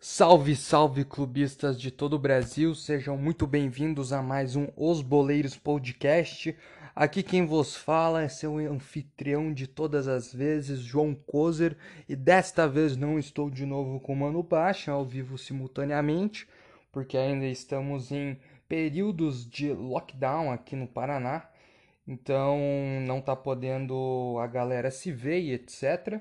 Salve, 0.00 0.56
salve 0.56 1.04
clubistas 1.04 1.78
de 1.78 1.90
todo 1.90 2.14
o 2.14 2.18
Brasil, 2.18 2.74
sejam 2.74 3.16
muito 3.16 3.46
bem-vindos 3.46 4.12
a 4.12 4.22
mais 4.22 4.56
um 4.56 4.68
Os 4.76 5.02
Boleiros 5.02 5.56
Podcast. 5.56 6.56
Aqui 6.96 7.22
quem 7.22 7.44
vos 7.44 7.76
fala 7.76 8.22
é 8.22 8.28
seu 8.28 8.56
anfitrião 8.58 9.52
de 9.52 9.66
todas 9.66 10.08
as 10.08 10.32
vezes, 10.32 10.80
João 10.80 11.14
Kozer, 11.14 11.76
e 12.08 12.16
desta 12.16 12.66
vez 12.66 12.96
não 12.96 13.18
estou 13.18 13.50
de 13.50 13.66
novo 13.66 14.00
com 14.00 14.14
Mano 14.14 14.42
Baixa 14.42 14.92
ao 14.92 15.04
vivo 15.04 15.36
simultaneamente, 15.36 16.48
porque 16.90 17.18
ainda 17.18 17.46
estamos 17.46 18.10
em 18.10 18.38
períodos 18.68 19.48
de 19.48 19.72
lockdown 19.72 20.52
aqui 20.52 20.76
no 20.76 20.86
Paraná, 20.86 21.48
então 22.06 22.58
não 23.06 23.20
tá 23.20 23.34
podendo 23.34 24.36
a 24.40 24.46
galera 24.46 24.90
se 24.90 25.10
ver 25.10 25.40
e 25.40 25.52
etc. 25.52 26.20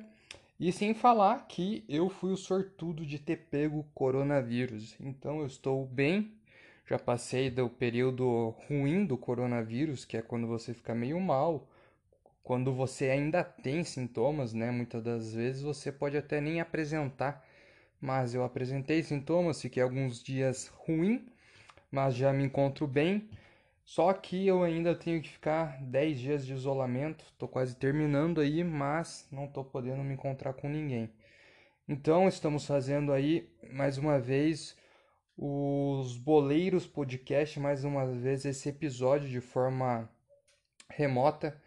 E 0.59 0.71
sem 0.71 0.94
falar 0.94 1.48
que 1.48 1.85
eu 1.88 2.09
fui 2.09 2.31
o 2.31 2.38
sortudo 2.38 3.05
de 3.05 3.20
ter 3.20 3.48
pego 3.52 3.85
coronavírus. 3.94 4.95
Então 4.99 5.41
eu 5.41 5.45
estou 5.45 5.85
bem, 5.85 6.34
já 6.85 6.98
passei 6.98 7.49
do 7.52 7.70
período 7.70 8.55
ruim 8.68 9.05
do 9.05 9.18
coronavírus, 9.18 10.05
que 10.05 10.18
é 10.18 10.21
quando 10.21 10.48
você 10.48 10.73
fica 10.73 10.95
meio 10.95 11.20
mal, 11.20 11.68
quando 12.43 12.73
você 12.73 13.09
ainda 13.09 13.43
tem 13.43 13.84
sintomas, 13.84 14.54
né? 14.54 14.71
Muitas 14.71 15.04
das 15.04 15.34
vezes 15.34 15.62
você 15.62 15.91
pode 15.91 16.18
até 16.18 16.40
nem 16.41 16.62
apresentar, 16.62 17.45
mas 17.99 18.34
eu 18.34 18.43
apresentei 18.43 19.04
sintomas, 19.04 19.62
fiquei 19.62 19.84
alguns 19.84 20.23
dias 20.23 20.68
ruim, 20.68 21.27
mas 21.91 22.16
já 22.16 22.32
me 22.34 22.44
encontro 22.44 22.88
bem. 22.88 23.30
Só 23.84 24.12
que 24.14 24.46
eu 24.46 24.64
ainda 24.64 24.94
tenho 24.96 25.22
que 25.22 25.30
ficar 25.30 25.82
10 25.82 26.20
dias 26.20 26.46
de 26.46 26.54
isolamento, 26.54 27.23
tô 27.38 27.48
quase 27.48 27.76
terminando 27.76 28.41
aí, 28.41 28.63
mas 28.63 29.27
não 29.32 29.48
tô 29.48 29.63
podendo 29.63 30.04
me 30.04 30.13
encontrar 30.13 30.54
com 30.54 30.68
ninguém. 30.68 31.10
Então, 31.88 32.27
estamos 32.27 32.66
fazendo 32.66 33.13
aí 33.13 33.49
mais 33.71 33.98
uma 33.98 34.20
vez 34.20 34.76
os 35.38 36.18
Boleiros 36.18 36.85
Podcast, 36.85 37.60
mais 37.62 37.85
uma 37.85 38.05
vez 38.05 38.44
esse 38.44 38.68
episódio 38.68 39.29
de 39.29 39.40
forma 39.40 40.10
remota, 40.90 41.62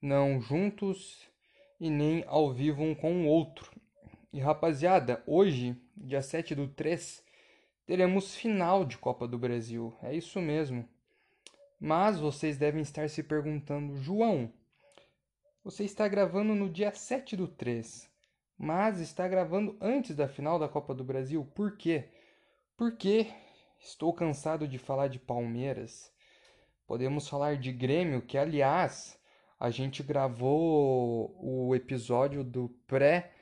não 0.00 0.40
juntos 0.40 1.26
e 1.80 1.90
nem 1.90 2.22
ao 2.28 2.52
vivo 2.52 2.84
um 2.84 2.94
com 2.94 3.24
o 3.24 3.26
outro. 3.26 3.72
E 4.32 4.38
rapaziada, 4.38 5.22
hoje, 5.26 5.76
dia 5.96 6.22
7 6.22 6.54
do 6.54 6.68
3, 6.68 7.23
teremos 7.86 8.34
final 8.34 8.84
de 8.84 8.98
Copa 8.98 9.26
do 9.28 9.38
Brasil. 9.38 9.94
É 10.02 10.14
isso 10.14 10.40
mesmo. 10.40 10.88
Mas 11.78 12.18
vocês 12.18 12.56
devem 12.56 12.80
estar 12.80 13.08
se 13.10 13.22
perguntando, 13.22 13.96
João, 13.96 14.52
você 15.62 15.84
está 15.84 16.08
gravando 16.08 16.54
no 16.54 16.68
dia 16.68 16.94
7 16.94 17.36
do 17.36 17.48
3, 17.48 18.10
mas 18.56 19.00
está 19.00 19.26
gravando 19.28 19.76
antes 19.80 20.16
da 20.16 20.28
final 20.28 20.58
da 20.58 20.68
Copa 20.68 20.94
do 20.94 21.04
Brasil. 21.04 21.44
Por 21.54 21.76
quê? 21.76 22.08
Porque 22.76 23.26
estou 23.80 24.14
cansado 24.14 24.66
de 24.66 24.78
falar 24.78 25.08
de 25.08 25.18
Palmeiras. 25.18 26.10
Podemos 26.86 27.28
falar 27.28 27.56
de 27.56 27.72
Grêmio, 27.72 28.22
que 28.22 28.38
aliás, 28.38 29.18
a 29.58 29.70
gente 29.70 30.02
gravou 30.02 31.34
o 31.38 31.74
episódio 31.74 32.42
do 32.44 32.68
pré 32.86 33.33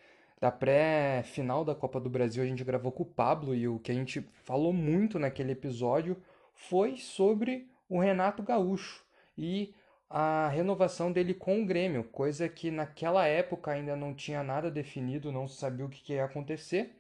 da 0.43 0.51
pré-final 0.51 1.65
da 1.65 1.73
Copa 1.73 2.01
do 2.01 2.11
Brasil, 2.11 2.43
a 2.43 2.47
gente 2.47 2.65
gravou 2.65 2.91
com 2.91 3.05
o 3.05 3.07
Pablo 3.07 3.55
e 3.55 3.69
o 3.69 3.79
que 3.79 3.93
a 3.93 3.95
gente 3.95 4.29
falou 4.43 4.73
muito 4.73 5.17
naquele 5.17 5.53
episódio 5.53 6.21
foi 6.53 6.97
sobre 6.97 7.71
o 7.89 8.01
Renato 8.01 8.43
Gaúcho 8.43 9.05
e 9.39 9.73
a 10.11 10.49
renovação 10.49 11.13
dele 11.13 11.33
com 11.33 11.63
o 11.63 11.65
Grêmio, 11.65 12.03
coisa 12.03 12.49
que 12.49 12.73
naquela 12.73 13.25
época 13.25 13.71
ainda 13.71 13.95
não 13.95 14.13
tinha 14.13 14.43
nada 14.43 14.69
definido, 14.69 15.31
não 15.31 15.47
se 15.47 15.59
sabia 15.59 15.87
o 15.87 15.89
que 15.89 16.15
ia 16.15 16.25
acontecer. 16.25 16.91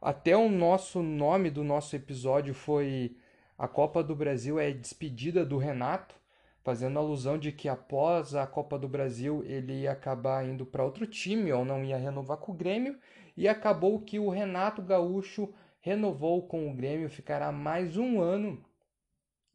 Até 0.00 0.36
o 0.36 0.48
nosso 0.48 1.04
nome 1.04 1.50
do 1.50 1.62
nosso 1.62 1.94
episódio 1.94 2.52
foi 2.52 3.16
A 3.56 3.68
Copa 3.68 4.02
do 4.02 4.16
Brasil 4.16 4.58
é 4.58 4.72
despedida 4.72 5.46
do 5.46 5.56
Renato, 5.56 6.16
fazendo 6.62 6.98
alusão 6.98 7.38
de 7.38 7.52
que 7.52 7.68
após 7.68 8.34
a 8.34 8.46
Copa 8.46 8.78
do 8.78 8.88
Brasil 8.88 9.42
ele 9.44 9.82
ia 9.82 9.92
acabar 9.92 10.46
indo 10.46 10.64
para 10.64 10.84
outro 10.84 11.06
time 11.06 11.52
ou 11.52 11.64
não 11.64 11.84
ia 11.84 11.96
renovar 11.96 12.38
com 12.38 12.52
o 12.52 12.54
Grêmio, 12.56 12.98
e 13.36 13.48
acabou 13.48 14.00
que 14.00 14.18
o 14.18 14.28
Renato 14.28 14.82
Gaúcho 14.82 15.52
renovou 15.80 16.46
com 16.46 16.70
o 16.70 16.74
Grêmio, 16.74 17.08
ficará 17.10 17.50
mais 17.50 17.96
um 17.96 18.20
ano 18.20 18.62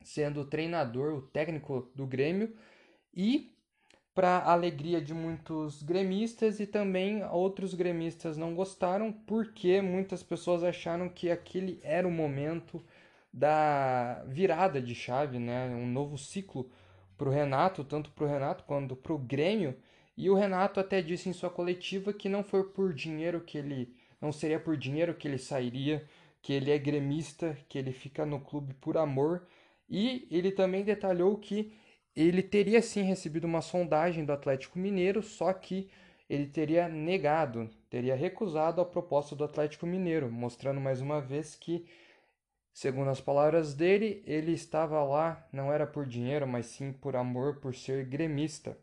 sendo 0.04 0.46
treinador, 0.46 1.14
o 1.14 1.22
técnico 1.22 1.92
do 1.96 2.06
Grêmio, 2.06 2.56
e 3.14 3.54
para 4.14 4.40
alegria 4.40 5.00
de 5.00 5.14
muitos 5.14 5.84
gremistas 5.84 6.60
e 6.60 6.66
também 6.66 7.24
outros 7.26 7.76
gremistas 7.76 8.36
não 8.36 8.56
gostaram 8.56 9.12
porque 9.12 9.80
muitas 9.80 10.24
pessoas 10.24 10.64
acharam 10.64 11.08
que 11.08 11.30
aquele 11.30 11.80
era 11.84 12.08
o 12.08 12.12
momento 12.12 12.84
da 13.32 14.24
virada 14.28 14.82
de 14.82 14.96
chave, 14.96 15.38
né? 15.38 15.68
um 15.68 15.86
novo 15.86 16.18
ciclo 16.18 16.68
para 17.18 17.30
o 17.30 17.32
Renato, 17.32 17.84
tanto 17.84 18.12
para 18.12 18.26
o 18.26 18.28
Renato 18.28 18.64
quanto 18.64 18.96
para 18.96 19.14
o 19.14 19.18
Grêmio. 19.18 19.76
E 20.16 20.30
o 20.30 20.36
Renato 20.36 20.80
até 20.80 21.02
disse 21.02 21.30
em 21.30 21.34
sua 21.34 21.50
coletiva 21.50 22.14
que 22.14 22.30
não 22.30 22.44
foi 22.44 22.64
por 22.64 22.94
dinheiro 22.94 23.42
que 23.42 23.58
ele 23.58 23.94
não 24.20 24.32
seria 24.32 24.60
por 24.60 24.76
dinheiro 24.76 25.14
que 25.14 25.28
ele 25.28 25.38
sairia, 25.38 26.04
que 26.42 26.54
ele 26.54 26.72
é 26.72 26.78
gremista, 26.78 27.58
que 27.70 27.78
ele 27.78 27.92
fica 27.92 28.26
no 28.26 28.40
clube 28.40 28.74
por 28.76 28.98
amor 28.98 29.48
e 29.90 30.28
ele 30.32 30.52
também 30.52 30.84
detalhou 30.84 31.38
que 31.38 31.72
ele 32.16 32.42
teria 32.42 32.82
sim 32.82 33.04
recebido 33.04 33.46
uma 33.46 33.62
sondagem 33.62 34.26
do 34.26 34.34
Atlético 34.34 34.80
Mineiro, 34.80 35.22
só 35.22 35.54
que 35.54 35.88
ele 36.30 36.48
teria 36.48 36.90
negado, 36.90 37.70
teria 37.90 38.16
recusado 38.16 38.82
a 38.82 38.86
proposta 38.86 39.36
do 39.36 39.44
Atlético 39.44 39.86
Mineiro, 39.86 40.32
mostrando 40.32 40.82
mais 40.82 41.00
uma 41.00 41.22
vez 41.22 41.56
que, 41.56 41.86
segundo 42.78 43.10
as 43.10 43.20
palavras 43.20 43.74
dele, 43.74 44.22
ele 44.24 44.52
estava 44.52 45.04
lá 45.04 45.48
não 45.52 45.74
era 45.74 45.88
por 45.88 46.06
dinheiro, 46.06 46.48
mas 46.48 46.68
sim 46.68 46.94
por 46.94 47.16
amor, 47.16 47.56
por 47.56 47.74
ser 47.74 48.06
gremista. 48.06 48.78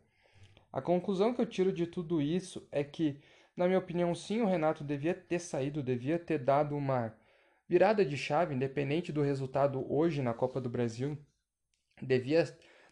A 0.69 0.81
conclusão 0.81 1.33
que 1.33 1.39
eu 1.39 1.45
tiro 1.45 1.71
de 1.71 1.87
tudo 1.87 2.21
isso 2.21 2.67
é 2.73 2.83
que, 2.83 3.21
na 3.55 3.67
minha 3.67 3.79
opinião, 3.79 4.13
sim, 4.13 4.41
o 4.41 4.45
Renato 4.45 4.83
devia 4.83 5.13
ter 5.13 5.39
saído, 5.39 5.81
devia 5.81 6.19
ter 6.19 6.39
dado 6.39 6.75
uma 6.75 7.15
Virada 7.69 8.05
de 8.05 8.17
chave, 8.17 8.53
independente 8.53 9.13
do 9.13 9.23
resultado 9.23 9.91
hoje 9.91 10.21
na 10.21 10.33
Copa 10.33 10.59
do 10.59 10.69
Brasil, 10.69 11.17
devia 11.99 12.43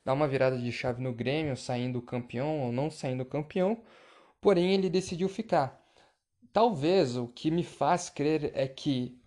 dar 0.05 0.13
uma 0.13 0.27
virada 0.27 0.57
de 0.57 0.71
chave 0.71 1.03
no 1.03 1.13
Grêmio, 1.13 1.57
saindo 1.57 2.01
campeão 2.01 2.61
ou 2.61 2.71
não 2.71 2.89
saindo 2.89 3.25
campeão, 3.25 3.83
porém 4.41 4.73
ele 4.73 4.89
decidiu 4.89 5.27
ficar. 5.27 5.79
Talvez 6.53 7.17
o 7.17 7.27
que 7.27 7.51
me 7.51 7.63
faz 7.63 8.09
crer 8.09 8.51
é 8.55 8.67
que, 8.67 9.21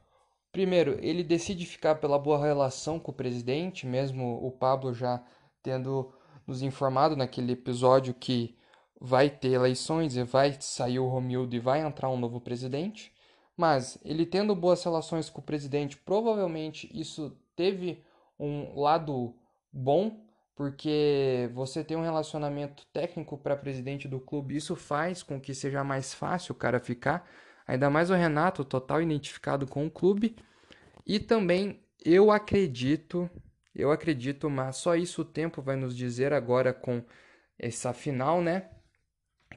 primeiro, 0.57 0.97
ele 1.03 1.23
decide 1.23 1.67
ficar 1.67 1.97
pela 1.97 2.19
boa 2.19 2.43
relação 2.43 2.99
com 2.99 3.11
o 3.11 3.15
presidente, 3.15 3.87
mesmo 3.87 4.43
o 4.43 4.51
Pablo 4.51 4.95
já 4.95 5.23
tendo 5.63 6.11
nos 6.47 6.63
informado 6.63 7.15
naquele 7.15 7.53
episódio 7.53 8.15
que 8.15 8.57
vai 8.99 9.29
ter 9.29 9.49
eleições 9.49 10.17
e 10.17 10.23
vai 10.23 10.57
sair 10.59 10.99
o 10.99 11.09
Romildo 11.09 11.55
e 11.55 11.59
vai 11.59 11.83
entrar 11.83 12.09
um 12.09 12.17
novo 12.17 12.41
presidente. 12.41 13.13
Mas 13.55 13.99
ele 14.03 14.25
tendo 14.25 14.57
boas 14.57 14.83
relações 14.83 15.29
com 15.29 15.43
o 15.43 15.45
presidente, 15.45 15.99
provavelmente 15.99 16.89
isso 16.91 17.37
teve 17.55 18.03
um 18.41 18.81
lado 18.81 19.35
bom, 19.71 20.25
porque 20.55 21.51
você 21.53 21.85
tem 21.85 21.99
um 21.99 22.03
relacionamento 22.03 22.87
técnico 22.95 23.37
para 23.37 23.55
presidente 23.59 24.09
do 24.09 24.19
clube, 24.19 24.57
isso 24.57 24.75
faz 24.75 25.23
com 25.23 25.39
que 25.39 25.53
seja 25.53 25.85
mais 25.85 26.15
fácil 26.15 26.55
o 26.55 26.59
cara 26.59 26.81
ficar. 26.81 27.29
Ainda 27.67 27.91
mais 27.91 28.11
o 28.11 28.15
Renato, 28.15 28.65
total 28.65 29.03
identificado 29.03 29.67
com 29.67 29.87
o 29.87 29.91
clube. 29.91 30.37
E 31.07 31.19
também 31.19 31.81
eu 32.05 32.31
acredito, 32.31 33.29
eu 33.75 33.91
acredito, 33.91 34.49
mas 34.49 34.77
só 34.77 34.95
isso 34.95 35.23
o 35.23 35.25
tempo 35.25 35.61
vai 35.61 35.77
nos 35.77 35.97
dizer 35.97 36.33
agora 36.33 36.73
com 36.73 37.03
essa 37.59 37.93
final, 37.93 38.41
né? 38.41 38.71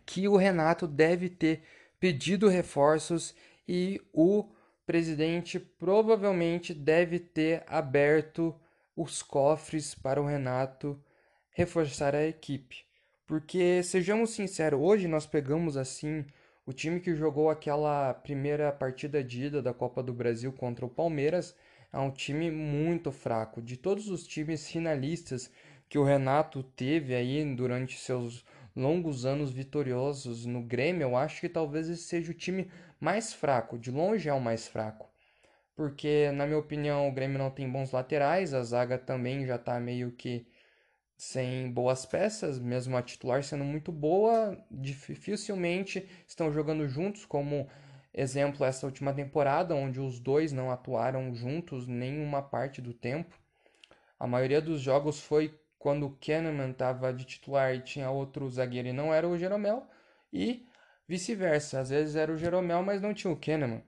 Que 0.05 0.27
o 0.27 0.35
Renato 0.35 0.87
deve 0.87 1.29
ter 1.29 1.63
pedido 1.99 2.47
reforços 2.47 3.35
e 3.67 4.01
o 4.13 4.49
presidente 4.85 5.59
provavelmente 5.59 6.73
deve 6.73 7.19
ter 7.19 7.63
aberto 7.67 8.55
os 8.95 9.21
cofres 9.21 9.93
para 9.93 10.21
o 10.21 10.25
Renato 10.25 10.99
reforçar 11.51 12.15
a 12.15 12.25
equipe. 12.25 12.85
Porque, 13.27 13.83
sejamos 13.83 14.31
sinceros, 14.31 14.79
hoje 14.81 15.07
nós 15.07 15.27
pegamos 15.27 15.77
assim 15.77 16.25
o 16.69 16.71
time 16.71 16.99
que 16.99 17.15
jogou 17.15 17.49
aquela 17.49 18.13
primeira 18.13 18.71
partida 18.71 19.23
de 19.23 19.45
ida 19.45 19.59
da 19.59 19.73
Copa 19.73 20.03
do 20.03 20.13
Brasil 20.13 20.53
contra 20.53 20.85
o 20.85 20.89
Palmeiras 20.89 21.55
é 21.91 21.97
um 21.97 22.11
time 22.11 22.51
muito 22.51 23.11
fraco. 23.11 23.59
De 23.59 23.75
todos 23.75 24.07
os 24.07 24.27
times 24.27 24.69
finalistas 24.69 25.51
que 25.89 25.97
o 25.97 26.03
Renato 26.03 26.61
teve 26.61 27.15
aí 27.15 27.43
durante 27.55 27.97
seus 27.97 28.45
longos 28.75 29.25
anos 29.25 29.51
vitoriosos 29.51 30.45
no 30.45 30.61
Grêmio, 30.61 31.05
eu 31.05 31.17
acho 31.17 31.41
que 31.41 31.49
talvez 31.49 31.89
esse 31.89 32.03
seja 32.03 32.29
o 32.29 32.35
time 32.35 32.69
mais 32.99 33.33
fraco, 33.33 33.75
de 33.75 33.89
longe 33.89 34.29
é 34.29 34.33
o 34.33 34.39
mais 34.39 34.67
fraco. 34.67 35.09
Porque, 35.75 36.29
na 36.35 36.45
minha 36.45 36.59
opinião, 36.59 37.09
o 37.09 37.11
Grêmio 37.11 37.39
não 37.39 37.49
tem 37.49 37.67
bons 37.67 37.91
laterais, 37.91 38.53
a 38.53 38.61
zaga 38.61 38.95
também 38.95 39.43
já 39.43 39.55
está 39.55 39.79
meio 39.79 40.11
que 40.11 40.45
sem 41.19 41.69
boas 41.69 42.05
peças, 42.05 42.57
mesmo 42.57 42.95
a 42.95 43.01
titular 43.01 43.43
sendo 43.43 43.65
muito 43.65 43.91
boa, 43.91 44.57
dificilmente 44.71 46.07
estão 46.25 46.49
jogando 46.49 46.87
juntos, 46.87 47.25
como 47.25 47.67
exemplo 48.13 48.65
essa 48.65 48.85
última 48.85 49.13
temporada, 49.13 49.75
onde 49.75 49.99
os 49.99 50.17
dois 50.17 50.53
não 50.53 50.71
atuaram 50.71 51.35
juntos 51.35 51.85
nenhuma 51.87 52.41
parte 52.41 52.81
do 52.81 52.93
tempo. 52.93 53.37
A 54.17 54.25
maioria 54.25 54.61
dos 54.61 54.79
jogos 54.79 55.19
foi 55.19 55.59
quando 55.77 56.05
o 56.05 56.17
Kahneman 56.25 56.71
estava 56.71 57.13
de 57.13 57.25
titular 57.25 57.75
e 57.75 57.81
tinha 57.81 58.09
outro 58.09 58.49
zagueiro 58.49 58.87
e 58.87 58.93
não 58.93 59.13
era 59.13 59.27
o 59.27 59.37
Jeromel, 59.37 59.85
e 60.31 60.65
vice-versa, 61.05 61.81
às 61.81 61.89
vezes 61.89 62.15
era 62.15 62.31
o 62.31 62.37
Jeromel, 62.37 62.81
mas 62.81 63.01
não 63.01 63.13
tinha 63.13 63.33
o 63.33 63.37
Kahneman. 63.37 63.83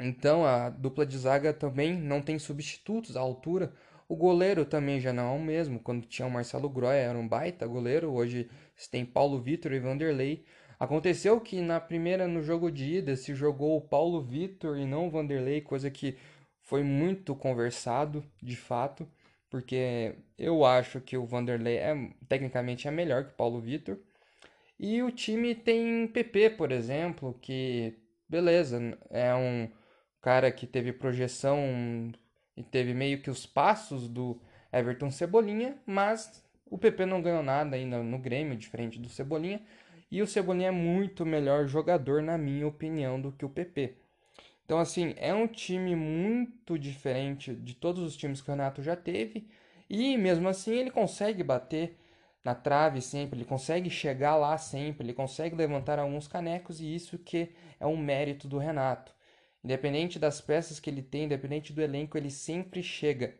Então 0.00 0.46
a 0.46 0.70
dupla 0.70 1.04
de 1.04 1.18
zaga 1.18 1.52
também 1.52 1.94
não 1.94 2.22
tem 2.22 2.38
substitutos 2.38 3.18
à 3.18 3.20
altura. 3.20 3.74
O 4.08 4.16
goleiro 4.16 4.64
também 4.64 4.98
já 5.00 5.12
não 5.12 5.34
é 5.34 5.36
o 5.36 5.42
mesmo. 5.42 5.78
Quando 5.78 6.06
tinha 6.06 6.26
o 6.26 6.30
Marcelo 6.30 6.68
Groy 6.68 6.96
era 6.96 7.18
um 7.18 7.28
baita 7.28 7.66
goleiro. 7.66 8.10
Hoje 8.10 8.48
tem 8.90 9.04
Paulo 9.04 9.38
Vitor 9.40 9.72
e 9.72 9.78
Vanderlei. 9.78 10.44
Aconteceu 10.80 11.40
que 11.40 11.60
na 11.60 11.78
primeira, 11.78 12.26
no 12.26 12.42
jogo 12.42 12.70
de 12.70 12.96
ida, 12.96 13.16
se 13.16 13.34
jogou 13.34 13.76
o 13.76 13.80
Paulo 13.80 14.22
Vitor 14.22 14.78
e 14.78 14.86
não 14.86 15.08
o 15.08 15.10
Vanderlei, 15.10 15.60
coisa 15.60 15.90
que 15.90 16.16
foi 16.62 16.82
muito 16.82 17.34
conversado, 17.34 18.24
de 18.42 18.56
fato, 18.56 19.08
porque 19.50 20.14
eu 20.38 20.64
acho 20.64 21.00
que 21.00 21.16
o 21.16 21.26
Vanderlei 21.26 21.78
é 21.78 21.94
tecnicamente 22.28 22.86
é 22.86 22.90
melhor 22.90 23.24
que 23.24 23.32
o 23.32 23.36
Paulo 23.36 23.60
Vitor. 23.60 23.98
E 24.78 25.02
o 25.02 25.10
time 25.10 25.54
tem 25.54 26.06
PP, 26.06 26.50
por 26.50 26.70
exemplo, 26.72 27.36
que 27.42 27.94
beleza, 28.28 28.96
é 29.10 29.34
um 29.34 29.68
cara 30.20 30.52
que 30.52 30.66
teve 30.66 30.92
projeção 30.92 32.12
e 32.58 32.62
teve 32.64 32.92
meio 32.92 33.22
que 33.22 33.30
os 33.30 33.46
passos 33.46 34.08
do 34.08 34.36
Everton 34.72 35.12
Cebolinha, 35.12 35.76
mas 35.86 36.44
o 36.66 36.76
PP 36.76 37.06
não 37.06 37.22
ganhou 37.22 37.42
nada 37.42 37.76
ainda 37.76 38.02
no 38.02 38.18
Grêmio, 38.18 38.56
diferente 38.56 38.98
do 38.98 39.08
Cebolinha, 39.08 39.62
e 40.10 40.20
o 40.20 40.26
Cebolinha 40.26 40.68
é 40.68 40.72
muito 40.72 41.24
melhor 41.24 41.68
jogador, 41.68 42.20
na 42.20 42.36
minha 42.36 42.66
opinião, 42.66 43.20
do 43.20 43.30
que 43.30 43.44
o 43.44 43.48
PP. 43.48 43.94
Então, 44.64 44.80
assim, 44.80 45.14
é 45.18 45.32
um 45.32 45.46
time 45.46 45.94
muito 45.94 46.76
diferente 46.76 47.54
de 47.54 47.74
todos 47.74 48.02
os 48.02 48.16
times 48.16 48.40
que 48.40 48.50
o 48.50 48.52
Renato 48.52 48.82
já 48.82 48.96
teve, 48.96 49.48
e 49.88 50.16
mesmo 50.18 50.48
assim 50.48 50.74
ele 50.74 50.90
consegue 50.90 51.44
bater 51.44 51.96
na 52.44 52.56
trave 52.56 53.00
sempre, 53.00 53.38
ele 53.38 53.44
consegue 53.44 53.88
chegar 53.88 54.34
lá 54.34 54.58
sempre, 54.58 55.06
ele 55.06 55.14
consegue 55.14 55.54
levantar 55.54 56.00
alguns 56.00 56.26
canecos, 56.26 56.80
e 56.80 56.92
isso 56.92 57.18
que 57.18 57.52
é 57.78 57.86
um 57.86 57.96
mérito 57.96 58.48
do 58.48 58.58
Renato. 58.58 59.14
Independente 59.68 60.18
das 60.18 60.40
peças 60.40 60.80
que 60.80 60.88
ele 60.88 61.02
tem, 61.02 61.24
independente 61.24 61.74
do 61.74 61.82
elenco, 61.82 62.16
ele 62.16 62.30
sempre 62.30 62.82
chega. 62.82 63.34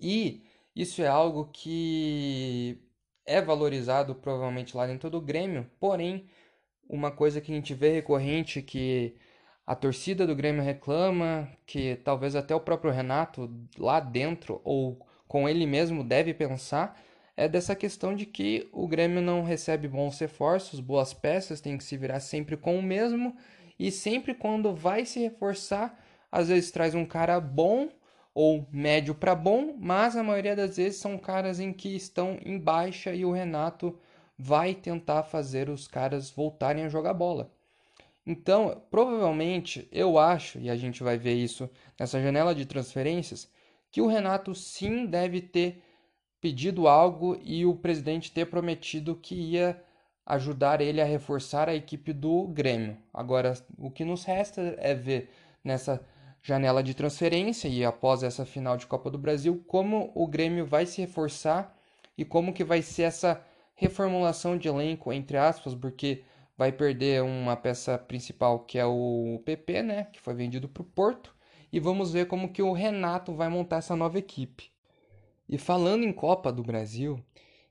E 0.00 0.42
isso 0.74 1.02
é 1.02 1.06
algo 1.06 1.50
que 1.52 2.78
é 3.26 3.42
valorizado 3.42 4.14
provavelmente 4.14 4.74
lá 4.74 4.86
dentro 4.86 5.10
do 5.10 5.20
Grêmio, 5.20 5.70
porém, 5.78 6.26
uma 6.88 7.10
coisa 7.10 7.38
que 7.38 7.52
a 7.52 7.54
gente 7.54 7.74
vê 7.74 7.92
recorrente 7.92 8.62
que 8.62 9.14
a 9.66 9.76
torcida 9.76 10.26
do 10.26 10.34
Grêmio 10.34 10.62
reclama, 10.62 11.52
que 11.66 11.96
talvez 11.96 12.34
até 12.34 12.54
o 12.54 12.60
próprio 12.60 12.90
Renato 12.90 13.54
lá 13.76 14.00
dentro 14.00 14.62
ou 14.64 15.06
com 15.28 15.46
ele 15.46 15.66
mesmo 15.66 16.02
deve 16.02 16.32
pensar, 16.32 16.98
é 17.36 17.46
dessa 17.46 17.76
questão 17.76 18.14
de 18.14 18.24
que 18.24 18.70
o 18.72 18.88
Grêmio 18.88 19.20
não 19.20 19.42
recebe 19.42 19.86
bons 19.86 20.18
reforços, 20.18 20.80
boas 20.80 21.12
peças, 21.12 21.60
tem 21.60 21.76
que 21.76 21.84
se 21.84 21.94
virar 21.94 22.20
sempre 22.20 22.56
com 22.56 22.78
o 22.78 22.82
mesmo 22.82 23.36
e 23.78 23.90
sempre 23.90 24.34
quando 24.34 24.74
vai 24.74 25.04
se 25.04 25.20
reforçar, 25.20 25.98
às 26.30 26.48
vezes 26.48 26.70
traz 26.70 26.94
um 26.94 27.04
cara 27.04 27.40
bom 27.40 27.88
ou 28.34 28.66
médio 28.72 29.14
para 29.14 29.34
bom, 29.34 29.76
mas 29.78 30.16
a 30.16 30.22
maioria 30.22 30.56
das 30.56 30.76
vezes 30.76 31.00
são 31.00 31.16
caras 31.16 31.60
em 31.60 31.72
que 31.72 31.94
estão 31.94 32.38
em 32.44 32.58
baixa 32.58 33.14
e 33.14 33.24
o 33.24 33.32
Renato 33.32 33.98
vai 34.36 34.74
tentar 34.74 35.22
fazer 35.22 35.70
os 35.70 35.86
caras 35.86 36.30
voltarem 36.30 36.84
a 36.84 36.88
jogar 36.88 37.14
bola. 37.14 37.52
Então, 38.26 38.82
provavelmente, 38.90 39.86
eu 39.92 40.18
acho, 40.18 40.58
e 40.58 40.70
a 40.70 40.76
gente 40.76 41.02
vai 41.02 41.16
ver 41.16 41.34
isso 41.34 41.68
nessa 41.98 42.20
janela 42.20 42.54
de 42.54 42.64
transferências, 42.64 43.48
que 43.90 44.00
o 44.00 44.06
Renato 44.06 44.54
sim 44.54 45.06
deve 45.06 45.40
ter 45.40 45.82
pedido 46.40 46.88
algo 46.88 47.38
e 47.42 47.64
o 47.64 47.76
presidente 47.76 48.32
ter 48.32 48.46
prometido 48.46 49.14
que 49.14 49.34
ia 49.34 49.80
ajudar 50.26 50.80
ele 50.80 51.00
a 51.00 51.04
reforçar 51.04 51.68
a 51.68 51.74
equipe 51.74 52.12
do 52.12 52.46
Grêmio. 52.48 52.96
Agora, 53.12 53.52
o 53.78 53.90
que 53.90 54.04
nos 54.04 54.24
resta 54.24 54.74
é 54.78 54.94
ver 54.94 55.30
nessa 55.62 56.04
janela 56.42 56.82
de 56.82 56.94
transferência 56.94 57.68
e 57.68 57.84
após 57.84 58.22
essa 58.22 58.44
final 58.44 58.76
de 58.76 58.86
Copa 58.86 59.10
do 59.10 59.18
Brasil 59.18 59.64
como 59.66 60.12
o 60.14 60.26
Grêmio 60.26 60.66
vai 60.66 60.84
se 60.84 61.00
reforçar 61.00 61.74
e 62.16 62.24
como 62.24 62.52
que 62.52 62.62
vai 62.62 62.82
ser 62.82 63.04
essa 63.04 63.42
reformulação 63.74 64.56
de 64.56 64.68
elenco 64.68 65.12
entre 65.12 65.36
aspas, 65.36 65.74
porque 65.74 66.22
vai 66.56 66.70
perder 66.70 67.22
uma 67.22 67.56
peça 67.56 67.98
principal 67.98 68.60
que 68.60 68.78
é 68.78 68.84
o 68.86 69.40
PP, 69.44 69.82
né, 69.82 70.04
que 70.12 70.20
foi 70.20 70.34
vendido 70.34 70.68
para 70.68 70.82
o 70.82 70.86
Porto, 70.86 71.34
e 71.72 71.80
vamos 71.80 72.12
ver 72.12 72.26
como 72.26 72.52
que 72.52 72.62
o 72.62 72.72
Renato 72.72 73.34
vai 73.34 73.48
montar 73.48 73.78
essa 73.78 73.96
nova 73.96 74.18
equipe. 74.18 74.70
E 75.48 75.58
falando 75.58 76.04
em 76.04 76.12
Copa 76.12 76.52
do 76.52 76.62
Brasil, 76.62 77.18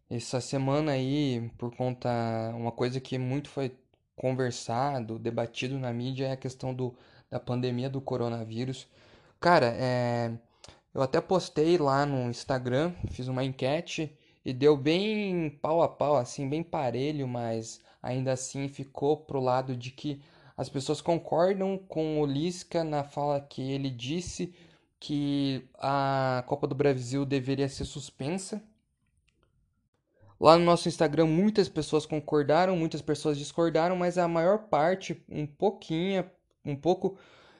essa 0.10 0.40
semana 0.42 0.92
aí, 0.94 1.52
por 1.58 1.76
conta. 1.76 2.10
Uma 2.56 2.72
coisa 2.72 3.00
que 3.00 3.18
muito 3.18 3.50
foi 3.50 3.76
conversado, 4.16 5.20
debatido 5.20 5.78
na 5.80 5.92
mídia 5.92 6.28
é 6.28 6.32
a 6.32 6.38
questão 6.38 6.74
do, 6.74 6.96
da 7.30 7.40
pandemia 7.40 7.90
do 7.90 8.02
coronavírus. 8.02 8.88
Cara, 9.40 9.74
é, 9.78 10.32
eu 10.94 11.02
até 11.02 11.20
postei 11.20 11.78
lá 11.78 12.06
no 12.06 12.30
Instagram, 12.30 12.94
fiz 13.12 13.28
uma 13.28 13.44
enquete 13.44 14.16
e 14.46 14.54
deu 14.54 14.78
bem 14.78 15.50
pau 15.62 15.82
a 15.82 15.88
pau, 15.90 16.16
assim, 16.18 16.48
bem 16.48 16.64
parelho, 16.64 17.28
mas 17.28 17.82
ainda 18.02 18.34
assim 18.34 18.68
ficou 18.68 19.18
pro 19.18 19.40
lado 19.42 19.76
de 19.76 19.92
que 19.92 20.22
as 20.56 20.70
pessoas 20.70 21.02
concordam 21.02 21.78
com 21.78 22.22
o 22.22 22.26
Lisca 22.26 22.84
na 22.84 23.04
fala 23.04 23.42
que 23.42 23.62
ele 23.72 23.90
disse 23.90 24.54
que 25.00 25.68
a 25.80 26.44
Copa 26.48 26.68
do 26.68 26.76
Brasil 26.76 27.26
deveria 27.26 27.68
ser 27.68 27.86
suspensa 27.86 28.62
Lá 30.40 30.58
no 30.58 30.66
nosso 30.66 30.88
Instagram 30.88 31.26
muitas 31.26 31.70
pessoas 31.70 32.06
concordaram, 32.06 32.76
muitas 32.76 33.02
pessoas 33.02 33.38
discordaram, 33.38 33.96
mas 33.96 34.18
a 34.18 34.28
maior 34.28 34.60
parte, 34.70 35.24
um 35.30 35.46
pouquinho, 35.46 36.26
um 36.66 36.76
pouco 36.76 37.18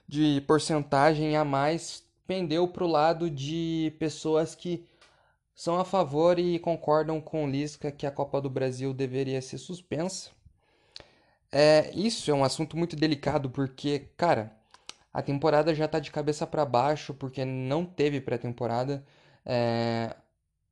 de 0.08 0.42
porcentagem 0.48 1.36
a 1.38 1.46
mais, 1.46 2.04
pendeu 2.28 2.68
para 2.68 2.84
o 2.84 2.88
lado 2.88 3.30
de 3.30 3.96
pessoas 4.00 4.56
que 4.56 4.86
são 5.56 5.80
a 5.80 5.86
favor 5.86 6.40
e 6.40 6.60
concordam 6.60 7.22
com 7.22 7.46
o 7.46 7.50
Lisca 7.50 7.92
que 7.92 8.06
a 8.08 8.12
Copa 8.12 8.42
do 8.42 8.50
Brasil 8.50 8.94
deveria 8.94 9.42
ser 9.42 9.58
suspensa. 9.58 10.32
É, 11.52 11.92
isso 11.94 12.32
é 12.32 12.34
um 12.34 12.44
assunto 12.44 12.76
muito 12.76 12.96
delicado 12.96 13.50
porque, 13.50 14.10
cara, 14.18 14.52
a 15.14 15.22
temporada 15.22 15.74
já 15.76 15.86
está 15.86 16.00
de 16.00 16.12
cabeça 16.12 16.48
para 16.48 16.66
baixo 16.66 17.14
porque 17.14 17.46
não 17.46 17.86
teve 17.86 18.20
pré-temporada. 18.20 19.06
É, 19.46 20.16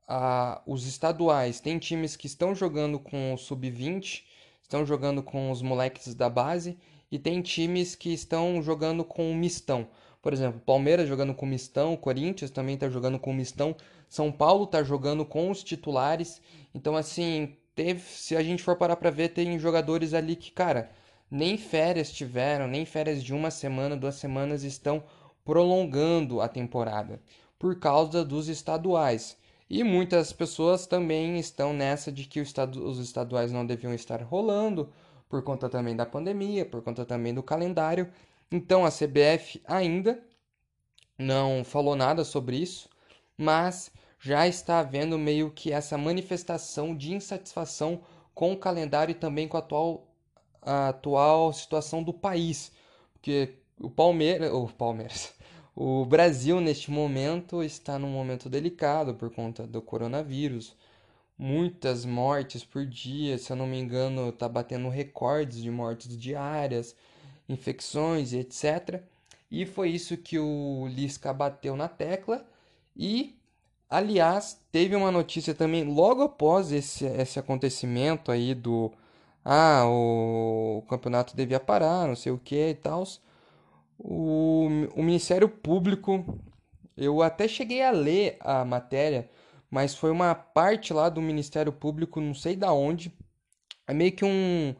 a, 0.08 0.62
os 0.65 0.86
estaduais, 0.86 1.60
tem 1.60 1.79
times 1.79 2.15
que 2.15 2.27
estão 2.27 2.53
jogando 2.53 3.00
com 3.00 3.34
o 3.34 3.38
sub-20, 3.38 4.24
estão 4.62 4.86
jogando 4.86 5.22
com 5.24 5.51
os 5.51 5.62
moleques 5.62 6.13
da 6.13 6.29
base, 6.29 6.77
e 7.12 7.20
tem 7.20 7.41
times 7.41 7.93
que 7.96 8.13
estão 8.13 8.62
jogando 8.62 9.03
com 9.03 9.31
o 9.31 9.36
mistão. 9.36 9.88
Por 10.22 10.34
exemplo, 10.34 10.62
Palmeiras 10.62 11.10
jogando 11.10 11.34
com 11.34 11.46
o 11.46 11.50
mistão, 11.50 11.98
Corinthians 11.98 12.51
também 12.51 12.75
está 12.75 12.89
jogando 12.89 13.20
com 13.20 13.31
o 13.31 13.34
mistão, 13.34 13.75
São 14.08 14.31
Paulo 14.31 14.65
está 14.65 14.84
jogando 14.84 15.25
com 15.25 15.50
os 15.50 15.63
titulares. 15.63 16.41
Então, 16.74 16.96
assim, 16.96 17.58
teve, 17.75 18.01
se 18.01 18.36
a 18.36 18.43
gente 18.43 18.63
for 18.63 18.75
parar 18.77 18.96
para 18.96 19.10
ver, 19.10 19.29
tem 19.29 19.58
jogadores 19.60 20.13
ali 20.13 20.36
que, 20.36 20.51
cara, 20.51 20.91
nem 21.29 21.58
férias 21.58 22.12
tiveram, 22.12 22.67
nem 22.67 22.86
férias 22.86 23.24
de 23.24 23.34
uma 23.34 23.50
semana, 23.50 23.98
duas 23.98 24.15
semanas 24.15 24.63
estão 24.63 25.03
prolongando 25.43 26.39
a 26.39 26.48
temporada 26.48 27.22
por 27.58 27.79
causa 27.79 28.24
dos 28.24 28.48
estaduais. 28.48 29.38
E 29.74 29.86
muitas 29.86 30.34
pessoas 30.34 30.86
também 30.86 31.40
estão 31.40 31.72
nessa 31.72 32.12
de 32.12 32.25
que 32.25 32.42
os 32.42 33.00
estaduais 33.00 33.54
não 33.54 33.66
deviam 33.66 33.94
estar 33.94 34.22
rolando, 34.22 34.92
por 35.30 35.42
conta 35.44 35.70
também 35.70 35.96
da 35.96 36.06
pandemia, 36.06 36.66
por 36.66 36.82
conta 36.82 37.06
também 37.06 37.34
do 37.34 37.42
calendário. 37.42 38.12
Então 38.51 38.86
a 38.86 38.92
CBF 38.92 39.62
ainda 39.66 40.22
não 41.18 41.63
falou 41.63 41.96
nada 41.96 42.25
sobre 42.25 42.58
isso, 42.58 42.90
mas 43.38 43.90
já 44.20 44.46
está 44.46 44.80
havendo 44.80 45.18
meio 45.18 45.50
que 45.50 45.72
essa 45.72 45.98
manifestação 45.98 46.94
de 46.94 47.13
insatisfação 47.13 48.01
com 48.36 48.51
o 48.51 48.58
calendário 48.58 49.13
e 49.13 49.16
também 49.16 49.48
com 49.48 49.56
a 49.56 49.62
atual, 49.62 50.06
a 50.62 50.90
atual 50.90 51.54
situação 51.54 52.04
do 52.04 52.13
país. 52.13 52.74
Porque 53.13 53.56
o 53.80 53.90
Palmeiras, 53.90 54.51
o 54.51 54.68
Palmeiras, 54.68 55.34
o 55.75 56.06
Brasil, 56.06 56.60
neste 56.62 56.92
momento, 56.92 57.63
está 57.63 57.98
num 58.00 58.10
momento 58.10 58.50
delicado 58.50 59.13
por 59.16 59.30
conta 59.34 59.66
do 59.68 59.82
coronavírus. 59.82 60.75
Muitas 61.38 62.06
mortes 62.06 62.63
por 62.63 62.86
dia, 62.86 63.38
se 63.38 63.51
eu 63.51 63.56
não 63.56 63.68
me 63.68 63.80
engano, 63.80 64.30
está 64.30 64.48
batendo 64.48 64.90
recordes 64.90 65.62
de 65.62 65.72
mortes 65.72 66.18
diárias, 66.18 66.96
infecções 67.50 68.34
e 68.34 68.40
etc. 68.40 69.01
E 69.50 69.66
foi 69.66 69.90
isso 69.90 70.18
que 70.18 70.40
o 70.40 70.88
Lisca 70.88 71.34
bateu 71.34 71.75
na 71.75 71.88
tecla. 71.88 72.46
E 72.96 73.36
Aliás, 73.92 74.58
teve 74.72 74.96
uma 74.96 75.12
notícia 75.12 75.54
também 75.54 75.84
logo 75.84 76.22
após 76.24 76.72
esse, 76.72 77.06
esse 77.06 77.38
acontecimento 77.38 78.32
aí 78.32 78.56
do 78.56 78.90
ah, 79.44 79.84
o, 79.86 80.82
campeonato 80.90 81.36
devia 81.36 81.60
parar, 81.60 82.08
não 82.08 82.16
sei 82.16 82.32
o 82.32 82.38
que 82.38 82.70
e 82.70 82.75
tal. 82.75 83.04
O, 84.03 84.67
o 84.96 85.03
Ministério 85.03 85.48
Público, 85.48 86.25
eu 86.98 87.22
até 87.22 87.48
cheguei 87.48 87.84
a 87.84 87.91
ler 87.91 88.38
a 88.39 88.65
matéria, 88.65 89.29
mas 89.70 89.93
foi 89.93 90.10
uma 90.10 90.34
parte 90.34 90.91
lá 90.91 91.08
do 91.08 91.22
Ministério 91.22 91.72
Público, 91.72 92.20
não 92.20 92.34
sei 92.34 92.55
da 92.55 92.74
onde, 92.74 93.15
é 93.88 93.93
meio 93.93 94.12
que 94.12 94.25
um, 94.25 94.75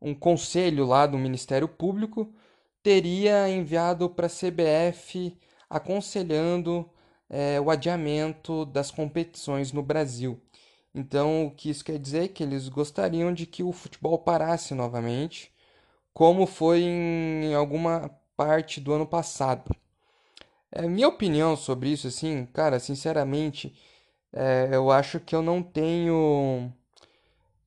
um 0.00 0.14
conselho 0.14 0.84
lá 0.84 1.06
do 1.06 1.16
Ministério 1.18 1.68
Público 1.68 2.32
teria 2.82 3.48
enviado 3.48 4.08
para 4.10 4.26
a 4.26 4.30
CBF 4.30 5.38
aconselhando 5.70 6.88
é, 7.28 7.60
o 7.60 7.70
adiamento 7.70 8.64
das 8.66 8.90
competições 8.90 9.72
no 9.72 9.82
Brasil. 9.82 10.40
Então, 10.94 11.46
o 11.46 11.50
que 11.50 11.70
isso 11.70 11.84
quer 11.84 11.98
dizer 11.98 12.28
que 12.28 12.42
eles 12.42 12.68
gostariam 12.68 13.32
de 13.32 13.46
que 13.46 13.62
o 13.62 13.72
futebol 13.72 14.18
parasse 14.18 14.74
novamente, 14.74 15.52
como 16.12 16.46
foi 16.46 16.82
em 16.82 17.54
alguma 17.54 18.10
parte 18.36 18.80
do 18.80 18.92
ano 18.92 19.06
passado. 19.06 19.74
É, 20.70 20.82
minha 20.88 21.08
opinião 21.08 21.56
sobre 21.56 21.90
isso, 21.90 22.08
assim, 22.08 22.46
cara, 22.46 22.78
sinceramente, 22.78 23.74
é, 24.32 24.68
eu 24.72 24.90
acho 24.90 25.20
que 25.20 25.34
eu 25.34 25.42
não 25.42 25.62
tenho 25.62 26.72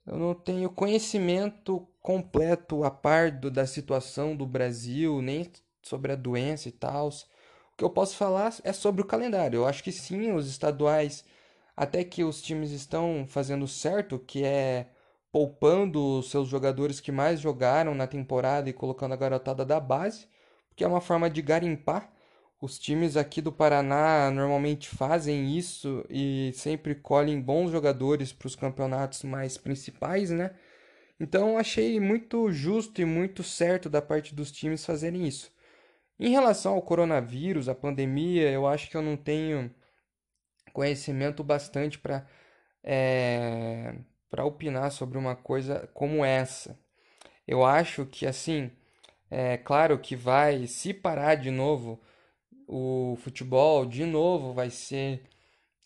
eu 0.06 0.18
não 0.18 0.34
tenho 0.34 0.70
conhecimento 0.70 1.88
completo 2.02 2.84
a 2.84 2.92
par 2.92 3.32
do, 3.32 3.52
da 3.52 3.66
situação 3.68 4.36
do 4.36 4.46
Brasil, 4.46 5.22
nem 5.22 5.52
sobre 5.84 6.12
a 6.12 6.16
doença 6.16 6.70
e 6.70 6.72
tal 6.72 7.12
que 7.80 7.86
eu 7.86 7.90
posso 7.90 8.18
falar 8.18 8.54
é 8.64 8.74
sobre 8.74 9.02
o 9.02 9.06
calendário. 9.06 9.58
Eu 9.58 9.66
acho 9.66 9.84
que 9.84 9.92
sim, 9.92 10.34
os 10.34 10.48
estaduais, 10.50 11.24
até 11.78 12.04
que 12.04 12.24
os 12.26 12.42
times 12.42 12.72
estão 12.72 13.26
fazendo 13.28 13.68
certo, 13.68 14.20
que 14.20 14.44
é 14.44 14.88
poupando 15.32 16.20
os 16.20 16.30
seus 16.30 16.50
jogadores 16.50 17.00
que 17.00 17.12
mais 17.12 17.40
jogaram 17.40 17.96
na 17.96 18.06
temporada 18.06 18.70
e 18.70 18.74
colocando 18.74 19.14
a 19.14 19.18
garotada 19.18 19.66
da 19.66 19.80
base, 19.80 20.28
porque 20.80 20.86
é 20.86 20.88
uma 20.88 21.02
forma 21.02 21.30
de 21.30 21.42
garimpar. 21.42 22.10
Os 22.62 22.80
times 22.80 23.18
aqui 23.18 23.42
do 23.42 23.52
Paraná 23.52 24.32
normalmente 24.32 24.88
fazem 24.88 25.58
isso 25.58 26.06
e 26.10 26.54
sempre 26.56 26.96
colhem 26.96 27.42
bons 27.42 27.70
jogadores 27.70 28.32
para 28.32 28.48
os 28.48 28.56
campeonatos 28.56 29.24
mais 29.24 29.58
principais, 29.58 30.30
né? 30.30 30.52
Então 31.20 31.58
achei 31.58 32.00
muito 32.00 32.50
justo 32.50 33.02
e 33.02 33.06
muito 33.06 33.44
certo 33.44 33.90
da 33.90 34.02
parte 34.02 34.34
dos 34.34 34.54
times 34.54 34.86
fazerem 34.86 35.28
isso. 35.28 35.52
Em 36.18 36.30
relação 36.30 36.76
ao 36.76 36.82
coronavírus, 36.82 37.68
a 37.68 37.76
pandemia, 37.76 38.50
eu 38.50 38.66
acho 38.66 38.90
que 38.90 38.96
eu 38.96 39.02
não 39.02 39.18
tenho 39.18 39.70
conhecimento 40.72 41.44
bastante 41.44 42.00
para 42.00 42.26
é, 42.82 43.96
para 44.30 44.46
opinar 44.46 44.92
sobre 44.92 45.18
uma 45.18 45.36
coisa 45.36 45.90
como 45.94 46.24
essa. 46.24 46.80
Eu 47.46 47.66
acho 47.66 48.06
que 48.06 48.26
assim, 48.26 48.72
é 49.30 49.58
claro 49.58 50.00
que 50.00 50.16
vai 50.16 50.68
se 50.68 50.94
parar 50.94 51.36
de 51.36 51.52
novo 51.52 52.00
o 52.68 53.18
futebol, 53.22 53.86
de 53.86 54.06
novo 54.06 54.54
vai 54.54 54.70
ser 54.70 55.24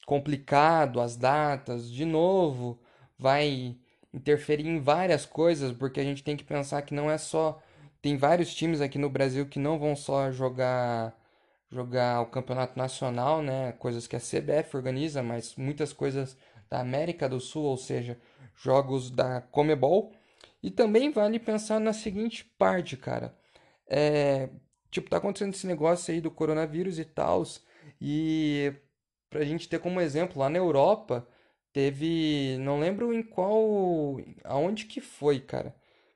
complicado 0.06 1.00
as 1.00 1.16
datas, 1.16 1.90
de 1.90 2.06
novo 2.06 2.80
vai 3.18 3.78
interferir 4.14 4.68
em 4.68 4.80
várias 4.80 5.26
coisas, 5.26 5.72
porque 5.72 6.00
a 6.00 6.04
gente 6.04 6.24
tem 6.24 6.36
que 6.38 6.44
pensar 6.44 6.82
que 6.82 6.94
não 6.94 7.10
é 7.10 7.18
só 7.18 7.62
tem 8.02 8.18
vários 8.18 8.54
times 8.54 8.82
aqui 8.82 8.98
no 8.98 9.10
Brasil 9.10 9.46
que 9.46 9.60
não 9.60 9.80
vão 9.80 9.96
só 9.96 10.32
jogar 10.32 11.18
jogar 11.72 12.22
o 12.22 12.28
campeonato 12.28 12.78
nacional, 12.78 13.42
né, 13.42 13.72
coisas 13.74 14.06
que 14.06 14.16
a 14.16 14.20
CBF 14.20 14.78
organiza, 14.78 15.24
mas 15.24 15.56
muitas 15.56 15.92
coisas 15.92 16.38
da 16.70 16.80
América 16.80 17.28
do 17.28 17.40
Sul, 17.40 17.64
ou 17.64 17.78
seja, 17.78 18.20
jogos 18.56 19.10
da 19.10 19.42
Comebol. 19.42 20.12
E 20.64 20.72
também 20.72 21.12
vale 21.12 21.40
pensar 21.40 21.80
na 21.80 21.94
seguinte 21.94 22.46
parte, 22.58 22.98
cara. 22.98 23.38
É, 23.88 24.50
tipo, 24.92 25.10
tá 25.10 25.18
acontecendo 25.18 25.54
esse 25.54 25.68
negócio 25.68 26.14
aí 26.14 26.22
do 26.22 26.32
coronavírus 26.32 27.00
e 27.00 27.06
tal, 27.06 27.44
e 28.02 28.74
pra 29.30 29.44
gente 29.46 29.70
ter 29.70 29.80
como 29.80 30.02
exemplo, 30.02 30.40
lá 30.40 30.50
na 30.50 30.58
Europa 30.60 31.28
teve, 31.74 32.58
não 32.60 32.80
lembro 32.80 33.14
em 33.14 33.24
qual, 33.24 34.18
aonde 34.44 34.86
que 34.86 35.02
foi, 35.02 35.40
cara. 35.42 35.76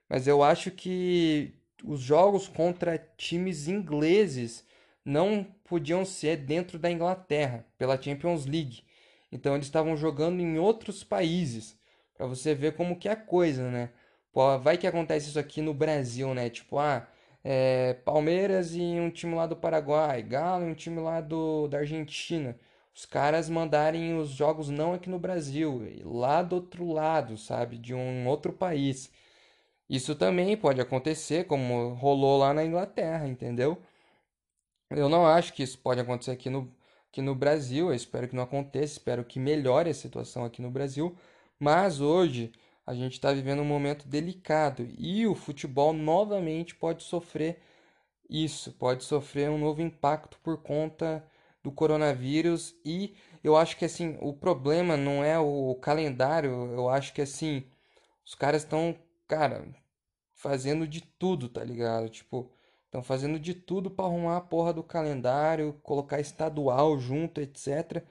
Mas 0.10 0.28
eu 0.28 0.44
acho 0.44 0.72
que 0.72 1.54
os 1.84 2.00
jogos 2.02 2.48
contra 2.48 2.98
times 3.18 3.68
ingleses 3.68 4.66
não 5.06 5.44
podiam 5.66 6.06
ser 6.06 6.38
dentro 6.38 6.80
da 6.80 6.92
Inglaterra, 6.92 7.66
pela 7.78 8.02
Champions 8.02 8.46
League. 8.46 8.84
Então 9.32 9.56
eles 9.56 9.68
estavam 9.68 9.98
jogando 9.98 10.40
em 10.42 10.58
outros 10.60 11.04
países, 11.04 11.78
para 12.16 12.28
você 12.28 12.56
ver 12.56 12.76
como 12.76 12.98
que 12.98 13.08
é 13.10 13.12
a 13.12 13.16
coisa, 13.16 13.70
né? 13.70 13.92
Pô, 14.38 14.60
vai 14.60 14.78
que 14.78 14.86
acontece 14.86 15.30
isso 15.30 15.40
aqui 15.40 15.64
no 15.64 15.74
Brasil, 15.74 16.32
né? 16.32 16.48
Tipo, 16.48 16.78
ah, 16.78 17.08
é, 17.44 17.96
Palmeiras 18.06 18.76
e 18.76 18.82
um 18.82 19.10
time 19.10 19.34
lá 19.34 19.48
do 19.48 19.56
Paraguai, 19.56 20.22
Galo 20.22 20.64
e 20.64 20.70
um 20.70 20.76
time 20.76 21.00
lá 21.00 21.22
do, 21.22 21.68
da 21.68 21.80
Argentina. 21.80 22.56
Os 22.94 23.04
caras 23.04 23.50
mandarem 23.50 24.16
os 24.16 24.30
jogos 24.30 24.70
não 24.70 24.94
aqui 24.94 25.10
no 25.10 25.18
Brasil, 25.18 25.82
lá 26.06 26.44
do 26.44 26.58
outro 26.58 26.88
lado, 26.92 27.36
sabe? 27.36 27.80
De 27.80 27.96
um 27.96 28.28
outro 28.28 28.54
país. 28.54 29.12
Isso 29.90 30.14
também 30.16 30.56
pode 30.56 30.80
acontecer, 30.80 31.46
como 31.48 31.96
rolou 31.96 32.38
lá 32.38 32.54
na 32.54 32.64
Inglaterra, 32.64 33.28
entendeu? 33.28 33.82
Eu 34.92 35.10
não 35.10 35.26
acho 35.26 35.52
que 35.54 35.64
isso 35.64 35.80
pode 35.80 36.00
acontecer 36.00 36.32
aqui 36.32 36.48
no, 36.50 36.72
aqui 37.10 37.24
no 37.24 37.34
Brasil, 37.34 37.88
eu 37.88 37.96
espero 37.96 38.28
que 38.28 38.36
não 38.36 38.44
aconteça, 38.44 38.94
espero 38.94 39.26
que 39.26 39.40
melhore 39.40 39.90
a 39.90 39.94
situação 39.96 40.46
aqui 40.46 40.62
no 40.62 40.70
Brasil, 40.70 41.18
mas 41.60 42.00
hoje 42.02 42.52
a 42.88 42.94
gente 42.94 43.14
está 43.14 43.34
vivendo 43.34 43.62
um 43.62 43.66
momento 43.66 44.08
delicado 44.08 44.88
e 44.98 45.28
o 45.28 45.36
futebol 45.36 45.94
novamente 45.94 46.74
pode 46.74 47.04
sofrer 47.04 47.62
isso, 48.30 48.72
pode 48.74 49.04
sofrer 49.04 49.50
um 49.50 49.58
novo 49.58 49.82
impacto 49.82 50.40
por 50.42 50.58
conta 50.64 51.24
do 51.64 51.72
coronavírus 51.72 52.76
e 52.86 53.16
eu 53.44 53.58
acho 53.58 53.78
que 53.78 53.86
assim, 53.86 54.18
o 54.22 54.34
problema 54.34 54.96
não 54.98 55.24
é 55.24 55.38
o 55.38 55.76
calendário, 55.76 56.50
eu 56.72 56.90
acho 56.90 57.14
que 57.14 57.22
assim, 57.22 57.66
os 58.26 58.36
caras 58.36 58.64
estão 58.64 58.96
cara, 59.28 59.68
fazendo 60.36 60.88
de 60.88 61.02
tudo, 61.02 61.50
tá 61.50 61.64
ligado? 61.64 62.10
Tipo, 62.10 62.52
estão 62.86 63.04
fazendo 63.04 63.40
de 63.40 63.54
tudo 63.54 63.92
para 63.92 64.06
arrumar 64.06 64.38
a 64.38 64.42
porra 64.42 64.74
do 64.74 64.84
calendário, 64.84 65.74
colocar 65.84 66.20
estadual 66.20 66.98
junto, 67.00 67.42
etc. 67.42 68.04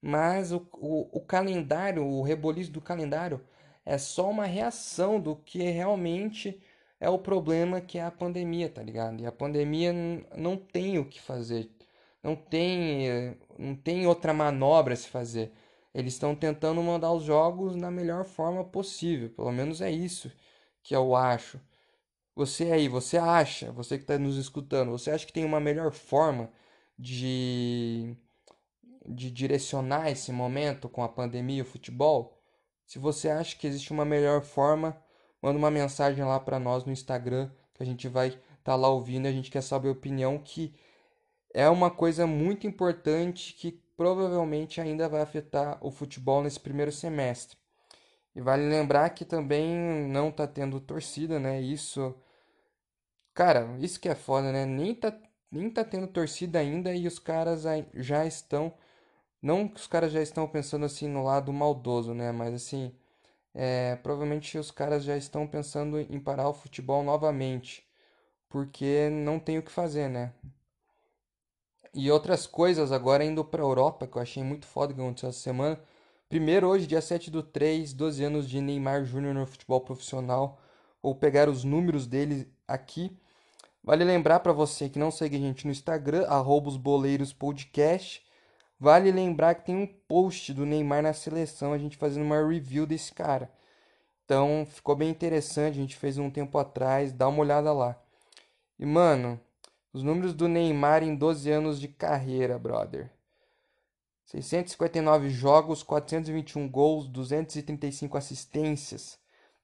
Mas 0.00 0.52
o, 0.52 0.66
o, 0.74 1.18
o 1.18 1.20
calendário, 1.20 2.04
o 2.04 2.22
reboliço 2.22 2.70
do 2.70 2.80
calendário 2.80 3.40
é 3.84 3.98
só 3.98 4.30
uma 4.30 4.46
reação 4.46 5.20
do 5.20 5.36
que 5.36 5.62
realmente 5.62 6.60
é 7.00 7.08
o 7.10 7.18
problema 7.18 7.80
que 7.80 7.98
é 7.98 8.04
a 8.04 8.10
pandemia, 8.10 8.68
tá 8.68 8.82
ligado? 8.82 9.20
E 9.20 9.26
a 9.26 9.32
pandemia 9.32 9.92
não 10.36 10.56
tem 10.56 10.98
o 10.98 11.04
que 11.08 11.20
fazer. 11.20 11.70
Não 12.22 12.36
tem, 12.36 13.36
não 13.58 13.74
tem 13.74 14.06
outra 14.06 14.32
manobra 14.32 14.94
a 14.94 14.96
se 14.96 15.08
fazer. 15.08 15.52
Eles 15.94 16.14
estão 16.14 16.34
tentando 16.34 16.82
mandar 16.82 17.12
os 17.12 17.24
jogos 17.24 17.76
na 17.76 17.90
melhor 17.90 18.24
forma 18.24 18.64
possível. 18.64 19.30
Pelo 19.30 19.52
menos 19.52 19.80
é 19.80 19.90
isso 19.90 20.30
que 20.82 20.94
eu 20.94 21.14
acho. 21.16 21.60
Você 22.34 22.72
aí, 22.72 22.88
você 22.88 23.18
acha, 23.18 23.72
você 23.72 23.98
que 23.98 24.04
está 24.04 24.18
nos 24.18 24.36
escutando, 24.38 24.92
você 24.92 25.10
acha 25.10 25.26
que 25.26 25.32
tem 25.32 25.44
uma 25.44 25.60
melhor 25.60 25.92
forma 25.92 26.50
de, 26.98 28.16
de 29.06 29.30
direcionar 29.30 30.10
esse 30.10 30.32
momento 30.32 30.88
com 30.88 31.02
a 31.02 31.08
pandemia 31.08 31.58
e 31.58 31.62
o 31.62 31.64
futebol? 31.66 32.41
Se 32.92 32.98
você 32.98 33.30
acha 33.30 33.56
que 33.56 33.66
existe 33.66 33.90
uma 33.90 34.04
melhor 34.04 34.42
forma, 34.42 34.94
manda 35.40 35.56
uma 35.56 35.70
mensagem 35.70 36.22
lá 36.22 36.38
para 36.38 36.58
nós 36.58 36.84
no 36.84 36.92
Instagram, 36.92 37.50
que 37.72 37.82
a 37.82 37.86
gente 37.86 38.06
vai 38.06 38.28
estar 38.28 38.42
tá 38.62 38.76
lá 38.76 38.86
ouvindo 38.86 39.26
a 39.26 39.32
gente 39.32 39.50
quer 39.50 39.62
saber 39.62 39.88
a 39.88 39.92
opinião, 39.92 40.36
que 40.36 40.74
é 41.54 41.66
uma 41.70 41.90
coisa 41.90 42.26
muito 42.26 42.66
importante 42.66 43.54
que 43.54 43.72
provavelmente 43.96 44.78
ainda 44.78 45.08
vai 45.08 45.22
afetar 45.22 45.78
o 45.80 45.90
futebol 45.90 46.42
nesse 46.42 46.60
primeiro 46.60 46.92
semestre. 46.92 47.56
E 48.36 48.42
vale 48.42 48.68
lembrar 48.68 49.08
que 49.08 49.24
também 49.24 49.74
não 50.10 50.30
tá 50.30 50.46
tendo 50.46 50.78
torcida, 50.78 51.40
né? 51.40 51.62
Isso. 51.62 52.14
Cara, 53.32 53.74
isso 53.80 53.98
que 53.98 54.08
é 54.10 54.14
foda, 54.14 54.52
né? 54.52 54.66
Nem 54.66 54.94
tá, 54.94 55.18
nem 55.50 55.70
tá 55.70 55.82
tendo 55.82 56.08
torcida 56.08 56.58
ainda 56.58 56.94
e 56.94 57.06
os 57.06 57.18
caras 57.18 57.64
já 57.94 58.26
estão. 58.26 58.74
Não 59.42 59.68
que 59.68 59.80
os 59.80 59.86
caras 59.86 60.12
já 60.12 60.22
estão 60.22 60.46
pensando 60.48 60.86
assim 60.86 61.08
no 61.08 61.24
lado 61.24 61.52
maldoso, 61.52 62.14
né? 62.14 62.32
Mas 62.32 62.54
assim. 62.54 62.94
É, 63.54 63.96
provavelmente 63.96 64.56
os 64.58 64.70
caras 64.70 65.04
já 65.04 65.16
estão 65.16 65.46
pensando 65.46 66.00
em 66.00 66.20
parar 66.20 66.48
o 66.48 66.54
futebol 66.54 67.02
novamente. 67.02 67.86
Porque 68.48 69.10
não 69.10 69.38
tem 69.40 69.58
o 69.58 69.62
que 69.62 69.72
fazer, 69.72 70.08
né? 70.08 70.32
E 71.94 72.10
outras 72.10 72.46
coisas 72.46 72.92
agora 72.92 73.24
indo 73.24 73.44
pra 73.44 73.62
Europa, 73.62 74.06
que 74.06 74.16
eu 74.16 74.22
achei 74.22 74.42
muito 74.42 74.66
foda 74.66 74.94
que 74.94 75.00
aconteceu 75.00 75.28
essa 75.28 75.38
semana 75.38 75.78
Primeiro, 76.32 76.66
hoje, 76.66 76.86
dia 76.86 77.02
7 77.02 77.30
do 77.30 77.42
3, 77.42 77.92
12 77.92 78.24
anos 78.24 78.48
de 78.48 78.58
Neymar 78.58 79.04
Júnior 79.04 79.34
no 79.34 79.46
futebol 79.46 79.82
profissional. 79.82 80.58
Vou 81.02 81.14
pegar 81.14 81.46
os 81.46 81.62
números 81.62 82.06
dele 82.06 82.50
aqui. 82.66 83.14
Vale 83.84 84.02
lembrar 84.02 84.40
para 84.40 84.50
você 84.50 84.88
que 84.88 84.98
não 84.98 85.10
segue 85.10 85.36
a 85.36 85.38
gente 85.38 85.66
no 85.66 85.70
Instagram, 85.70 86.24
arroba 86.26 86.70
os 86.70 86.78
boleiros 86.78 87.34
podcast. 87.34 88.24
Vale 88.82 89.12
lembrar 89.12 89.54
que 89.54 89.66
tem 89.66 89.76
um 89.76 89.86
post 89.86 90.52
do 90.52 90.66
Neymar 90.66 91.04
na 91.04 91.12
seleção, 91.12 91.72
a 91.72 91.78
gente 91.78 91.96
fazendo 91.96 92.24
uma 92.24 92.44
review 92.44 92.84
desse 92.84 93.12
cara. 93.12 93.48
Então 94.24 94.66
ficou 94.68 94.96
bem 94.96 95.08
interessante, 95.08 95.78
a 95.78 95.80
gente 95.80 95.94
fez 95.94 96.18
um 96.18 96.28
tempo 96.28 96.58
atrás, 96.58 97.12
dá 97.12 97.28
uma 97.28 97.38
olhada 97.38 97.72
lá. 97.72 97.96
E 98.76 98.84
mano, 98.84 99.38
os 99.92 100.02
números 100.02 100.34
do 100.34 100.48
Neymar 100.48 101.04
em 101.04 101.14
12 101.14 101.48
anos 101.48 101.78
de 101.78 101.86
carreira, 101.86 102.58
brother. 102.58 103.08
659 104.24 105.30
jogos, 105.30 105.84
421 105.84 106.68
gols, 106.68 107.06
235 107.06 108.18
assistências, 108.18 109.16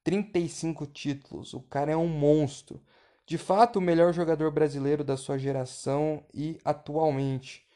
35 0.04 0.86
títulos. 0.86 1.54
O 1.54 1.60
cara 1.62 1.90
é 1.90 1.96
um 1.96 2.06
monstro. 2.06 2.80
De 3.26 3.36
fato, 3.36 3.80
o 3.80 3.82
melhor 3.82 4.12
jogador 4.12 4.52
brasileiro 4.52 5.02
da 5.02 5.16
sua 5.16 5.36
geração 5.36 6.22
e 6.32 6.60
atualmente. 6.64 7.66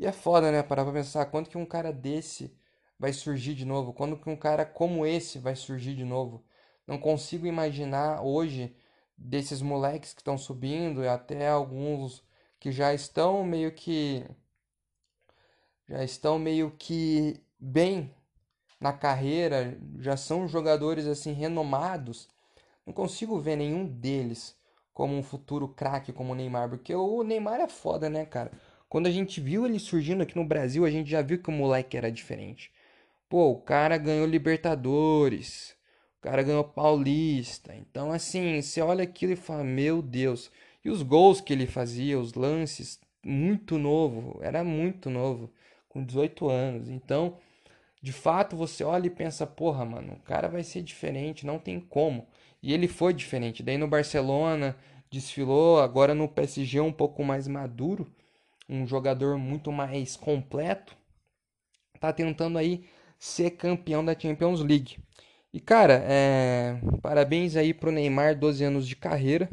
E 0.00 0.06
é 0.06 0.12
foda, 0.12 0.50
né? 0.50 0.62
Parar 0.62 0.84
pra 0.84 0.94
pensar 0.94 1.26
quando 1.26 1.50
que 1.50 1.58
um 1.58 1.66
cara 1.66 1.92
desse 1.92 2.56
vai 2.98 3.12
surgir 3.12 3.54
de 3.54 3.66
novo? 3.66 3.92
Quando 3.92 4.16
que 4.16 4.30
um 4.30 4.36
cara 4.36 4.64
como 4.64 5.04
esse 5.04 5.38
vai 5.38 5.54
surgir 5.54 5.94
de 5.94 6.06
novo? 6.06 6.42
Não 6.86 6.96
consigo 6.96 7.46
imaginar 7.46 8.22
hoje 8.22 8.74
desses 9.14 9.60
moleques 9.60 10.14
que 10.14 10.22
estão 10.22 10.38
subindo 10.38 11.04
e 11.04 11.08
até 11.08 11.48
alguns 11.50 12.24
que 12.58 12.72
já 12.72 12.94
estão 12.94 13.44
meio 13.44 13.72
que 13.72 14.24
já 15.86 16.02
estão 16.02 16.38
meio 16.38 16.70
que 16.78 17.38
bem 17.58 18.14
na 18.80 18.94
carreira, 18.94 19.78
já 19.98 20.16
são 20.16 20.48
jogadores 20.48 21.06
assim 21.06 21.32
renomados. 21.32 22.26
Não 22.86 22.94
consigo 22.94 23.38
ver 23.38 23.56
nenhum 23.56 23.84
deles 23.84 24.56
como 24.94 25.14
um 25.14 25.22
futuro 25.22 25.68
craque 25.68 26.10
como 26.10 26.32
o 26.32 26.34
Neymar, 26.34 26.70
porque 26.70 26.94
o 26.94 27.22
Neymar 27.22 27.60
é 27.60 27.68
foda, 27.68 28.08
né, 28.08 28.24
cara? 28.24 28.50
Quando 28.90 29.06
a 29.06 29.10
gente 29.10 29.40
viu 29.40 29.64
ele 29.66 29.78
surgindo 29.78 30.20
aqui 30.20 30.34
no 30.34 30.44
Brasil, 30.44 30.84
a 30.84 30.90
gente 30.90 31.08
já 31.08 31.22
viu 31.22 31.40
que 31.40 31.48
o 31.48 31.52
moleque 31.52 31.96
era 31.96 32.10
diferente. 32.10 32.72
Pô, 33.28 33.50
o 33.52 33.60
cara 33.60 33.96
ganhou 33.96 34.26
Libertadores, 34.26 35.76
o 36.18 36.22
cara 36.22 36.42
ganhou 36.42 36.64
Paulista. 36.64 37.72
Então, 37.76 38.10
assim, 38.10 38.60
você 38.60 38.80
olha 38.80 39.04
aquilo 39.04 39.32
e 39.32 39.36
fala: 39.36 39.62
Meu 39.62 40.02
Deus. 40.02 40.50
E 40.84 40.90
os 40.90 41.02
gols 41.02 41.40
que 41.40 41.52
ele 41.52 41.68
fazia, 41.68 42.18
os 42.18 42.34
lances, 42.34 42.98
muito 43.24 43.78
novo, 43.78 44.40
era 44.42 44.64
muito 44.64 45.08
novo, 45.08 45.52
com 45.88 46.04
18 46.04 46.48
anos. 46.48 46.88
Então, 46.88 47.38
de 48.02 48.12
fato, 48.12 48.56
você 48.56 48.82
olha 48.82 49.06
e 49.06 49.10
pensa: 49.10 49.46
Porra, 49.46 49.84
mano, 49.84 50.14
o 50.14 50.22
cara 50.24 50.48
vai 50.48 50.64
ser 50.64 50.82
diferente, 50.82 51.46
não 51.46 51.60
tem 51.60 51.78
como. 51.78 52.26
E 52.60 52.72
ele 52.72 52.88
foi 52.88 53.14
diferente. 53.14 53.62
Daí 53.62 53.78
no 53.78 53.86
Barcelona 53.86 54.76
desfilou, 55.08 55.78
agora 55.78 56.12
no 56.12 56.28
PSG 56.28 56.80
um 56.80 56.92
pouco 56.92 57.22
mais 57.22 57.46
maduro 57.46 58.10
um 58.70 58.86
jogador 58.86 59.36
muito 59.36 59.72
mais 59.72 60.16
completo, 60.16 60.96
tá 61.98 62.12
tentando 62.12 62.56
aí 62.56 62.84
ser 63.18 63.50
campeão 63.50 64.04
da 64.04 64.18
Champions 64.18 64.60
League. 64.60 64.98
E 65.52 65.60
cara, 65.60 66.02
é... 66.06 66.80
parabéns 67.02 67.56
aí 67.56 67.74
pro 67.74 67.90
Neymar, 67.90 68.38
12 68.38 68.62
anos 68.64 68.86
de 68.86 68.94
carreira. 68.94 69.50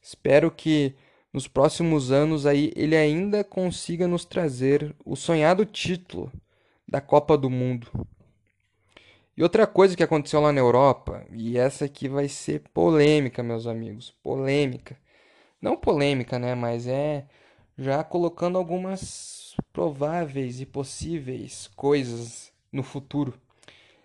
Espero 0.00 0.50
que 0.50 0.94
nos 1.32 1.48
próximos 1.48 2.12
anos 2.12 2.44
aí 2.44 2.72
ele 2.76 2.94
ainda 2.96 3.42
consiga 3.42 4.06
nos 4.06 4.24
trazer 4.26 4.94
o 5.04 5.16
sonhado 5.16 5.64
título 5.64 6.30
da 6.86 7.00
Copa 7.00 7.38
do 7.38 7.48
Mundo. 7.48 7.90
E 9.34 9.42
outra 9.42 9.66
coisa 9.66 9.96
que 9.96 10.02
aconteceu 10.02 10.40
lá 10.40 10.52
na 10.52 10.60
Europa, 10.60 11.24
e 11.32 11.56
essa 11.56 11.86
aqui 11.86 12.06
vai 12.06 12.28
ser 12.28 12.60
polêmica, 12.74 13.42
meus 13.42 13.66
amigos, 13.66 14.10
polêmica. 14.22 14.98
Não 15.60 15.76
polêmica, 15.76 16.38
né, 16.38 16.54
mas 16.54 16.86
é 16.86 17.24
já 17.76 18.02
colocando 18.04 18.58
algumas 18.58 19.56
prováveis 19.72 20.60
e 20.60 20.66
possíveis 20.66 21.68
coisas 21.74 22.52
no 22.70 22.82
futuro. 22.82 23.34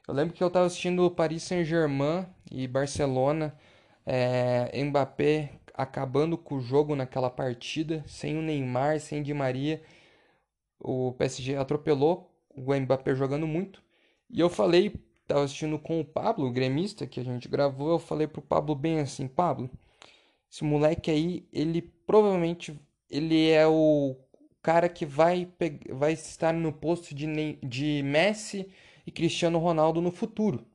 Eu 0.08 0.14
lembro 0.14 0.34
que 0.34 0.44
eu 0.44 0.48
estava 0.48 0.66
assistindo 0.66 1.10
Paris 1.12 1.44
Saint-Germain 1.44 2.26
e 2.50 2.68
Barcelona, 2.68 3.58
é, 4.06 4.72
Mbappé 4.84 5.60
acabando 5.74 6.38
com 6.38 6.56
o 6.56 6.62
jogo 6.62 6.96
naquela 6.96 7.30
partida, 7.30 8.04
sem 8.08 8.38
o 8.38 8.42
Neymar, 8.42 9.00
sem 9.00 9.22
Di 9.22 9.34
Maria. 9.34 9.82
O 10.80 11.12
PSG 11.14 11.56
atropelou, 11.56 12.32
o 12.56 12.74
Mbappé 12.74 13.14
jogando 13.16 13.46
muito. 13.46 13.84
E 14.30 14.40
eu 14.40 14.50
falei, 14.50 14.96
estava 15.22 15.44
assistindo 15.44 15.78
com 15.78 16.00
o 16.00 16.06
Pablo, 16.06 16.48
o 16.48 16.52
gremista 16.52 17.06
que 17.06 17.20
a 17.20 17.24
gente 17.24 17.48
gravou, 17.48 17.92
eu 17.92 18.00
falei 18.00 18.28
pro 18.28 18.42
Pablo 18.42 18.74
bem 18.76 19.00
assim, 19.00 19.28
Pablo, 19.28 19.70
esse 20.50 20.64
moleque 20.64 21.12
aí, 21.12 21.48
ele 21.52 21.82
provavelmente 21.82 22.80
ele 23.10 23.50
é 23.50 23.68
o 23.68 24.16
cara 24.62 24.90
que 24.90 25.06
vai, 25.06 25.52
vai 25.92 26.14
estar 26.14 26.54
no 26.54 26.74
posto 26.74 27.16
de, 27.16 27.28
de 27.64 28.02
Messi 28.04 28.72
e 29.06 29.12
Cristiano 29.12 29.60
Ronaldo 29.60 30.02
no 30.02 30.12
futuro. 30.12 30.66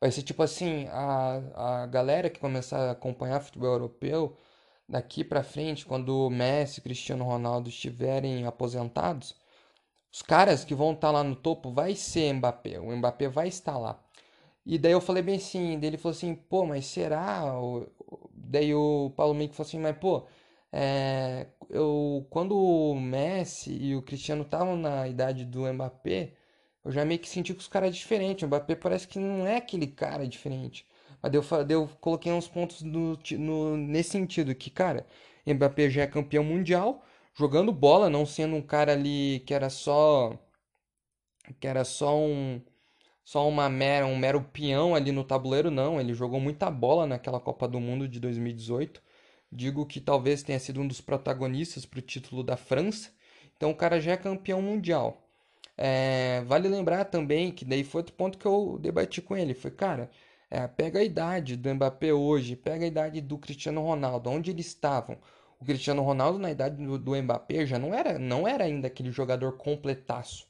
Vai 0.00 0.10
ser 0.10 0.22
tipo 0.22 0.42
assim, 0.42 0.86
a, 0.90 1.82
a 1.82 1.86
galera 1.86 2.30
que 2.30 2.40
começar 2.40 2.88
a 2.88 2.92
acompanhar 2.92 3.40
futebol 3.40 3.70
europeu 3.72 4.36
daqui 4.88 5.22
para 5.24 5.42
frente, 5.42 5.86
quando 5.86 6.26
o 6.26 6.30
Messi 6.30 6.80
e 6.80 6.82
Cristiano 6.82 7.24
Ronaldo 7.24 7.68
estiverem 7.68 8.46
aposentados, 8.46 9.36
os 10.12 10.22
caras 10.22 10.64
que 10.64 10.74
vão 10.74 10.92
estar 10.92 11.10
lá 11.10 11.24
no 11.24 11.36
topo 11.36 11.72
vai 11.72 11.94
ser 11.96 12.32
Mbappé, 12.34 12.80
o 12.80 12.96
Mbappé 12.96 13.28
vai 13.28 13.48
estar 13.48 13.78
lá. 13.78 14.02
E 14.66 14.78
daí 14.78 14.92
eu 14.92 15.00
falei 15.00 15.22
bem 15.22 15.36
assim, 15.36 15.78
daí 15.78 15.90
ele 15.90 15.98
falou 15.98 16.16
assim, 16.16 16.34
pô, 16.34 16.66
mas 16.66 16.86
será? 16.86 17.44
Daí 18.34 18.74
o 18.74 19.10
Paulo 19.16 19.34
Mico 19.34 19.54
falou 19.54 19.68
assim, 19.68 19.78
mas 19.78 19.96
pô, 19.98 20.26
é, 20.72 21.48
eu, 21.68 22.26
quando 22.30 22.56
o 22.56 22.94
Messi 23.00 23.72
e 23.72 23.96
o 23.96 24.02
Cristiano 24.02 24.42
estavam 24.42 24.76
na 24.76 25.08
idade 25.08 25.44
do 25.44 25.72
Mbappé, 25.72 26.34
eu 26.84 26.92
já 26.92 27.04
meio 27.04 27.20
que 27.20 27.28
senti 27.28 27.52
que 27.54 27.60
os 27.60 27.68
caras 27.68 27.88
é 27.90 27.92
diferente. 27.92 28.44
O 28.44 28.48
Mbappé 28.48 28.74
parece 28.76 29.06
que 29.08 29.18
não 29.18 29.46
é 29.46 29.56
aquele 29.56 29.86
cara 29.86 30.26
diferente. 30.26 30.86
Mas 31.22 31.32
eu, 31.34 31.44
eu 31.68 31.88
coloquei 32.00 32.32
uns 32.32 32.48
pontos 32.48 32.82
no, 32.82 33.18
no, 33.38 33.76
nesse 33.76 34.10
sentido, 34.10 34.54
que, 34.54 34.70
cara, 34.70 35.06
Mbappé 35.46 35.90
já 35.90 36.02
é 36.02 36.06
campeão 36.06 36.44
mundial, 36.44 37.04
jogando 37.34 37.72
bola, 37.72 38.08
não 38.10 38.24
sendo 38.26 38.56
um 38.56 38.62
cara 38.62 38.92
ali 38.92 39.40
que 39.46 39.52
era 39.54 39.68
só. 39.70 40.38
que 41.60 41.66
era 41.66 41.84
só 41.84 42.16
um. 42.18 42.60
só 43.24 43.48
uma 43.48 43.68
mera, 43.68 44.06
um 44.06 44.16
mero 44.16 44.42
peão 44.52 44.94
ali 44.94 45.12
no 45.12 45.24
tabuleiro, 45.24 45.70
não. 45.70 46.00
Ele 46.00 46.14
jogou 46.14 46.40
muita 46.40 46.70
bola 46.70 47.06
naquela 47.06 47.40
Copa 47.40 47.68
do 47.68 47.80
Mundo 47.80 48.08
de 48.08 48.20
2018 48.20 49.02
digo 49.50 49.86
que 49.86 50.00
talvez 50.00 50.42
tenha 50.42 50.58
sido 50.58 50.80
um 50.80 50.86
dos 50.86 51.00
protagonistas 51.00 51.84
para 51.86 51.98
o 51.98 52.02
título 52.02 52.42
da 52.42 52.56
França. 52.56 53.10
Então 53.56 53.70
o 53.70 53.74
cara 53.76 54.00
já 54.00 54.12
é 54.12 54.16
campeão 54.16 54.62
mundial. 54.62 55.26
É, 55.76 56.42
vale 56.46 56.68
lembrar 56.68 57.06
também 57.06 57.50
que 57.52 57.64
daí 57.64 57.84
foi 57.84 58.00
outro 58.00 58.14
ponto 58.14 58.38
que 58.38 58.46
eu 58.46 58.78
debati 58.80 59.22
com 59.22 59.36
ele. 59.36 59.54
Foi, 59.54 59.70
cara, 59.70 60.10
é, 60.50 60.66
pega 60.66 60.98
a 61.00 61.04
idade 61.04 61.56
do 61.56 61.74
Mbappé 61.74 62.12
hoje, 62.12 62.56
pega 62.56 62.84
a 62.84 62.88
idade 62.88 63.20
do 63.20 63.38
Cristiano 63.38 63.82
Ronaldo, 63.82 64.30
onde 64.30 64.50
eles 64.50 64.66
estavam. 64.66 65.18
O 65.60 65.64
Cristiano 65.64 66.02
Ronaldo 66.02 66.38
na 66.38 66.50
idade 66.50 66.84
do, 66.84 66.98
do 66.98 67.16
Mbappé 67.22 67.66
já 67.66 67.78
não 67.78 67.94
era, 67.94 68.18
não 68.18 68.48
era 68.48 68.64
ainda 68.64 68.88
aquele 68.88 69.10
jogador 69.10 69.52
completaço. 69.56 70.46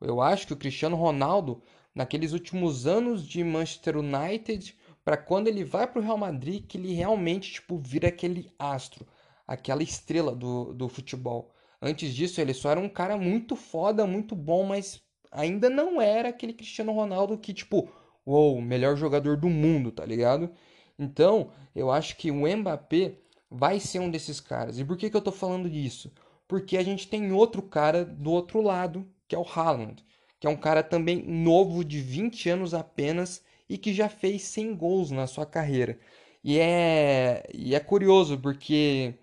Eu 0.00 0.20
acho 0.20 0.46
que 0.46 0.52
o 0.52 0.56
Cristiano 0.56 0.96
Ronaldo, 0.96 1.62
naqueles 1.94 2.32
últimos 2.32 2.86
anos 2.86 3.26
de 3.26 3.44
Manchester 3.44 3.96
United, 3.98 4.76
para 5.04 5.16
quando 5.16 5.48
ele 5.48 5.64
vai 5.64 5.86
para 5.86 6.00
o 6.00 6.02
Real 6.02 6.18
Madrid 6.18 6.64
que 6.66 6.78
ele 6.78 6.92
realmente 6.92 7.52
tipo 7.52 7.78
vira 7.78 8.08
aquele 8.08 8.52
astro, 8.58 9.06
aquela 9.46 9.82
estrela 9.82 10.34
do, 10.34 10.72
do 10.72 10.88
futebol. 10.88 11.52
Antes 11.80 12.14
disso 12.14 12.40
ele 12.40 12.54
só 12.54 12.70
era 12.70 12.80
um 12.80 12.88
cara 12.88 13.16
muito 13.16 13.56
foda, 13.56 14.06
muito 14.06 14.36
bom, 14.36 14.64
mas 14.64 15.02
ainda 15.30 15.68
não 15.68 16.00
era 16.00 16.28
aquele 16.28 16.52
Cristiano 16.52 16.92
Ronaldo 16.92 17.38
que 17.38 17.52
tipo, 17.52 17.88
uou, 18.24 18.60
melhor 18.60 18.96
jogador 18.96 19.36
do 19.36 19.48
mundo, 19.48 19.90
tá 19.90 20.04
ligado? 20.04 20.50
Então, 20.98 21.50
eu 21.74 21.90
acho 21.90 22.16
que 22.16 22.30
o 22.30 22.56
Mbappé 22.56 23.18
vai 23.50 23.80
ser 23.80 23.98
um 23.98 24.10
desses 24.10 24.40
caras. 24.40 24.78
E 24.78 24.84
por 24.84 24.96
que, 24.96 25.10
que 25.10 25.16
eu 25.16 25.20
tô 25.20 25.32
falando 25.32 25.68
disso? 25.68 26.12
Porque 26.46 26.76
a 26.76 26.82
gente 26.82 27.08
tem 27.08 27.32
outro 27.32 27.62
cara 27.62 28.04
do 28.04 28.30
outro 28.30 28.60
lado, 28.60 29.06
que 29.26 29.34
é 29.34 29.38
o 29.38 29.46
Haaland, 29.46 30.04
que 30.38 30.46
é 30.46 30.50
um 30.50 30.56
cara 30.56 30.82
também 30.82 31.22
novo, 31.22 31.84
de 31.84 32.00
20 32.00 32.48
anos 32.50 32.74
apenas, 32.74 33.42
e 33.72 33.78
que 33.78 33.94
já 33.94 34.06
fez 34.06 34.42
100 34.42 34.76
gols 34.76 35.10
na 35.10 35.26
sua 35.26 35.46
carreira. 35.46 35.98
E 36.44 36.58
é, 36.58 37.42
e 37.54 37.74
é 37.74 37.80
curioso 37.80 38.38
porque 38.38 39.14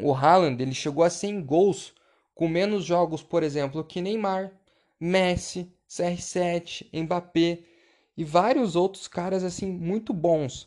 o 0.00 0.14
Haaland 0.14 0.62
ele 0.62 0.72
chegou 0.72 1.04
a 1.04 1.10
100 1.10 1.42
gols 1.44 1.92
com 2.34 2.48
menos 2.48 2.86
jogos, 2.86 3.22
por 3.22 3.42
exemplo, 3.42 3.84
que 3.84 4.00
Neymar, 4.00 4.50
Messi, 4.98 5.70
CR7, 5.86 6.88
Mbappé 7.02 7.58
e 8.16 8.24
vários 8.24 8.76
outros 8.76 9.06
caras 9.06 9.44
assim 9.44 9.66
muito 9.66 10.14
bons. 10.14 10.66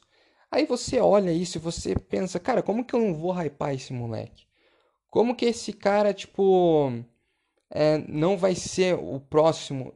Aí 0.51 0.67
você 0.67 0.99
olha 0.99 1.31
isso 1.31 1.57
e 1.57 1.61
você 1.61 1.95
pensa, 1.95 2.39
cara, 2.39 2.61
como 2.61 2.85
que 2.85 2.93
eu 2.93 2.99
não 2.99 3.15
vou 3.15 3.31
hypar 3.31 3.73
esse 3.73 3.91
moleque? 3.91 4.45
Como 5.09 5.35
que 5.35 5.45
esse 5.45 5.73
cara, 5.73 6.13
tipo, 6.13 6.91
é, 7.71 7.97
não 8.07 8.37
vai 8.37 8.53
ser 8.53 8.93
o 8.93 9.19
próximo 9.19 9.95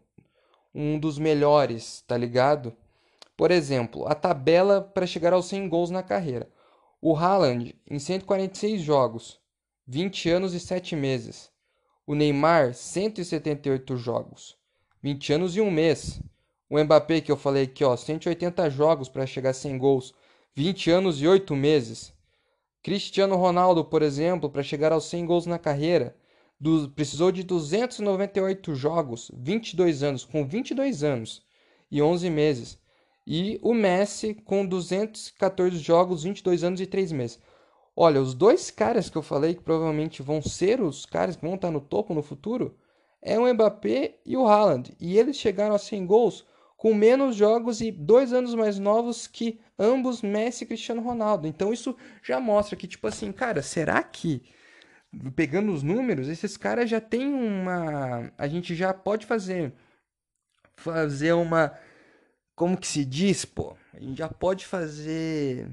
um 0.73 0.99
dos 0.99 1.17
melhores, 1.17 2.03
tá 2.07 2.17
ligado? 2.17 2.75
Por 3.37 3.51
exemplo, 3.51 4.07
a 4.07 4.15
tabela 4.15 4.81
para 4.81 5.05
chegar 5.05 5.31
aos 5.31 5.45
100 5.45 5.69
gols 5.69 5.91
na 5.91 6.01
carreira. 6.01 6.49
O 6.99 7.15
Haaland, 7.15 7.75
em 7.87 7.99
146 7.99 8.81
jogos, 8.81 9.39
20 9.85 10.29
anos 10.31 10.55
e 10.55 10.59
7 10.59 10.95
meses. 10.95 11.51
O 12.07 12.15
Neymar, 12.15 12.73
178 12.73 13.95
jogos, 13.95 14.57
20 15.03 15.33
anos 15.33 15.55
e 15.55 15.61
um 15.61 15.69
mês. 15.69 16.19
O 16.67 16.83
Mbappé, 16.83 17.21
que 17.21 17.31
eu 17.31 17.37
falei 17.37 17.65
aqui, 17.65 17.83
ó, 17.83 17.95
180 17.95 18.71
jogos 18.71 19.07
para 19.07 19.27
chegar 19.27 19.51
a 19.51 19.53
100 19.53 19.77
gols, 19.77 20.15
20 20.55 20.89
anos 20.89 21.21
e 21.21 21.27
8 21.27 21.55
meses. 21.55 22.11
Cristiano 22.81 23.35
Ronaldo, 23.35 23.85
por 23.85 24.01
exemplo, 24.01 24.49
para 24.49 24.63
chegar 24.63 24.91
aos 24.91 25.05
100 25.05 25.25
gols 25.27 25.45
na 25.45 25.59
carreira, 25.59 26.17
do, 26.59 26.89
precisou 26.89 27.31
de 27.31 27.43
298 27.43 28.73
jogos, 28.73 29.29
22 29.35 30.01
anos, 30.01 30.25
com 30.25 30.43
22 30.43 31.03
anos 31.03 31.43
e 31.91 32.01
11 32.01 32.29
meses. 32.31 32.86
E 33.27 33.59
o 33.61 33.73
Messi 33.73 34.33
com 34.33 34.65
214 34.65 35.77
jogos, 35.79 36.23
22 36.23 36.63
anos 36.63 36.79
e 36.79 36.85
3 36.85 37.11
meses. 37.11 37.39
Olha, 37.93 38.21
os 38.21 38.33
dois 38.33 38.71
caras 38.71 39.09
que 39.09 39.17
eu 39.17 39.21
falei 39.21 39.53
que 39.53 39.61
provavelmente 39.61 40.23
vão 40.23 40.41
ser 40.41 40.79
os 40.79 41.05
caras 41.05 41.35
que 41.35 41.45
vão 41.45 41.55
estar 41.55 41.69
no 41.69 41.81
topo 41.81 42.13
no 42.13 42.23
futuro 42.23 42.77
é 43.21 43.37
o 43.37 43.53
Mbappé 43.53 44.19
e 44.25 44.37
o 44.37 44.47
Haaland. 44.47 44.95
E 44.99 45.17
eles 45.17 45.35
chegaram 45.35 45.75
a 45.75 45.79
100 45.79 46.05
gols 46.05 46.45
com 46.77 46.93
menos 46.93 47.35
jogos 47.35 47.81
e 47.81 47.91
dois 47.91 48.31
anos 48.31 48.55
mais 48.55 48.79
novos 48.79 49.27
que 49.27 49.59
ambos 49.77 50.21
Messi 50.21 50.63
e 50.63 50.67
Cristiano 50.67 51.01
Ronaldo. 51.01 51.47
Então 51.47 51.73
isso 51.73 51.97
já 52.23 52.39
mostra 52.39 52.77
que, 52.77 52.87
tipo 52.87 53.07
assim, 53.07 53.31
cara, 53.31 53.61
será 53.61 54.01
que 54.03 54.43
pegando 55.35 55.73
os 55.73 55.83
números, 55.83 56.27
esses 56.27 56.57
caras 56.57 56.89
já 56.89 57.01
tem 57.01 57.27
uma. 57.27 58.31
A 58.37 58.47
gente 58.47 58.75
já 58.75 58.93
pode 58.93 59.25
fazer. 59.25 59.73
Fazer 60.75 61.33
uma. 61.33 61.77
Como 62.57 62.77
que 62.77 62.87
se 62.87 63.05
diz, 63.05 63.45
pô? 63.45 63.73
A 63.93 63.99
gente 64.01 64.17
já 64.17 64.27
pode 64.27 64.65
fazer 64.65 65.69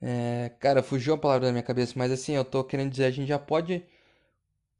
é, 0.00 0.50
cara, 0.58 0.82
fugiu 0.82 1.14
a 1.14 1.18
palavra 1.18 1.46
da 1.46 1.52
minha 1.52 1.62
cabeça, 1.62 1.92
mas 1.96 2.10
assim, 2.10 2.34
eu 2.34 2.44
tô 2.44 2.64
querendo 2.64 2.90
dizer, 2.90 3.04
a 3.04 3.10
gente 3.10 3.28
já 3.28 3.38
pode 3.38 3.84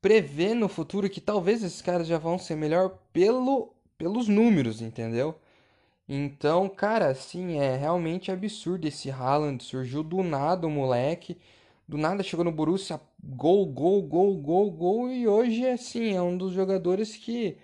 prever 0.00 0.54
no 0.54 0.68
futuro 0.68 1.10
que 1.10 1.20
talvez 1.20 1.62
esses 1.62 1.82
caras 1.82 2.06
já 2.06 2.18
vão 2.18 2.38
ser 2.38 2.56
melhor 2.56 2.98
pelo, 3.12 3.74
pelos 3.98 4.28
números, 4.28 4.80
entendeu? 4.80 5.38
Então, 6.08 6.68
cara, 6.68 7.08
assim, 7.10 7.58
é 7.58 7.76
realmente 7.76 8.32
absurdo 8.32 8.88
esse 8.88 9.10
Haaland. 9.10 9.62
Surgiu 9.62 10.02
do 10.02 10.22
nada 10.22 10.66
o 10.66 10.70
moleque. 10.70 11.38
Do 11.88 11.98
nada 11.98 12.22
chegou 12.22 12.44
no 12.44 12.52
Borussia, 12.52 13.00
gol, 13.22 13.66
gol, 13.66 14.02
gol, 14.02 14.36
gol, 14.36 14.70
gol. 14.72 15.10
E 15.12 15.28
hoje, 15.28 15.66
assim, 15.68 16.14
é 16.14 16.22
um 16.22 16.36
dos 16.36 16.52
jogadores 16.52 17.16
que 17.16 17.58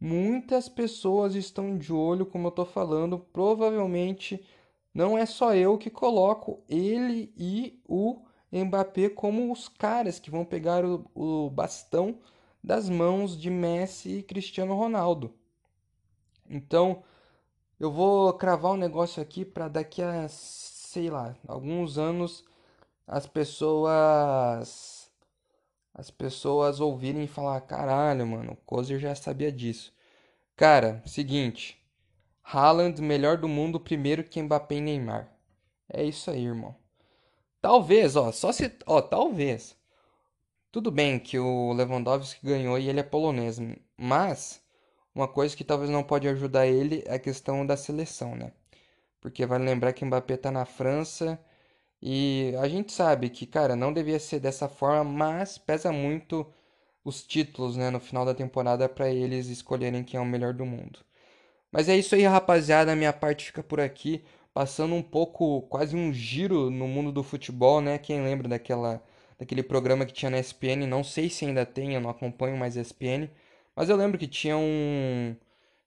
muitas 0.00 0.68
pessoas 0.68 1.34
estão 1.34 1.76
de 1.76 1.92
olho, 1.92 2.26
como 2.26 2.48
eu 2.48 2.52
tô 2.52 2.64
falando. 2.64 3.18
Provavelmente 3.18 4.44
não 4.94 5.16
é 5.16 5.26
só 5.26 5.54
eu 5.54 5.78
que 5.78 5.90
coloco 5.90 6.62
ele 6.68 7.32
e 7.36 7.80
o 7.86 8.22
Mbappé 8.52 9.08
como 9.10 9.52
os 9.52 9.68
caras 9.68 10.18
que 10.18 10.30
vão 10.30 10.44
pegar 10.44 10.84
o, 10.84 11.04
o 11.14 11.50
bastão 11.50 12.18
das 12.62 12.88
mãos 12.88 13.38
de 13.38 13.50
Messi 13.50 14.18
e 14.18 14.22
Cristiano 14.22 14.74
Ronaldo. 14.74 15.32
Então, 16.48 17.02
eu 17.78 17.92
vou 17.92 18.32
cravar 18.32 18.72
um 18.72 18.76
negócio 18.76 19.22
aqui 19.22 19.44
para 19.44 19.68
daqui 19.68 20.02
a, 20.02 20.26
sei 20.28 21.10
lá, 21.10 21.36
alguns 21.46 21.98
anos 21.98 22.44
as 23.06 23.26
pessoas 23.26 24.97
as 25.98 26.12
pessoas 26.12 26.78
ouvirem 26.78 27.26
falar, 27.26 27.60
caralho, 27.62 28.24
mano, 28.24 28.52
o 28.52 28.56
Kozer 28.56 29.00
já 29.00 29.16
sabia 29.16 29.50
disso. 29.50 29.92
Cara, 30.54 31.02
seguinte, 31.04 31.76
Haaland, 32.40 33.02
melhor 33.02 33.36
do 33.36 33.48
mundo, 33.48 33.80
primeiro 33.80 34.22
que 34.22 34.40
Mbappé 34.40 34.76
e 34.76 34.80
Neymar. 34.80 35.28
É 35.92 36.04
isso 36.04 36.30
aí, 36.30 36.44
irmão. 36.44 36.76
Talvez, 37.60 38.14
ó, 38.14 38.30
só 38.30 38.52
se, 38.52 38.72
ó, 38.86 39.02
talvez. 39.02 39.76
Tudo 40.70 40.92
bem 40.92 41.18
que 41.18 41.36
o 41.36 41.72
Lewandowski 41.72 42.46
ganhou 42.46 42.78
e 42.78 42.88
ele 42.88 43.00
é 43.00 43.02
polonês, 43.02 43.58
mas 43.96 44.62
uma 45.12 45.26
coisa 45.26 45.56
que 45.56 45.64
talvez 45.64 45.90
não 45.90 46.04
pode 46.04 46.28
ajudar 46.28 46.68
ele 46.68 47.02
é 47.06 47.14
a 47.14 47.18
questão 47.18 47.66
da 47.66 47.76
seleção, 47.76 48.36
né? 48.36 48.52
Porque 49.20 49.44
vale 49.44 49.64
lembrar 49.64 49.92
que 49.92 50.04
Mbappé 50.04 50.36
tá 50.36 50.52
na 50.52 50.64
França 50.64 51.44
e 52.02 52.54
a 52.60 52.68
gente 52.68 52.92
sabe 52.92 53.30
que, 53.30 53.46
cara, 53.46 53.76
não 53.76 53.92
devia 53.92 54.18
ser 54.18 54.40
dessa 54.40 54.68
forma, 54.68 55.04
mas 55.04 55.58
pesa 55.58 55.92
muito 55.92 56.46
os 57.04 57.22
títulos, 57.26 57.76
né, 57.76 57.90
no 57.90 58.00
final 58.00 58.24
da 58.24 58.34
temporada 58.34 58.88
para 58.88 59.10
eles 59.10 59.48
escolherem 59.48 60.04
quem 60.04 60.18
é 60.18 60.22
o 60.22 60.26
melhor 60.26 60.54
do 60.54 60.66
mundo. 60.66 61.00
Mas 61.72 61.88
é 61.88 61.96
isso 61.96 62.14
aí, 62.14 62.24
rapaziada. 62.24 62.92
A 62.92 62.96
minha 62.96 63.12
parte 63.12 63.46
fica 63.46 63.62
por 63.62 63.80
aqui, 63.80 64.24
passando 64.54 64.94
um 64.94 65.02
pouco, 65.02 65.62
quase 65.62 65.96
um 65.96 66.12
giro 66.12 66.70
no 66.70 66.88
mundo 66.88 67.12
do 67.12 67.22
futebol, 67.22 67.80
né? 67.80 67.98
Quem 67.98 68.22
lembra 68.22 68.48
daquela, 68.48 69.02
daquele 69.38 69.62
programa 69.62 70.06
que 70.06 70.12
tinha 70.12 70.30
na 70.30 70.38
ESPN? 70.38 70.86
Não 70.86 71.04
sei 71.04 71.28
se 71.30 71.44
ainda 71.44 71.66
tem, 71.66 71.94
eu 71.94 72.00
não 72.00 72.10
acompanho 72.10 72.56
mais 72.56 72.76
a 72.76 72.80
ESPN, 72.80 73.30
mas 73.76 73.88
eu 73.88 73.96
lembro 73.96 74.18
que 74.18 74.26
tinha 74.26 74.56
um 74.56 75.36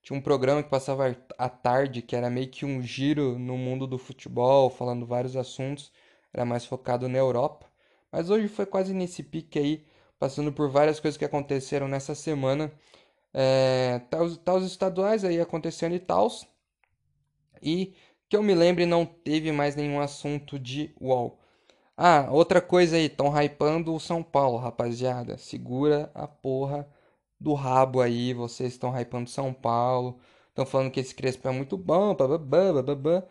tinha 0.02 0.18
um 0.18 0.22
programa 0.22 0.64
que 0.64 0.70
passava 0.70 1.16
à 1.38 1.50
tarde, 1.50 2.02
que 2.02 2.16
era 2.16 2.30
meio 2.30 2.50
que 2.50 2.66
um 2.66 2.82
giro 2.82 3.38
no 3.38 3.58
mundo 3.58 3.86
do 3.86 3.98
futebol, 3.98 4.70
falando 4.70 5.06
vários 5.06 5.36
assuntos, 5.36 5.92
era 6.34 6.46
mais 6.46 6.66
focado 6.66 7.08
na 7.10 7.18
Europa. 7.18 7.68
Mas 8.12 8.30
hoje 8.30 8.48
foi 8.48 8.66
quase 8.66 8.94
nesse 8.94 9.24
pique 9.24 9.60
aí, 9.60 9.86
passando 10.20 10.52
por 10.52 10.70
várias 10.70 11.00
coisas 11.00 11.18
que 11.18 11.26
aconteceram 11.26 11.88
nessa 11.88 12.16
semana. 12.16 12.72
É, 13.34 14.00
tá, 14.10 14.22
os, 14.24 14.66
estaduais 14.66 15.24
aí 15.24 15.40
acontecendo 15.40 15.96
e 15.96 16.00
tal. 16.00 16.30
E 17.62 17.94
que 18.30 18.36
eu 18.36 18.44
me 18.44 18.54
lembre, 18.56 18.86
não 18.86 19.06
teve 19.06 19.52
mais 19.52 19.76
nenhum 19.76 20.00
assunto 20.00 20.58
de 20.60 20.94
UOL. 21.00 21.40
Ah, 21.98 22.28
outra 22.32 22.62
coisa 22.62 22.96
aí, 22.98 23.06
estão 23.06 23.28
hypando 23.40 23.94
o 23.94 24.00
São 24.00 24.24
Paulo, 24.24 24.58
rapaziada. 24.58 25.38
Segura 25.38 26.12
a 26.14 26.28
porra 26.28 26.88
do 27.40 27.54
rabo 27.54 28.02
aí, 28.02 28.34
vocês 28.34 28.74
estão 28.74 28.92
hypando 29.00 29.30
São 29.30 29.54
Paulo. 29.54 30.20
Estão 30.50 30.66
falando 30.66 30.92
que 30.92 31.00
esse 31.00 31.16
Crespo 31.16 31.48
é 31.48 31.52
muito 31.52 31.78
bom, 31.78 32.16
bababá, 32.16 32.74
bababá. 32.74 33.24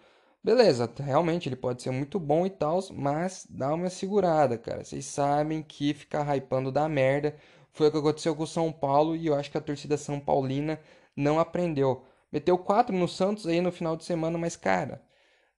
Beleza, 0.42 0.90
realmente 0.98 1.48
ele 1.48 1.56
pode 1.56 1.82
ser 1.82 1.90
muito 1.90 2.18
bom 2.18 2.46
e 2.46 2.50
tal, 2.50 2.80
mas 2.92 3.46
dá 3.48 3.74
uma 3.74 3.90
segurada, 3.90 4.56
cara. 4.58 4.84
Vocês 4.84 5.04
sabem 5.04 5.62
que 5.62 5.92
ficar 5.94 6.24
hypando 6.34 6.72
dá 6.72 6.88
merda. 6.88 7.36
Foi 7.72 7.88
o 7.88 7.90
que 7.92 7.98
aconteceu 7.98 8.34
com 8.34 8.42
o 8.44 8.46
São 8.46 8.72
Paulo 8.72 9.14
e 9.16 9.26
eu 9.26 9.34
acho 9.34 9.50
que 9.50 9.58
a 9.58 9.60
torcida 9.60 9.96
São 9.98 10.18
Paulina 10.18 10.80
não 11.14 11.38
aprendeu. 11.38 12.04
Meteu 12.32 12.56
quatro 12.58 12.96
no 12.96 13.06
Santos 13.08 13.46
aí 13.46 13.60
no 13.60 13.70
final 13.72 13.96
de 13.96 14.04
semana, 14.04 14.38
mas 14.38 14.56
cara, 14.56 15.02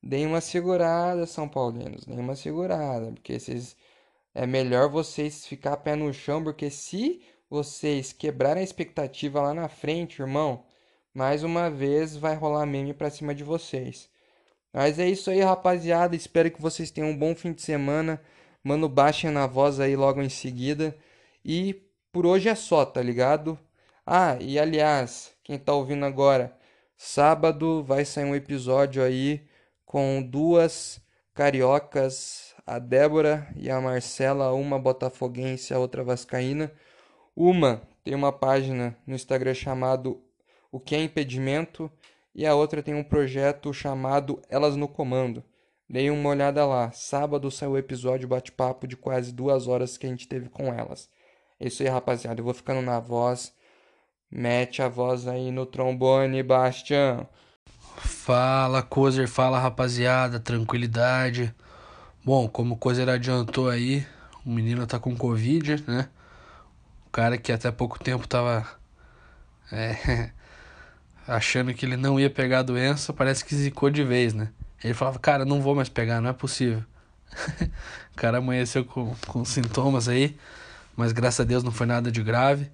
deem 0.03 0.27
uma 0.27 0.41
segurada, 0.41 1.27
São 1.27 1.49
Paulinos, 1.49 2.05
deem 2.05 2.19
uma 2.21 2.37
segurada, 2.37 3.13
porque 3.13 3.39
vocês 3.39 3.77
é 4.35 4.47
melhor 4.47 4.89
vocês 4.91 5.47
ficar 5.47 5.77
pé 5.79 5.95
no 5.97 6.13
chão, 6.13 6.43
porque 6.43 6.71
se 6.71 7.23
vocês 7.51 8.13
quebrarem 8.13 8.63
a 8.63 8.65
expectativa 8.65 9.41
lá 9.43 9.55
na 9.55 9.69
frente, 9.69 10.23
irmão, 10.23 10.65
mais 11.15 11.43
uma 11.45 11.71
vez 11.71 12.17
vai 12.17 12.35
rolar 12.37 12.67
meme 12.67 12.95
pra 12.95 13.11
cima 13.11 13.35
de 13.35 13.45
vocês. 13.45 14.12
Mas 14.73 14.99
é 14.99 15.09
isso 15.09 15.31
aí, 15.31 15.41
rapaziada. 15.41 16.17
Espero 16.17 16.51
que 16.51 16.61
vocês 16.61 16.91
tenham 16.91 17.11
um 17.11 17.17
bom 17.17 17.35
fim 17.35 17.53
de 17.53 17.63
semana. 17.63 18.21
Mano, 18.65 18.89
baixem 18.89 19.31
na 19.31 19.47
voz 19.47 19.81
aí 19.81 19.97
logo 19.97 20.23
em 20.23 20.29
seguida. 20.29 20.97
E 21.45 21.75
por 22.13 22.27
hoje 22.27 22.49
é 22.49 22.55
só, 22.55 22.85
tá 22.85 23.03
ligado? 23.03 23.59
Ah, 24.07 24.37
e 24.41 24.59
aliás, 24.59 25.33
quem 25.45 25.59
tá 25.59 25.73
ouvindo 25.73 26.05
agora, 26.05 26.57
sábado 26.97 27.85
vai 27.85 28.05
sair 28.05 28.25
um 28.25 28.35
episódio 28.35 29.03
aí 29.03 29.47
com 29.85 30.23
duas 30.23 31.01
cariocas, 31.35 32.55
a 32.67 32.79
Débora 32.79 33.49
e 33.57 33.71
a 33.71 33.81
Marcela, 33.81 34.53
uma 34.53 34.79
botafoguense, 34.79 35.75
a 35.75 35.79
outra 35.79 36.05
vascaína. 36.05 36.73
Uma 37.37 37.83
tem 38.05 38.15
uma 38.15 38.33
página 38.33 38.97
no 39.07 39.15
Instagram 39.15 39.55
chamado 39.55 40.23
O 40.71 40.81
que 40.81 40.95
é 40.95 41.03
impedimento 41.03 41.91
e 42.35 42.47
a 42.47 42.55
outra 42.55 42.83
tem 42.83 42.95
um 42.95 43.05
projeto 43.05 43.73
chamado 43.73 44.41
Elas 44.49 44.77
no 44.77 44.89
Comando. 44.89 45.45
Dei 45.89 46.11
uma 46.11 46.31
olhada 46.31 46.65
lá. 46.65 46.91
Sábado 46.93 47.51
saiu 47.51 47.73
o 47.73 47.79
episódio 47.79 48.27
bate-papo 48.27 48.87
de 48.87 48.97
quase 48.97 49.33
duas 49.33 49.69
horas 49.69 49.99
que 49.99 50.07
a 50.07 50.09
gente 50.09 50.27
teve 50.27 50.49
com 50.49 50.73
elas. 50.73 51.11
É 51.61 51.67
isso 51.67 51.83
aí, 51.83 51.89
rapaziada. 51.89 52.41
Eu 52.41 52.45
vou 52.45 52.55
ficando 52.55 52.81
na 52.81 52.99
voz. 52.99 53.55
Mete 54.31 54.81
a 54.81 54.89
voz 54.89 55.29
aí 55.29 55.51
no 55.51 55.67
trombone, 55.67 56.43
Bastião. 56.43 57.29
Fala, 57.99 58.83
Cozer. 58.83 59.29
Fala, 59.29 59.59
rapaziada. 59.59 60.41
Tranquilidade. 60.41 61.55
Bom, 62.25 62.49
como 62.49 62.75
o 62.75 62.79
Cozer 62.79 63.09
adiantou 63.11 63.69
aí, 63.69 64.07
o 64.47 64.51
menino 64.51 64.87
tá 64.87 64.99
com 64.99 65.15
Covid, 65.15 65.85
né? 65.87 66.09
O 67.07 67.11
cara 67.11 67.37
que 67.37 67.53
até 67.53 67.71
pouco 67.71 68.03
tempo 68.03 68.27
tava 68.27 68.67
é, 69.71 70.31
achando 71.27 71.73
que 71.73 71.87
ele 71.87 71.97
não 71.97 72.19
ia 72.19 72.31
pegar 72.31 72.61
a 72.61 72.63
doença, 72.63 73.13
parece 73.13 73.45
que 73.45 73.55
zicou 73.55 73.91
de 73.91 74.05
vez, 74.05 74.35
né? 74.35 74.49
Ele 74.83 74.95
falava, 74.95 75.19
cara, 75.19 75.45
não 75.45 75.61
vou 75.61 75.75
mais 75.75 75.89
pegar, 75.89 76.21
não 76.21 76.31
é 76.31 76.33
possível. 76.33 76.83
o 78.13 78.17
cara 78.17 78.39
amanheceu 78.39 78.85
com, 78.85 79.15
com 79.27 79.45
sintomas 79.45 80.09
aí. 80.09 80.37
Mas 80.97 81.13
graças 81.13 81.41
a 81.41 81.45
Deus 81.45 81.63
não 81.63 81.73
foi 81.73 81.87
nada 81.87 82.11
de 82.11 82.23
grave. 82.23 82.71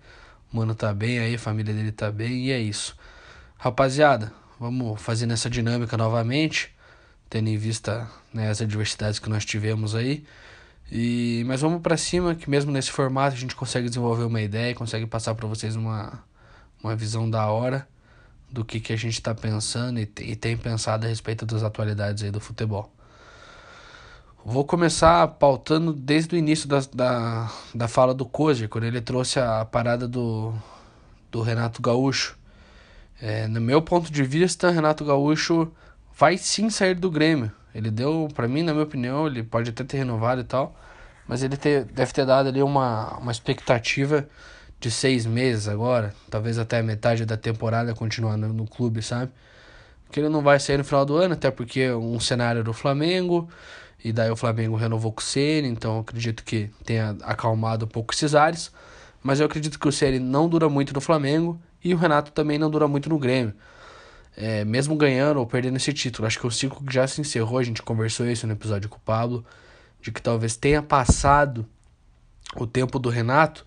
O 0.53 0.57
mano 0.57 0.75
tá 0.75 0.93
bem 0.95 1.19
aí, 1.19 1.35
a 1.35 1.39
família 1.39 1.75
dele 1.75 1.93
tá 1.93 2.11
bem 2.11 2.47
e 2.47 2.51
é 2.51 2.59
isso. 2.59 2.97
Rapaziada, 3.59 4.33
vamos 4.59 5.01
fazendo 5.01 5.33
essa 5.33 5.51
dinâmica 5.51 5.97
novamente, 5.97 6.75
tendo 7.29 7.49
em 7.49 7.57
vista 7.57 8.09
né, 8.33 8.49
as 8.49 8.63
adversidades 8.63 9.19
que 9.19 9.29
nós 9.29 9.45
tivemos 9.45 9.95
aí. 9.95 10.25
E, 10.91 11.45
mas 11.47 11.61
vamos 11.61 11.83
para 11.83 11.99
cima, 11.99 12.35
que 12.35 12.49
mesmo 12.49 12.73
nesse 12.73 12.91
formato 12.91 13.37
a 13.37 13.39
gente 13.39 13.55
consegue 13.55 13.89
desenvolver 13.89 14.25
uma 14.25 14.41
ideia, 14.41 14.75
consegue 14.75 15.07
passar 15.07 15.35
para 15.35 15.47
vocês 15.47 15.77
uma, 15.77 16.25
uma 16.83 16.97
visão 16.97 17.29
da 17.29 17.47
hora 17.49 17.87
do 18.51 18.65
que, 18.65 18.81
que 18.81 18.93
a 18.93 18.97
gente 18.97 19.15
está 19.15 19.35
pensando 19.35 19.99
e, 19.99 20.11
e 20.21 20.37
tem 20.37 20.57
pensado 20.57 21.07
a 21.07 21.09
respeito 21.09 21.45
das 21.45 21.63
atualidades 21.63 22.23
aí 22.23 22.31
do 22.31 22.41
futebol. 22.41 22.93
Vou 24.45 24.65
começar 24.65 25.27
pautando 25.29 25.93
desde 25.93 26.35
o 26.35 26.39
início 26.39 26.69
da, 26.69 26.81
da, 26.95 27.51
da 27.75 27.89
fala 27.89 28.15
do 28.15 28.25
Kozer, 28.25 28.69
quando 28.69 28.85
ele 28.85 29.01
trouxe 29.01 29.39
a 29.39 29.65
parada 29.65 30.09
do, 30.09 30.55
do 31.31 31.43
Renato 31.43 31.83
Gaúcho. 31.83 32.39
É, 33.21 33.47
no 33.49 33.61
meu 33.61 33.83
ponto 33.83 34.11
de 34.11 34.23
vista, 34.23 34.71
Renato 34.71 35.05
Gaúcho 35.05 35.71
vai 36.17 36.39
sim 36.39 36.71
sair 36.71 36.95
do 36.95 37.11
Grêmio. 37.11 37.53
Ele 37.75 37.91
deu, 37.91 38.29
para 38.35 38.49
mim, 38.49 38.63
na 38.63 38.73
minha 38.73 38.85
opinião, 38.85 39.27
ele 39.27 39.43
pode 39.43 39.71
até 39.71 39.85
ter 39.85 39.99
renovado 39.99 40.41
e 40.41 40.45
tal, 40.45 40.75
mas 41.27 41.43
ele 41.43 41.57
ter, 41.57 41.85
deve 41.85 42.13
ter 42.13 42.25
dado 42.25 42.49
ali 42.49 42.63
uma, 42.63 43.19
uma 43.19 43.31
expectativa 43.31 44.27
de 44.81 44.91
seis 44.91 45.27
meses 45.27 45.69
agora, 45.69 46.14
talvez 46.31 46.59
até 46.59 46.83
metade 46.83 47.25
da 47.25 47.37
temporada 47.37 47.95
continuando 47.95 48.49
no 48.49 48.67
clube, 48.67 49.03
sabe? 49.03 49.33
Que 50.11 50.21
ele 50.21 50.29
não 50.29 50.43
vai 50.43 50.61
sair 50.61 50.79
no 50.79 50.85
final 50.85 51.05
do 51.05 51.17
ano, 51.17 51.35
até 51.35 51.51
porque 51.51 51.81
é 51.81 51.97
um 51.97 52.21
cenário 52.21 52.62
do 52.62 52.73
Flamengo, 52.73 53.49
e 54.03 54.12
daí 54.12 54.31
o 54.31 54.37
Flamengo 54.37 54.77
renovou 54.77 55.12
com 55.12 55.21
o 55.21 55.25
Ceni, 55.25 55.69
então 55.69 55.99
acredito 55.99 56.45
que 56.45 56.71
tenha 56.85 57.17
acalmado 57.23 57.85
um 57.85 57.88
pouco 57.88 58.14
esses 58.14 58.35
ares. 58.35 58.71
Mas 59.23 59.41
eu 59.41 59.47
acredito 59.47 59.79
que 59.79 59.88
o 59.88 59.93
Ceni 59.93 60.21
não 60.21 60.49
dura 60.49 60.69
muito 60.69 60.95
no 60.95 61.01
Flamengo 61.01 61.61
e 61.83 61.93
o 61.93 61.97
Renato 61.97 62.31
também 62.31 62.59
não 62.59 62.71
dura 62.71 62.87
muito 62.87 63.09
no 63.09 63.19
Grêmio. 63.19 63.55
É, 64.37 64.64
mesmo 64.64 64.95
ganhando 64.95 65.38
ou 65.41 65.47
perdendo 65.47 65.77
esse 65.77 65.93
título, 65.93 66.27
acho 66.29 66.38
que 66.38 66.47
o 66.47 66.51
ciclo 66.51 66.81
já 66.88 67.05
se 67.09 67.21
encerrou, 67.21 67.59
a 67.59 67.62
gente 67.64 67.83
conversou 67.83 68.25
isso 68.25 68.47
no 68.47 68.53
episódio 68.53 68.88
com 68.88 68.97
o 68.97 69.01
Pablo, 69.01 69.45
de 70.01 70.12
que 70.12 70.23
talvez 70.23 70.55
tenha 70.55 70.81
passado 70.81 71.67
o 72.55 72.64
tempo 72.64 73.01
do 73.01 73.09
Renato, 73.09 73.67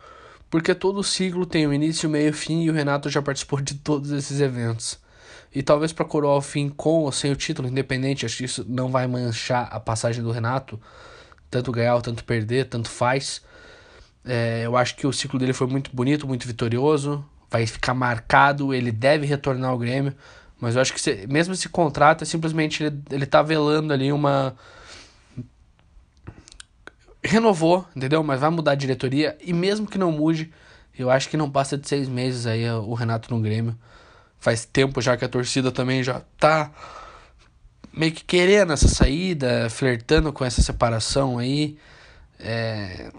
porque 0.51 0.75
todo 0.75 1.01
ciclo 1.01 1.45
tem 1.45 1.65
o 1.65 1.73
início, 1.73 2.09
meio 2.09 2.29
e 2.29 2.33
fim 2.33 2.63
e 2.63 2.69
o 2.69 2.73
Renato 2.73 3.09
já 3.09 3.21
participou 3.21 3.61
de 3.61 3.75
todos 3.75 4.11
esses 4.11 4.41
eventos. 4.41 4.99
E 5.55 5.63
talvez 5.63 5.93
para 5.93 6.05
coroar 6.05 6.37
o 6.37 6.41
fim 6.41 6.69
com 6.69 7.03
ou 7.03 7.11
sem 7.11 7.31
o 7.31 7.35
título, 7.37 7.69
independente, 7.69 8.25
acho 8.25 8.37
que 8.37 8.43
isso 8.43 8.65
não 8.67 8.89
vai 8.89 9.07
manchar 9.07 9.69
a 9.71 9.79
passagem 9.79 10.21
do 10.21 10.29
Renato. 10.29 10.79
Tanto 11.49 11.71
ganhar 11.71 11.99
tanto 12.01 12.25
perder, 12.25 12.67
tanto 12.67 12.89
faz. 12.89 13.41
É, 14.25 14.63
eu 14.65 14.75
acho 14.75 14.95
que 14.95 15.07
o 15.07 15.13
ciclo 15.13 15.39
dele 15.39 15.53
foi 15.53 15.67
muito 15.67 15.89
bonito, 15.93 16.27
muito 16.27 16.45
vitorioso. 16.45 17.23
Vai 17.49 17.65
ficar 17.65 17.93
marcado, 17.93 18.73
ele 18.73 18.91
deve 18.91 19.25
retornar 19.25 19.71
ao 19.71 19.77
Grêmio. 19.77 20.13
Mas 20.59 20.75
eu 20.75 20.81
acho 20.81 20.93
que 20.93 21.01
se, 21.01 21.27
mesmo 21.27 21.53
esse 21.53 21.69
contrato, 21.69 22.23
é 22.23 22.25
simplesmente 22.25 22.83
ele, 22.83 23.01
ele 23.09 23.25
tá 23.25 23.41
velando 23.41 23.91
ali 23.93 24.11
uma. 24.11 24.55
Renovou, 27.23 27.88
entendeu? 27.95 28.23
Mas 28.23 28.39
vai 28.39 28.49
mudar 28.49 28.71
a 28.71 28.75
diretoria. 28.75 29.38
E 29.41 29.53
mesmo 29.53 29.88
que 29.88 29.97
não 29.97 30.12
mude, 30.12 30.51
eu 30.97 31.10
acho 31.10 31.29
que 31.29 31.38
não 31.38 31.49
passa 31.49 31.77
de 31.77 31.88
seis 31.88 32.10
meses 32.10 32.45
aí 32.45 32.69
o 32.69 32.93
Renato 32.93 33.34
no 33.34 33.41
Grêmio. 33.41 33.75
Faz 34.39 34.65
tempo 34.65 35.01
já 35.01 35.15
que 35.15 35.23
a 35.23 35.29
torcida 35.29 35.71
também 35.71 36.03
já 36.03 36.21
tá 36.39 36.71
meio 37.93 38.12
que 38.12 38.23
querendo 38.23 38.73
essa 38.73 38.88
saída, 38.88 39.69
flertando 39.69 40.34
com 40.34 40.43
essa 40.43 40.62
separação 40.62 41.38
aí. 41.38 41.77
É... 42.39 43.12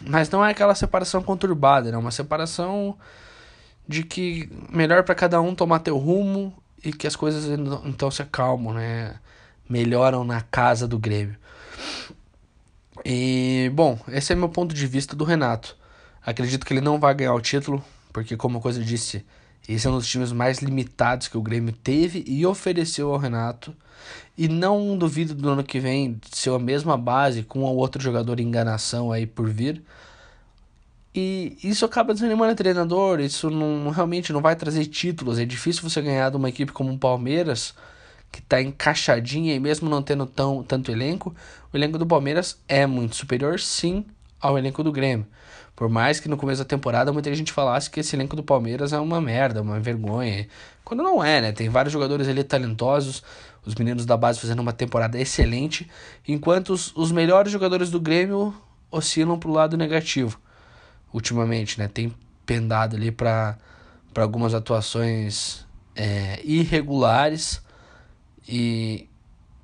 Mas 0.00 0.28
não 0.30 0.44
é 0.44 0.50
aquela 0.50 0.74
separação 0.74 1.22
conturbada, 1.22 1.90
né? 1.90 1.96
Uma 1.96 2.10
separação 2.10 2.98
de 3.86 4.02
que 4.02 4.50
melhor 4.70 5.02
para 5.04 5.14
cada 5.14 5.40
um 5.40 5.54
tomar 5.54 5.78
teu 5.78 5.96
rumo 5.96 6.54
e 6.84 6.92
que 6.92 7.06
as 7.06 7.16
coisas 7.16 7.46
então 7.84 8.10
se 8.10 8.20
acalmam, 8.20 8.74
né? 8.74 9.16
Melhoram 9.68 10.24
na 10.24 10.42
casa 10.42 10.86
do 10.86 10.98
Grêmio. 10.98 11.36
E, 13.04 13.70
bom, 13.74 13.98
esse 14.08 14.32
é 14.32 14.36
meu 14.36 14.48
ponto 14.48 14.74
de 14.74 14.86
vista 14.86 15.14
do 15.14 15.24
Renato. 15.24 15.76
Acredito 16.24 16.66
que 16.66 16.72
ele 16.72 16.80
não 16.80 16.98
vai 16.98 17.14
ganhar 17.14 17.34
o 17.34 17.40
título, 17.40 17.82
porque, 18.12 18.36
como 18.36 18.60
coisa 18.60 18.82
disse, 18.82 19.24
esse 19.68 19.86
é 19.86 19.90
um 19.90 19.94
dos 19.94 20.08
times 20.08 20.32
mais 20.32 20.58
limitados 20.58 21.28
que 21.28 21.36
o 21.36 21.42
Grêmio 21.42 21.72
teve 21.72 22.24
e 22.26 22.44
ofereceu 22.46 23.12
ao 23.12 23.18
Renato. 23.18 23.74
E 24.36 24.48
não 24.48 24.96
duvido 24.96 25.34
do 25.34 25.50
ano 25.50 25.64
que 25.64 25.80
vem 25.80 26.20
ser 26.30 26.50
a 26.50 26.58
mesma 26.58 26.96
base 26.96 27.42
com 27.42 27.60
um 27.60 27.64
outro 27.64 28.02
jogador 28.02 28.40
enganação 28.40 29.12
aí 29.12 29.26
por 29.26 29.48
vir. 29.48 29.82
E 31.14 31.58
isso 31.64 31.84
acaba 31.84 32.14
desanimando 32.14 32.52
o 32.52 32.56
treinador, 32.56 33.20
isso 33.20 33.50
não, 33.50 33.90
realmente 33.90 34.32
não 34.32 34.40
vai 34.40 34.54
trazer 34.54 34.86
títulos. 34.86 35.38
É 35.38 35.44
difícil 35.44 35.82
você 35.82 36.00
ganhar 36.00 36.30
de 36.30 36.36
uma 36.36 36.48
equipe 36.48 36.72
como 36.72 36.92
o 36.92 36.98
Palmeiras, 36.98 37.74
que 38.30 38.40
está 38.40 38.60
encaixadinha 38.60 39.54
e 39.54 39.60
mesmo 39.60 39.88
não 39.88 40.02
tendo 40.02 40.26
tão, 40.26 40.62
tanto 40.62 40.90
elenco, 40.90 41.34
o 41.72 41.76
elenco 41.76 41.98
do 41.98 42.06
Palmeiras 42.06 42.58
é 42.68 42.86
muito 42.86 43.16
superior, 43.16 43.58
sim, 43.58 44.04
ao 44.40 44.58
elenco 44.58 44.82
do 44.82 44.92
Grêmio. 44.92 45.26
Por 45.74 45.88
mais 45.88 46.18
que 46.18 46.28
no 46.28 46.36
começo 46.36 46.62
da 46.62 46.68
temporada 46.68 47.12
muita 47.12 47.32
gente 47.34 47.52
falasse 47.52 47.88
que 47.88 48.00
esse 48.00 48.16
elenco 48.16 48.34
do 48.34 48.42
Palmeiras 48.42 48.92
é 48.92 48.98
uma 48.98 49.20
merda, 49.20 49.62
uma 49.62 49.78
vergonha. 49.78 50.48
Quando 50.84 51.02
não 51.02 51.22
é, 51.22 51.40
né? 51.40 51.52
Tem 51.52 51.68
vários 51.68 51.92
jogadores 51.92 52.26
ali 52.26 52.42
talentosos, 52.42 53.22
os 53.64 53.74
meninos 53.76 54.04
da 54.04 54.16
base 54.16 54.40
fazendo 54.40 54.60
uma 54.60 54.72
temporada 54.72 55.20
excelente, 55.20 55.88
enquanto 56.26 56.72
os, 56.72 56.92
os 56.96 57.12
melhores 57.12 57.52
jogadores 57.52 57.90
do 57.90 58.00
Grêmio 58.00 58.54
oscilam 58.90 59.38
pro 59.38 59.52
lado 59.52 59.76
negativo 59.76 60.40
ultimamente, 61.12 61.78
né? 61.78 61.88
Tem 61.88 62.12
pendado 62.44 62.96
ali 62.96 63.10
para 63.10 63.56
algumas 64.16 64.54
atuações 64.54 65.66
é, 65.94 66.40
irregulares 66.44 67.62
e 68.48 69.08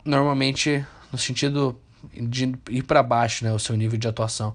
normalmente 0.05 0.85
no 1.11 1.18
sentido 1.18 1.81
de 2.12 2.53
ir 2.68 2.83
para 2.83 3.03
baixo, 3.03 3.44
né? 3.44 3.53
O 3.53 3.59
seu 3.59 3.77
nível 3.77 3.99
de 3.99 4.07
atuação. 4.07 4.55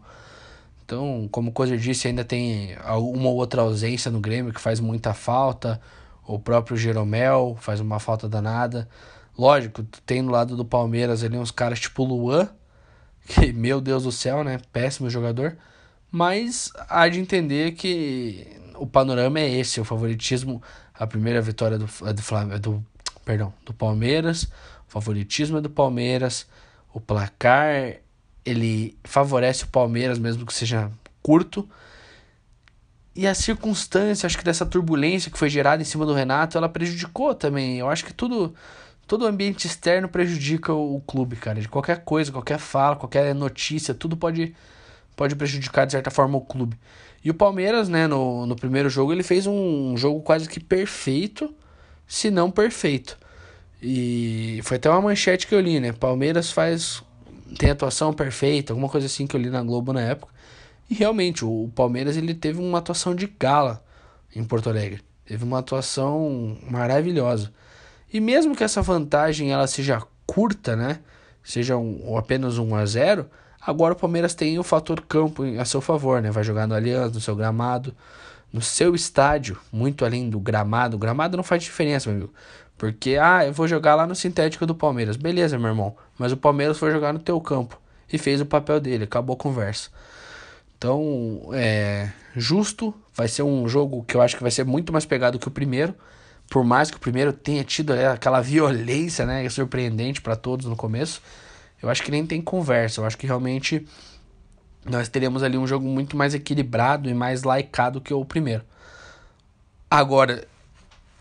Então, 0.85 1.27
como 1.31 1.51
coisa 1.51 1.77
disse, 1.77 2.07
ainda 2.07 2.23
tem 2.23 2.75
uma 2.85 3.29
ou 3.29 3.35
outra 3.35 3.61
ausência 3.61 4.09
no 4.11 4.19
Grêmio 4.19 4.53
que 4.53 4.61
faz 4.61 4.79
muita 4.79 5.13
falta. 5.13 5.81
O 6.25 6.37
próprio 6.39 6.77
Jeromel 6.77 7.57
faz 7.59 7.79
uma 7.79 7.99
falta 7.99 8.29
danada. 8.29 8.87
Lógico, 9.37 9.83
tem 10.05 10.21
no 10.21 10.31
lado 10.31 10.55
do 10.55 10.65
Palmeiras 10.65 11.23
ali 11.23 11.37
uns 11.37 11.51
caras 11.51 11.79
tipo 11.79 12.03
Luan, 12.03 12.49
que, 13.25 13.53
meu 13.53 13.79
Deus 13.79 14.03
do 14.03 14.11
céu, 14.11 14.43
né? 14.43 14.59
Péssimo 14.71 15.09
jogador. 15.09 15.57
Mas 16.11 16.71
há 16.89 17.07
de 17.07 17.19
entender 17.19 17.73
que 17.73 18.47
o 18.75 18.87
panorama 18.87 19.39
é 19.39 19.49
esse, 19.49 19.79
o 19.79 19.85
favoritismo, 19.85 20.61
a 20.93 21.05
primeira 21.05 21.41
vitória 21.41 21.77
do, 21.77 21.85
do, 21.85 22.21
Flamengo, 22.21 22.59
do, 22.59 22.85
perdão, 23.29 23.53
do 23.63 23.71
Palmeiras, 23.71 24.45
o 24.87 24.91
favoritismo 24.91 25.59
é 25.59 25.61
do 25.61 25.69
Palmeiras, 25.69 26.47
o 26.91 26.99
placar 26.99 27.97
ele 28.43 28.97
favorece 29.03 29.65
o 29.65 29.67
Palmeiras, 29.67 30.17
mesmo 30.17 30.47
que 30.47 30.53
seja 30.53 30.89
curto. 31.21 31.69
E 33.15 33.27
a 33.27 33.35
circunstância, 33.35 34.25
acho 34.25 34.35
que 34.35 34.43
dessa 34.43 34.65
turbulência 34.65 35.29
que 35.29 35.37
foi 35.37 35.47
gerada 35.47 35.79
em 35.79 35.85
cima 35.85 36.07
do 36.07 36.13
Renato, 36.15 36.57
ela 36.57 36.67
prejudicou 36.67 37.35
também. 37.35 37.77
Eu 37.77 37.87
acho 37.87 38.03
que 38.03 38.11
tudo, 38.11 38.55
todo 39.05 39.25
o 39.25 39.27
ambiente 39.27 39.67
externo 39.67 40.09
prejudica 40.09 40.73
o, 40.73 40.95
o 40.95 41.01
clube, 41.01 41.35
cara. 41.35 41.61
De 41.61 41.69
qualquer 41.69 42.03
coisa, 42.03 42.31
qualquer 42.31 42.57
fala, 42.57 42.95
qualquer 42.95 43.35
notícia, 43.35 43.93
tudo 43.93 44.17
pode, 44.17 44.55
pode 45.15 45.35
prejudicar 45.35 45.85
de 45.85 45.91
certa 45.91 46.09
forma 46.09 46.35
o 46.35 46.41
clube. 46.41 46.75
E 47.23 47.29
o 47.29 47.35
Palmeiras, 47.35 47.89
né, 47.89 48.07
no, 48.07 48.47
no 48.47 48.55
primeiro 48.55 48.89
jogo, 48.89 49.13
ele 49.13 49.21
fez 49.21 49.45
um 49.45 49.95
jogo 49.95 50.19
quase 50.21 50.49
que 50.49 50.59
perfeito, 50.59 51.53
se 52.09 52.29
não 52.29 52.51
perfeito. 52.51 53.17
E 53.81 54.59
foi 54.63 54.75
até 54.75 54.89
uma 54.89 54.99
manchete 54.99 55.47
que 55.47 55.55
eu 55.55 55.61
li, 55.61 55.79
né? 55.79 55.93
Palmeiras 55.93 56.51
faz 56.51 57.01
tem 57.57 57.71
atuação 57.71 58.13
perfeita, 58.13 58.73
alguma 58.73 58.89
coisa 58.89 59.07
assim 59.07 59.25
que 59.25 59.35
eu 59.35 59.39
li 59.39 59.49
na 59.49 59.63
Globo 59.63 59.93
na 59.93 60.01
época. 60.01 60.33
E 60.89 60.93
realmente, 60.93 61.45
o 61.45 61.69
Palmeiras 61.75 62.17
ele 62.17 62.33
teve 62.33 62.59
uma 62.59 62.79
atuação 62.79 63.15
de 63.15 63.27
gala 63.39 63.83
em 64.35 64.43
Porto 64.43 64.69
Alegre. 64.69 65.01
Teve 65.25 65.43
uma 65.43 65.59
atuação 65.59 66.57
maravilhosa. 66.69 67.51
E 68.11 68.19
mesmo 68.19 68.55
que 68.55 68.63
essa 68.63 68.81
vantagem 68.81 69.51
ela 69.51 69.67
seja 69.67 70.01
curta, 70.25 70.75
né? 70.75 70.99
Seja 71.43 71.77
um, 71.77 72.17
apenas 72.17 72.57
um 72.57 72.75
a 72.75 72.85
0, 72.85 73.27
agora 73.61 73.93
o 73.93 73.97
Palmeiras 73.97 74.33
tem 74.33 74.57
o 74.59 74.63
fator 74.63 75.01
campo 75.01 75.43
a 75.59 75.65
seu 75.65 75.81
favor, 75.81 76.21
né? 76.21 76.31
Vai 76.31 76.43
jogar 76.43 76.67
no 76.67 76.75
Allianz, 76.75 77.13
no 77.13 77.21
seu 77.21 77.35
gramado, 77.35 77.95
no 78.51 78.62
seu 78.62 78.95
estádio, 78.95 79.59
muito 79.71 80.03
além 80.03 80.29
do 80.29 80.39
gramado. 80.39 80.95
O 80.95 80.99
gramado 80.99 81.38
não 81.38 81.43
faz 81.43 81.63
diferença, 81.63 82.09
meu 82.09 82.17
amigo. 82.17 82.33
Porque, 82.77 83.17
ah, 83.21 83.45
eu 83.45 83.53
vou 83.53 83.67
jogar 83.67 83.95
lá 83.95 84.07
no 84.07 84.15
sintético 84.15 84.65
do 84.65 84.73
Palmeiras. 84.73 85.17
Beleza, 85.17 85.59
meu 85.59 85.69
irmão. 85.69 85.95
Mas 86.17 86.31
o 86.31 86.38
Palmeiras 86.38 86.77
foi 86.77 86.91
jogar 86.91 87.12
no 87.12 87.19
teu 87.19 87.39
campo. 87.41 87.79
E 88.12 88.17
fez 88.17 88.39
o 88.41 88.45
papel 88.45 88.79
dele. 88.79 89.03
Acabou 89.03 89.33
a 89.33 89.38
conversa. 89.38 89.89
Então, 90.77 91.41
é 91.53 92.09
justo. 92.35 92.93
Vai 93.13 93.27
ser 93.27 93.43
um 93.43 93.67
jogo 93.67 94.03
que 94.03 94.15
eu 94.15 94.21
acho 94.21 94.38
que 94.38 94.41
vai 94.41 94.51
ser 94.51 94.63
muito 94.63 94.93
mais 94.93 95.05
pegado 95.05 95.38
que 95.38 95.47
o 95.47 95.51
primeiro. 95.51 95.93
Por 96.49 96.63
mais 96.63 96.89
que 96.89 96.97
o 96.97 96.99
primeiro 96.99 97.33
tenha 97.33 97.63
tido 97.63 97.93
é, 97.93 98.07
aquela 98.07 98.39
violência, 98.41 99.25
né? 99.25 99.47
Surpreendente 99.49 100.21
para 100.21 100.38
todos 100.38 100.65
no 100.65 100.75
começo. 100.75 101.21
Eu 101.83 101.89
acho 101.89 102.01
que 102.01 102.09
nem 102.09 102.25
tem 102.25 102.41
conversa. 102.41 103.01
Eu 103.01 103.05
acho 103.05 103.17
que 103.17 103.27
realmente 103.27 103.85
nós 104.85 105.09
teremos 105.09 105.43
ali 105.43 105.57
um 105.57 105.67
jogo 105.67 105.87
muito 105.87 106.15
mais 106.15 106.33
equilibrado 106.33 107.09
e 107.09 107.13
mais 107.13 107.43
laicado 107.43 108.01
que 108.01 108.13
o 108.13 108.25
primeiro. 108.25 108.63
Agora, 109.89 110.47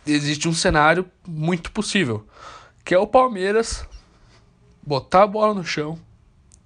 existe 0.07 0.49
um 0.49 0.55
cenário 0.55 1.07
muito 1.27 1.71
possível, 1.73 2.27
que 2.85 2.95
é 2.95 2.99
o 2.99 3.07
Palmeiras 3.07 3.87
botar 4.83 5.25
a 5.25 5.27
bola 5.27 5.55
no 5.55 5.65
chão, 5.65 5.99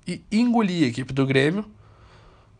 e 0.06 0.22
engolir 0.30 0.84
a 0.84 0.88
equipe 0.88 1.12
do 1.12 1.26
Grêmio 1.26 1.64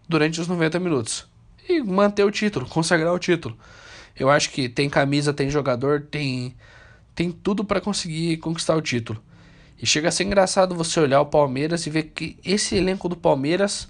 durante 0.09 0.40
os 0.40 0.49
90 0.49 0.79
minutos. 0.79 1.27
E 1.68 1.81
manter 1.81 2.25
o 2.25 2.31
título, 2.31 2.66
consagrar 2.66 3.12
o 3.12 3.18
título. 3.18 3.57
Eu 4.16 4.31
acho 4.31 4.51
que 4.51 4.68
tem 4.68 4.88
camisa, 4.88 5.33
tem 5.33 5.51
jogador, 5.51 6.03
tem 6.03 6.55
tem 7.14 7.31
tudo 7.31 7.64
para 7.64 7.81
conseguir 7.81 8.38
conquistar 8.38 8.75
o 8.75 8.81
título. 8.81 9.23
E 9.79 9.87
chega 9.87 10.09
a 10.09 10.12
ser 10.12 10.25
engraçado 10.25 10.75
você 10.75 11.01
olhar 11.01 11.21
o 11.21 11.27
Palmeiras 11.27 11.87
e 11.87 11.90
ver 11.90 12.05
que 12.05 12.38
esse 12.45 12.77
elenco 12.77 13.09
do 13.09 13.16
Palmeiras 13.16 13.88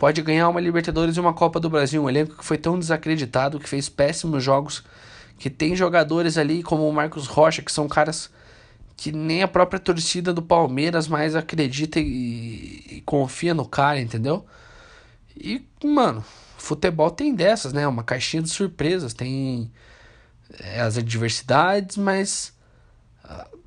pode 0.00 0.22
ganhar 0.22 0.48
uma 0.48 0.62
Libertadores 0.62 1.18
e 1.18 1.20
uma 1.20 1.34
Copa 1.34 1.60
do 1.60 1.68
Brasil. 1.68 2.02
Um 2.02 2.08
elenco 2.08 2.34
que 2.34 2.42
foi 2.42 2.56
tão 2.56 2.78
desacreditado, 2.78 3.60
que 3.60 3.68
fez 3.68 3.90
péssimos 3.90 4.42
jogos, 4.42 4.82
que 5.38 5.50
tem 5.50 5.76
jogadores 5.76 6.38
ali 6.38 6.62
como 6.62 6.88
o 6.88 6.92
Marcos 6.92 7.26
Rocha, 7.26 7.60
que 7.60 7.70
são 7.70 7.86
caras 7.86 8.30
que 8.96 9.12
nem 9.12 9.42
a 9.42 9.48
própria 9.48 9.78
torcida 9.78 10.32
do 10.32 10.40
Palmeiras 10.40 11.06
mais 11.06 11.36
acredita 11.36 12.00
e, 12.00 12.82
e 12.90 13.02
confia 13.04 13.52
no 13.52 13.66
cara, 13.66 14.00
entendeu? 14.00 14.46
E, 15.36 15.62
mano, 15.84 16.24
futebol 16.56 17.10
tem 17.10 17.34
dessas, 17.34 17.74
né? 17.74 17.86
Uma 17.86 18.02
caixinha 18.02 18.42
de 18.42 18.48
surpresas, 18.48 19.12
tem 19.12 19.70
é, 20.60 20.80
as 20.80 20.96
adversidades, 20.96 21.98
mas 21.98 22.54
uh, 23.22 23.58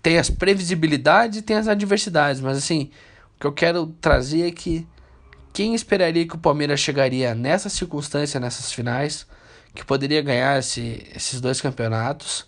tem 0.00 0.18
as 0.18 0.30
previsibilidades 0.30 1.40
e 1.40 1.42
tem 1.42 1.56
as 1.56 1.66
adversidades. 1.66 2.40
Mas 2.40 2.58
assim, 2.58 2.92
o 3.34 3.40
que 3.40 3.46
eu 3.48 3.52
quero 3.52 3.88
trazer 4.00 4.46
é 4.46 4.52
que 4.52 4.86
quem 5.56 5.74
esperaria 5.74 6.28
que 6.28 6.34
o 6.34 6.38
Palmeiras 6.38 6.80
chegaria 6.80 7.34
nessa 7.34 7.70
circunstância, 7.70 8.38
nessas 8.38 8.70
finais, 8.70 9.26
que 9.74 9.86
poderia 9.86 10.20
ganhar 10.20 10.58
esse, 10.58 11.10
esses 11.16 11.40
dois 11.40 11.62
campeonatos 11.62 12.46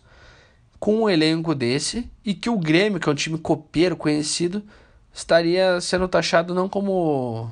com 0.79 1.05
um 1.05 1.09
elenco 1.09 1.55
desse 1.55 2.07
e 2.23 2.35
que 2.35 2.51
o 2.51 2.59
Grêmio, 2.59 3.01
que 3.01 3.09
é 3.09 3.12
um 3.12 3.14
time 3.14 3.38
copeiro 3.38 3.97
conhecido, 3.97 4.62
estaria 5.11 5.81
sendo 5.81 6.07
taxado 6.07 6.55
não 6.55 6.68
como 6.68 7.51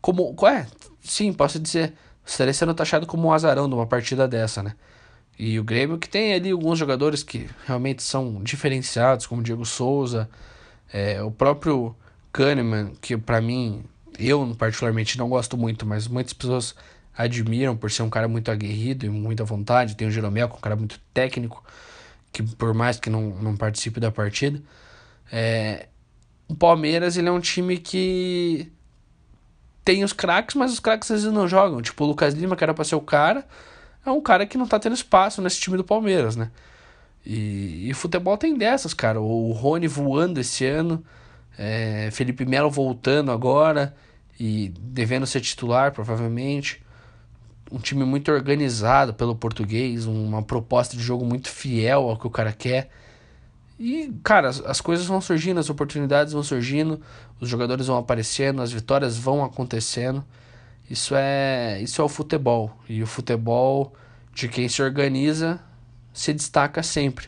como 0.00 0.34
é, 0.48 0.66
sim, 1.02 1.34
posso 1.34 1.58
dizer, 1.60 1.92
estaria 2.24 2.54
sendo 2.54 2.72
taxado 2.72 3.06
como 3.06 3.28
um 3.28 3.34
azarão 3.34 3.68
de 3.68 3.74
uma 3.74 3.86
partida 3.86 4.26
dessa, 4.26 4.62
né? 4.62 4.74
E 5.38 5.60
o 5.60 5.64
Grêmio 5.64 5.98
que 5.98 6.08
tem 6.08 6.32
ali 6.32 6.50
alguns 6.50 6.78
jogadores 6.78 7.22
que 7.22 7.46
realmente 7.66 8.02
são 8.02 8.42
diferenciados, 8.42 9.26
como 9.26 9.42
Diego 9.42 9.66
Souza, 9.66 10.30
é, 10.90 11.22
o 11.22 11.30
próprio 11.30 11.94
Kahneman, 12.32 12.94
que 13.02 13.18
para 13.18 13.38
mim 13.42 13.84
eu 14.18 14.54
particularmente 14.58 15.18
não 15.18 15.28
gosto 15.28 15.56
muito, 15.56 15.86
mas 15.86 16.08
muitas 16.08 16.32
pessoas 16.32 16.74
admiram 17.16 17.76
por 17.76 17.90
ser 17.90 18.02
um 18.02 18.10
cara 18.10 18.28
muito 18.28 18.50
aguerrido 18.50 19.06
e 19.06 19.08
muita 19.08 19.44
vontade. 19.44 19.96
Tem 19.96 20.06
o 20.06 20.10
Jeromel, 20.10 20.48
que 20.48 20.54
é 20.54 20.58
um 20.58 20.60
cara 20.60 20.76
muito 20.76 21.00
técnico, 21.14 21.64
que 22.32 22.42
por 22.42 22.74
mais 22.74 22.98
que 22.98 23.08
não, 23.08 23.30
não 23.36 23.56
participe 23.56 23.98
da 23.98 24.10
partida. 24.10 24.60
É, 25.32 25.86
o 26.48 26.54
Palmeiras 26.54 27.16
ele 27.16 27.28
é 27.28 27.32
um 27.32 27.40
time 27.40 27.78
que 27.78 28.70
tem 29.84 30.04
os 30.04 30.12
craques, 30.12 30.54
mas 30.56 30.72
os 30.72 30.80
craques 30.80 31.10
às 31.10 31.22
vezes 31.22 31.34
não 31.34 31.48
jogam. 31.48 31.80
Tipo, 31.80 32.04
o 32.04 32.08
Lucas 32.08 32.34
Lima, 32.34 32.56
que 32.56 32.64
era 32.64 32.74
pra 32.74 32.84
ser 32.84 32.96
o 32.96 33.00
cara, 33.00 33.46
é 34.04 34.10
um 34.10 34.20
cara 34.20 34.46
que 34.46 34.58
não 34.58 34.66
tá 34.66 34.78
tendo 34.78 34.94
espaço 34.94 35.40
nesse 35.40 35.60
time 35.60 35.76
do 35.76 35.84
Palmeiras, 35.84 36.36
né? 36.36 36.50
E, 37.24 37.88
e 37.90 37.94
futebol 37.94 38.36
tem 38.36 38.56
dessas, 38.56 38.94
cara. 38.94 39.20
O 39.20 39.52
Rony 39.52 39.88
voando 39.88 40.38
esse 40.38 40.64
ano, 40.64 41.04
é, 41.58 42.08
Felipe 42.12 42.44
Melo 42.44 42.70
voltando 42.70 43.32
agora 43.32 43.94
e 44.38 44.72
devendo 44.80 45.26
ser 45.26 45.40
titular, 45.40 45.92
provavelmente. 45.92 46.82
Um 47.70 47.78
time 47.78 48.04
muito 48.04 48.30
organizado 48.30 49.12
pelo 49.12 49.34
português, 49.34 50.06
uma 50.06 50.42
proposta 50.42 50.96
de 50.96 51.02
jogo 51.02 51.24
muito 51.24 51.48
fiel 51.48 52.08
ao 52.08 52.16
que 52.16 52.26
o 52.26 52.30
cara 52.30 52.52
quer. 52.52 52.90
E, 53.78 54.12
cara, 54.22 54.48
as, 54.48 54.60
as 54.64 54.80
coisas 54.80 55.04
vão 55.06 55.20
surgindo, 55.20 55.60
as 55.60 55.68
oportunidades 55.68 56.32
vão 56.32 56.42
surgindo, 56.42 57.00
os 57.40 57.48
jogadores 57.48 57.86
vão 57.88 57.98
aparecendo, 57.98 58.62
as 58.62 58.72
vitórias 58.72 59.18
vão 59.18 59.44
acontecendo. 59.44 60.24
Isso 60.88 61.14
é, 61.16 61.80
isso 61.82 62.00
é 62.00 62.04
o 62.04 62.08
futebol. 62.08 62.70
E 62.88 63.02
o 63.02 63.06
futebol 63.06 63.92
de 64.32 64.48
quem 64.48 64.68
se 64.68 64.82
organiza 64.82 65.60
se 66.12 66.32
destaca 66.32 66.82
sempre. 66.82 67.26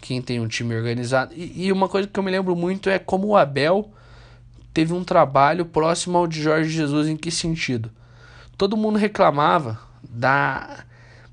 Quem 0.00 0.22
tem 0.22 0.40
um 0.40 0.46
time 0.46 0.74
organizado. 0.76 1.34
E, 1.34 1.66
e 1.66 1.72
uma 1.72 1.88
coisa 1.88 2.06
que 2.06 2.18
eu 2.18 2.22
me 2.22 2.30
lembro 2.30 2.54
muito 2.54 2.88
é 2.88 2.98
como 2.98 3.28
o 3.28 3.36
Abel 3.36 3.90
teve 4.78 4.94
um 4.94 5.02
trabalho 5.02 5.66
próximo 5.66 6.16
ao 6.16 6.28
de 6.28 6.40
Jorge 6.40 6.70
Jesus 6.70 7.08
em 7.08 7.16
que 7.16 7.32
sentido? 7.32 7.90
Todo 8.56 8.76
mundo 8.76 8.96
reclamava 8.96 9.76
da 10.08 10.84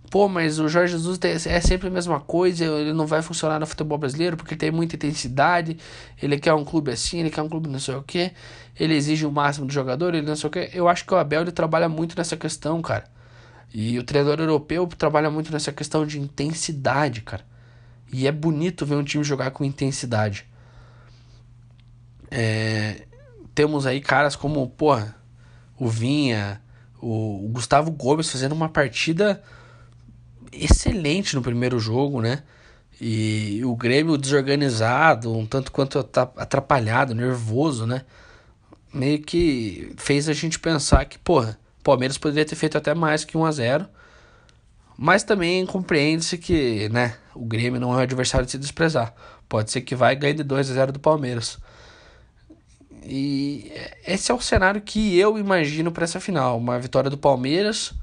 pô, 0.09 0.27
mas 0.27 0.57
o 0.57 0.67
Jorge 0.67 0.93
Jesus 0.93 1.19
é 1.45 1.61
sempre 1.61 1.87
a 1.87 1.91
mesma 1.91 2.19
coisa, 2.19 2.65
ele 2.65 2.91
não 2.91 3.05
vai 3.05 3.21
funcionar 3.21 3.59
no 3.59 3.67
futebol 3.67 3.99
brasileiro 3.99 4.35
porque 4.35 4.55
tem 4.55 4.71
muita 4.71 4.95
intensidade, 4.95 5.77
ele 6.19 6.39
quer 6.39 6.55
um 6.55 6.65
clube 6.65 6.89
assim, 6.89 7.19
ele 7.19 7.29
quer 7.29 7.43
um 7.43 7.47
clube 7.47 7.69
não 7.69 7.77
sei 7.77 7.93
o 7.93 8.01
que, 8.01 8.31
ele 8.79 8.95
exige 8.95 9.27
o 9.27 9.31
máximo 9.31 9.67
do 9.67 9.73
jogador, 9.73 10.15
ele 10.15 10.25
não 10.25 10.35
sei 10.35 10.47
o 10.47 10.51
que. 10.51 10.71
Eu 10.73 10.87
acho 10.87 11.05
que 11.05 11.13
o 11.13 11.17
Abel 11.17 11.43
ele 11.43 11.51
trabalha 11.51 11.87
muito 11.87 12.17
nessa 12.17 12.35
questão, 12.35 12.81
cara. 12.81 13.03
E 13.71 13.99
o 13.99 14.03
treinador 14.03 14.39
europeu 14.39 14.87
trabalha 14.87 15.29
muito 15.29 15.51
nessa 15.51 15.71
questão 15.71 16.03
de 16.03 16.19
intensidade, 16.19 17.21
cara. 17.21 17.45
E 18.11 18.25
é 18.25 18.31
bonito 18.31 18.87
ver 18.87 18.95
um 18.95 19.03
time 19.03 19.23
jogar 19.23 19.51
com 19.51 19.63
intensidade. 19.63 20.47
É, 22.31 23.05
temos 23.55 23.85
aí 23.85 24.01
caras 24.01 24.35
como, 24.35 24.67
porra, 24.67 25.15
o 25.79 25.87
Vinha, 25.87 26.61
o, 27.01 27.49
Gustavo 27.51 27.89
Gomes 27.89 28.29
fazendo 28.29 28.51
uma 28.51 28.67
partida 28.67 29.41
excelente 30.51 31.35
no 31.35 31.41
primeiro 31.41 31.79
jogo, 31.79 32.21
né? 32.21 32.43
E 32.99 33.61
o 33.65 33.75
Grêmio 33.75 34.17
desorganizado, 34.17 35.35
um 35.35 35.45
tanto 35.45 35.71
quanto 35.71 35.99
atrapalhado, 35.99 37.15
nervoso, 37.15 37.87
né? 37.87 38.03
Meio 38.93 39.21
que 39.21 39.93
fez 39.97 40.29
a 40.29 40.33
gente 40.33 40.59
pensar 40.59 41.03
que, 41.05 41.17
porra, 41.17 41.57
o 41.79 41.83
Palmeiras 41.83 42.17
poderia 42.17 42.45
ter 42.45 42.55
feito 42.55 42.77
até 42.77 42.93
mais 42.93 43.25
que 43.25 43.37
1 43.37 43.45
a 43.45 43.51
0 43.51 43.85
Mas 44.97 45.23
também 45.23 45.65
compreende-se 45.65 46.37
que, 46.37 46.87
né, 46.89 47.15
o 47.33 47.45
Grêmio 47.45 47.79
não 47.79 47.93
é 47.93 47.97
um 47.97 47.99
adversário 47.99 48.45
de 48.45 48.51
se 48.53 48.57
desprezar. 48.57 49.13
Pode 49.47 49.71
ser 49.71 49.81
que 49.81 49.95
vai 49.95 50.15
ganhar 50.15 50.33
de 50.35 50.43
2 50.43 50.71
a 50.71 50.73
0 50.73 50.91
do 50.93 50.99
Palmeiras. 50.99 51.57
E 53.07 53.71
esse 54.05 54.31
é 54.31 54.35
o 54.35 54.41
cenário 54.41 54.81
que 54.81 55.17
eu 55.17 55.37
imagino 55.37 55.91
para 55.91 56.03
essa 56.03 56.19
final. 56.19 56.57
Uma 56.57 56.79
vitória 56.79 57.09
do 57.09 57.17
Palmeiras, 57.17 57.93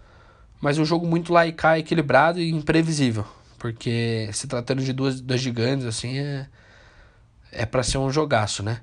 mas 0.60 0.78
um 0.78 0.84
jogo 0.84 1.06
muito 1.06 1.32
laicar, 1.32 1.78
equilibrado 1.78 2.40
e 2.40 2.50
imprevisível. 2.50 3.24
Porque 3.58 4.28
se 4.32 4.46
tratando 4.46 4.82
de 4.82 4.92
duas, 4.92 5.20
duas 5.20 5.40
gigantes, 5.40 5.86
assim, 5.86 6.18
é, 6.18 6.46
é 7.50 7.66
para 7.66 7.82
ser 7.82 7.98
um 7.98 8.10
jogaço, 8.10 8.62
né? 8.62 8.80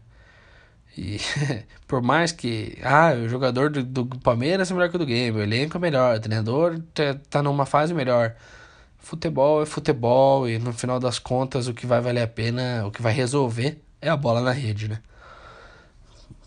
E 0.98 1.20
por 1.88 2.02
mais 2.02 2.32
que, 2.32 2.78
ah, 2.84 3.14
o 3.14 3.30
jogador 3.30 3.70
do, 3.70 3.84
do 3.84 4.06
Palmeiras 4.20 4.70
é 4.70 4.74
melhor 4.74 4.90
que 4.90 4.96
o 4.98 5.00
do 5.00 5.06
Game, 5.06 5.38
o 5.38 5.42
elenco 5.42 5.78
é 5.78 5.80
melhor, 5.80 6.18
o 6.18 6.20
treinador 6.20 6.80
tá, 6.94 7.16
tá 7.30 7.44
numa 7.44 7.66
fase 7.66 7.94
melhor. 7.94 8.36
Futebol 8.98 9.64
é 9.64 9.66
futebol 9.66 10.48
e 10.50 10.60
no 10.60 10.74
final 10.74 11.00
das 11.00 11.20
contas 11.20 11.68
o 11.68 11.74
que 11.74 11.86
vai 11.86 12.02
valer 12.02 12.24
a 12.24 12.28
pena, 12.28 12.86
o 12.86 12.92
que 12.92 13.02
vai 13.02 13.14
resolver 13.14 13.82
é 14.02 14.10
a 14.10 14.18
bola 14.18 14.42
na 14.42 14.52
rede, 14.52 14.90
né? 14.90 15.00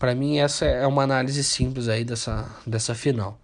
Para 0.02 0.16
mim, 0.16 0.38
essa 0.38 0.64
é 0.64 0.84
uma 0.84 1.04
análise 1.04 1.44
simples 1.44 1.86
aí 1.86 2.02
dessa, 2.04 2.44
dessa 2.66 2.92
final. 2.92 3.38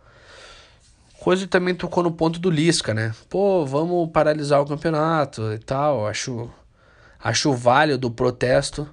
Coisa 1.21 1.47
também 1.47 1.73
tocou 1.73 2.03
no 2.03 2.11
ponto 2.11 2.41
do 2.41 2.51
Lisca, 2.51 2.93
né? 2.93 3.15
Pô, 3.29 3.65
vamos 3.65 4.11
paralisar 4.11 4.61
o 4.61 4.67
campeonato 4.67 5.53
e 5.53 5.61
tal. 5.61 6.05
Acho, 6.09 6.51
acho 7.23 7.53
válido 7.53 8.09
o 8.09 8.11
protesto, 8.11 8.89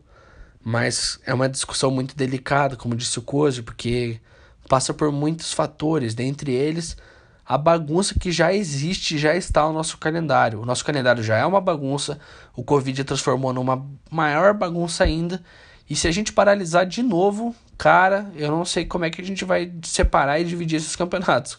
mas 0.63 1.19
é 1.25 1.34
uma 1.34 1.49
discussão 1.49 1.89
muito 1.89 2.15
delicada, 2.15 2.75
como 2.75 2.95
disse 2.95 3.17
o 3.17 3.23
Cozy, 3.23 3.63
porque 3.63 4.21
passa 4.69 4.93
por 4.93 5.12
muitos 5.12 5.51
fatores, 5.51 6.13
dentre 6.13 6.54
eles 6.54 6.95
a 7.43 7.58
bagunça 7.58 8.13
que 8.13 8.32
já 8.32 8.54
existe, 8.54 9.17
já 9.17 9.36
está 9.36 9.65
no 9.65 9.73
nosso 9.73 9.97
calendário. 9.97 10.62
O 10.62 10.67
nosso 10.67 10.86
calendário 10.86 11.23
já 11.23 11.38
é 11.38 11.45
uma 11.47 11.62
bagunça, 11.62 12.19
o 12.56 12.63
Covid 12.63 13.04
transformou 13.04 13.51
numa 13.51 13.84
maior 14.12 14.54
bagunça 14.54 15.04
ainda, 15.04 15.41
e 15.89 15.95
se 15.95 16.08
a 16.08 16.12
gente 16.12 16.34
paralisar 16.34 16.86
de 16.86 17.04
novo, 17.04 17.56
cara, 17.78 18.32
eu 18.36 18.50
não 18.50 18.65
sei 18.65 18.86
como 18.86 19.06
é 19.06 19.10
que 19.10 19.21
a 19.21 19.26
gente 19.26 19.46
vai 19.46 19.71
separar 19.84 20.40
e 20.40 20.44
dividir 20.44 20.78
esses 20.78 20.96
campeonatos. 20.96 21.58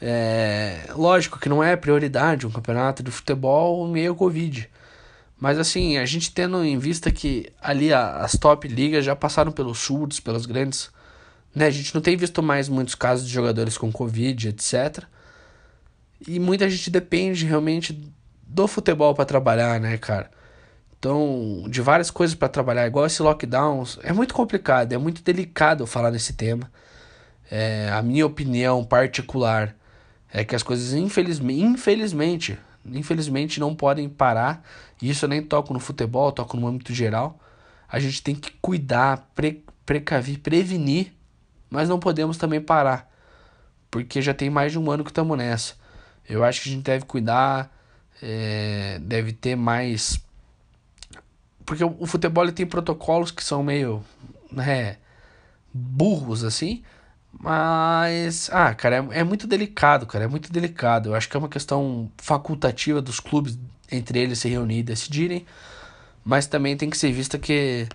É, 0.00 0.88
lógico 0.94 1.38
que 1.38 1.48
não 1.48 1.62
é 1.62 1.76
prioridade 1.76 2.46
um 2.46 2.50
campeonato 2.50 3.02
de 3.02 3.10
futebol 3.10 3.86
meio 3.88 4.14
Covid. 4.14 4.68
Mas 5.38 5.58
assim, 5.58 5.98
a 5.98 6.06
gente 6.06 6.32
tendo 6.32 6.64
em 6.64 6.78
vista 6.78 7.10
que 7.10 7.52
ali 7.60 7.92
as 7.92 8.32
top 8.32 8.66
ligas 8.68 9.04
já 9.04 9.14
passaram 9.16 9.52
pelos 9.52 9.78
surtos, 9.78 10.20
pelas 10.20 10.46
grandes. 10.46 10.90
Né? 11.54 11.66
A 11.66 11.70
gente 11.70 11.94
não 11.94 12.00
tem 12.00 12.16
visto 12.16 12.42
mais 12.42 12.68
muitos 12.68 12.94
casos 12.94 13.26
de 13.26 13.32
jogadores 13.32 13.76
com 13.76 13.92
Covid, 13.92 14.48
etc. 14.48 15.04
E 16.26 16.40
muita 16.40 16.68
gente 16.68 16.90
depende 16.90 17.44
realmente 17.44 18.12
do 18.46 18.66
futebol 18.66 19.14
para 19.14 19.24
trabalhar, 19.24 19.80
né, 19.80 19.98
cara? 19.98 20.30
Então, 21.04 21.64
de 21.68 21.82
várias 21.82 22.10
coisas 22.10 22.34
para 22.34 22.48
trabalhar, 22.48 22.86
igual 22.86 23.04
esse 23.04 23.22
lockdown, 23.22 23.84
é 24.02 24.10
muito 24.10 24.32
complicado, 24.32 24.94
é 24.94 24.96
muito 24.96 25.22
delicado 25.22 25.86
falar 25.86 26.10
nesse 26.10 26.32
tema. 26.32 26.72
É, 27.50 27.90
a 27.92 28.00
minha 28.00 28.24
opinião 28.24 28.82
particular 28.82 29.76
é 30.32 30.46
que 30.46 30.56
as 30.56 30.62
coisas, 30.62 30.94
infelizmente, 30.94 31.62
infelizmente, 31.62 32.58
infelizmente 32.86 33.60
não 33.60 33.74
podem 33.74 34.08
parar. 34.08 34.64
E 35.02 35.10
isso 35.10 35.26
eu 35.26 35.28
nem 35.28 35.42
toco 35.42 35.74
no 35.74 35.78
futebol, 35.78 36.32
toco 36.32 36.56
no 36.56 36.66
âmbito 36.66 36.94
geral. 36.94 37.38
a 37.86 37.98
gente 37.98 38.22
tem 38.22 38.34
que 38.34 38.52
cuidar, 38.52 39.28
pre, 39.34 39.62
prevenir, 40.42 41.12
mas 41.68 41.86
não 41.86 42.00
podemos 42.00 42.38
também 42.38 42.62
parar, 42.62 43.12
porque 43.90 44.22
já 44.22 44.32
tem 44.32 44.48
mais 44.48 44.72
de 44.72 44.78
um 44.78 44.90
ano 44.90 45.04
que 45.04 45.10
estamos 45.10 45.36
nessa. 45.36 45.74
Eu 46.26 46.42
acho 46.42 46.62
que 46.62 46.70
a 46.70 46.72
gente 46.72 46.84
deve 46.84 47.04
cuidar, 47.04 47.70
é, 48.22 48.98
deve 49.02 49.34
ter 49.34 49.54
mais. 49.54 50.23
Porque 51.64 51.82
o, 51.82 52.06
futebol 52.06 52.50
tem 52.52 52.66
protocolos 52.66 53.30
que 53.30 53.42
são 53.42 53.62
meio 53.62 54.04
né, 54.52 54.96
burros 55.72 56.44
assim, 56.44 56.82
mas, 57.40 58.48
ah, 58.52 58.74
cara, 58.74 58.96
é, 58.96 59.20
é 59.20 59.24
muito 59.24 59.46
delicado, 59.46 60.06
cara, 60.06 60.24
é 60.24 60.28
muito 60.28 60.52
delicado. 60.52 61.10
Eu 61.10 61.14
acho 61.14 61.28
que 61.28 61.36
é 61.36 61.38
uma 61.38 61.48
questão 61.48 62.10
facultativa 62.18 63.00
dos 63.00 63.18
clubes 63.18 63.58
entre 63.90 64.18
eles 64.18 64.38
se 64.38 64.48
reunir 64.48 64.78
e 64.78 64.82
decidirem, 64.82 65.46
mas 66.24 66.46
também 66.46 66.76
tem 66.76 66.90
que 66.90 66.96
ser 66.96 67.12
vista 67.12 67.38
que 67.38 67.86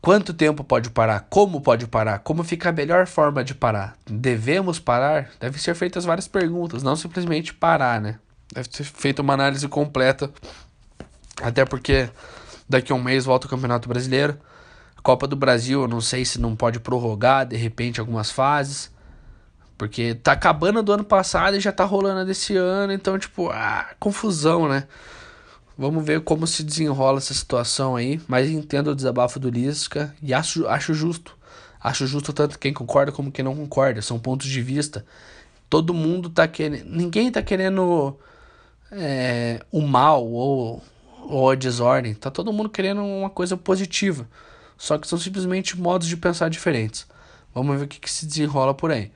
quanto 0.00 0.34
tempo 0.34 0.62
pode 0.62 0.90
parar, 0.90 1.26
como 1.30 1.60
pode 1.60 1.86
parar, 1.86 2.18
como 2.18 2.44
fica 2.44 2.68
a 2.68 2.72
melhor 2.72 3.06
forma 3.06 3.42
de 3.42 3.54
parar. 3.54 3.96
Devemos 4.06 4.78
parar? 4.78 5.30
Devem 5.40 5.58
ser 5.58 5.74
feitas 5.74 6.04
várias 6.04 6.28
perguntas, 6.28 6.82
não 6.82 6.96
simplesmente 6.96 7.54
parar, 7.54 8.00
né? 8.00 8.18
Deve 8.52 8.68
ser 8.70 8.84
feita 8.84 9.22
uma 9.22 9.32
análise 9.32 9.66
completa, 9.66 10.30
até 11.42 11.64
porque 11.64 12.08
daqui 12.68 12.92
a 12.92 12.94
um 12.94 13.02
mês 13.02 13.24
volta 13.24 13.46
o 13.46 13.50
Campeonato 13.50 13.88
Brasileiro. 13.88 14.38
Copa 15.02 15.26
do 15.26 15.36
Brasil, 15.36 15.82
eu 15.82 15.88
não 15.88 16.00
sei 16.00 16.24
se 16.24 16.40
não 16.40 16.56
pode 16.56 16.80
prorrogar 16.80 17.46
de 17.46 17.56
repente 17.56 18.00
algumas 18.00 18.30
fases. 18.30 18.90
Porque 19.76 20.14
tá 20.14 20.32
acabando 20.32 20.82
do 20.82 20.92
ano 20.92 21.04
passado 21.04 21.56
e 21.56 21.60
já 21.60 21.72
tá 21.72 21.84
rolando 21.84 22.24
desse 22.24 22.56
ano, 22.56 22.92
então, 22.92 23.18
tipo, 23.18 23.50
ah, 23.50 23.90
confusão, 23.98 24.68
né? 24.68 24.86
Vamos 25.76 26.04
ver 26.04 26.20
como 26.20 26.46
se 26.46 26.62
desenrola 26.62 27.18
essa 27.18 27.34
situação 27.34 27.96
aí. 27.96 28.20
Mas 28.28 28.48
entendo 28.48 28.92
o 28.92 28.94
desabafo 28.94 29.40
do 29.40 29.50
Lisca 29.50 30.14
e 30.22 30.32
acho, 30.32 30.66
acho 30.68 30.94
justo. 30.94 31.36
Acho 31.82 32.06
justo 32.06 32.32
tanto 32.32 32.58
quem 32.58 32.72
concorda 32.72 33.12
como 33.12 33.32
quem 33.32 33.44
não 33.44 33.54
concorda. 33.54 34.00
São 34.00 34.18
pontos 34.18 34.46
de 34.46 34.62
vista. 34.62 35.04
Todo 35.68 35.92
mundo 35.92 36.30
tá 36.30 36.46
querendo. 36.46 36.84
Ninguém 36.88 37.30
tá 37.30 37.42
querendo 37.42 38.16
é, 38.92 39.60
o 39.72 39.82
mal 39.82 40.24
ou, 40.26 40.80
ou 41.28 41.50
a 41.50 41.54
desordem. 41.54 42.14
Tá 42.14 42.30
todo 42.30 42.52
mundo 42.52 42.68
querendo 42.68 43.02
uma 43.02 43.30
coisa 43.30 43.56
positiva. 43.56 44.28
Só 44.76 44.98
que 44.98 45.06
são 45.06 45.18
simplesmente 45.18 45.78
modos 45.78 46.08
de 46.08 46.16
pensar 46.16 46.48
diferentes. 46.48 47.06
Vamos 47.54 47.78
ver 47.78 47.84
o 47.84 47.88
que, 47.88 48.00
que 48.00 48.10
se 48.10 48.26
desenrola 48.26 48.74
por 48.74 48.90
aí. 48.90 49.12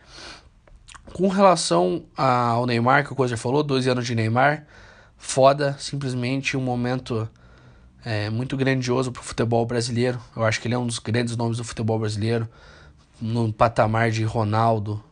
Com 1.13 1.29
relação 1.29 2.05
ao 2.17 2.67
Neymar, 2.67 3.05
que 3.05 3.13
o 3.13 3.17
Coisa 3.17 3.37
falou, 3.37 3.63
12 3.63 3.89
anos 3.91 4.07
de 4.07 4.15
Neymar, 4.15 4.67
foda, 5.17 5.77
simplesmente 5.79 6.57
um 6.57 6.61
momento 6.61 7.29
é, 8.05 8.31
muito 8.31 8.57
grandioso 8.57 9.11
para 9.11 9.21
o 9.21 9.25
futebol 9.25 9.65
brasileiro. 9.67 10.21
Eu 10.37 10.45
acho 10.45 10.61
que 10.61 10.69
ele 10.69 10.75
é 10.75 10.79
um 10.79 10.87
dos 10.87 10.99
grandes 10.99 11.37
nomes 11.37 11.59
do 11.59 11.65
futebol 11.65 11.99
brasileiro, 11.99 12.49
no 13.21 13.53
patamar 13.53 14.11
de 14.11 14.23
Ronaldo, 14.23 15.03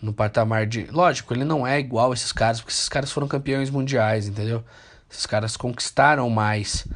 no 0.00 0.12
patamar 0.12 0.66
de. 0.66 0.86
Lógico, 0.90 1.34
ele 1.34 1.44
não 1.44 1.66
é 1.66 1.78
igual 1.78 2.10
a 2.10 2.14
esses 2.14 2.32
caras, 2.32 2.60
porque 2.60 2.72
esses 2.72 2.88
caras 2.88 3.12
foram 3.12 3.28
campeões 3.28 3.70
mundiais, 3.70 4.26
entendeu? 4.26 4.64
Esses 5.10 5.26
caras 5.26 5.56
conquistaram 5.56 6.28
mais. 6.28 6.86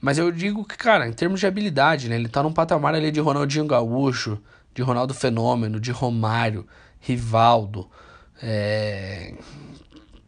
Mas 0.00 0.18
eu 0.18 0.32
digo 0.32 0.64
que, 0.64 0.76
cara, 0.76 1.06
em 1.06 1.12
termos 1.12 1.38
de 1.38 1.46
habilidade, 1.46 2.08
né? 2.08 2.16
Ele 2.16 2.28
tá 2.28 2.42
num 2.42 2.52
patamar 2.52 2.94
ali 2.94 3.10
de 3.10 3.20
Ronaldinho 3.20 3.66
Gaúcho, 3.66 4.38
de 4.74 4.82
Ronaldo 4.82 5.14
Fenômeno, 5.14 5.78
de 5.78 5.92
Romário, 5.92 6.66
Rivaldo. 7.00 7.88
É... 8.42 9.34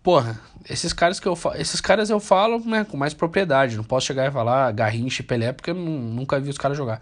Porra, 0.02 0.40
esses 0.68 0.92
caras 0.92 1.18
que 1.18 1.26
eu 1.26 1.34
falo, 1.34 1.56
esses 1.56 1.80
caras 1.80 2.08
eu 2.10 2.20
falo 2.20 2.60
né, 2.60 2.84
com 2.84 2.96
mais 2.96 3.14
propriedade. 3.14 3.76
Não 3.76 3.84
posso 3.84 4.06
chegar 4.06 4.28
e 4.28 4.30
falar 4.30 4.70
Garrincha 4.72 5.22
e 5.22 5.24
Pelé, 5.24 5.52
porque 5.52 5.70
eu 5.70 5.74
nunca 5.74 6.38
vi 6.38 6.50
os 6.50 6.58
caras 6.58 6.76
jogar. 6.76 7.00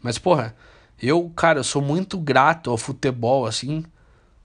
Mas, 0.00 0.18
porra, 0.18 0.54
eu, 1.02 1.30
cara, 1.34 1.58
eu 1.58 1.64
sou 1.64 1.82
muito 1.82 2.16
grato 2.18 2.70
ao 2.70 2.78
futebol, 2.78 3.46
assim, 3.46 3.84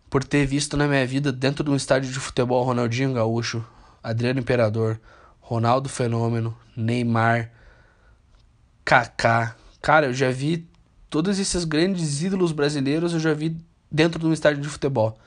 por 0.09 0.23
ter 0.23 0.45
visto 0.45 0.75
na 0.75 0.87
minha 0.87 1.05
vida, 1.05 1.31
dentro 1.31 1.63
de 1.63 1.69
um 1.69 1.75
estádio 1.75 2.11
de 2.11 2.19
futebol, 2.19 2.63
Ronaldinho 2.63 3.13
Gaúcho, 3.13 3.63
Adriano 4.03 4.39
Imperador, 4.39 4.99
Ronaldo 5.39 5.89
Fenômeno, 5.89 6.57
Neymar, 6.75 7.51
Kaká. 8.83 9.55
Cara, 9.81 10.07
eu 10.07 10.13
já 10.13 10.31
vi 10.31 10.67
todos 11.09 11.39
esses 11.39 11.65
grandes 11.65 12.21
ídolos 12.21 12.51
brasileiros, 12.51 13.13
eu 13.13 13.19
já 13.19 13.33
vi 13.33 13.57
dentro 13.91 14.19
de 14.19 14.25
um 14.25 14.33
estádio 14.33 14.61
de 14.61 14.69
futebol. 14.69 15.17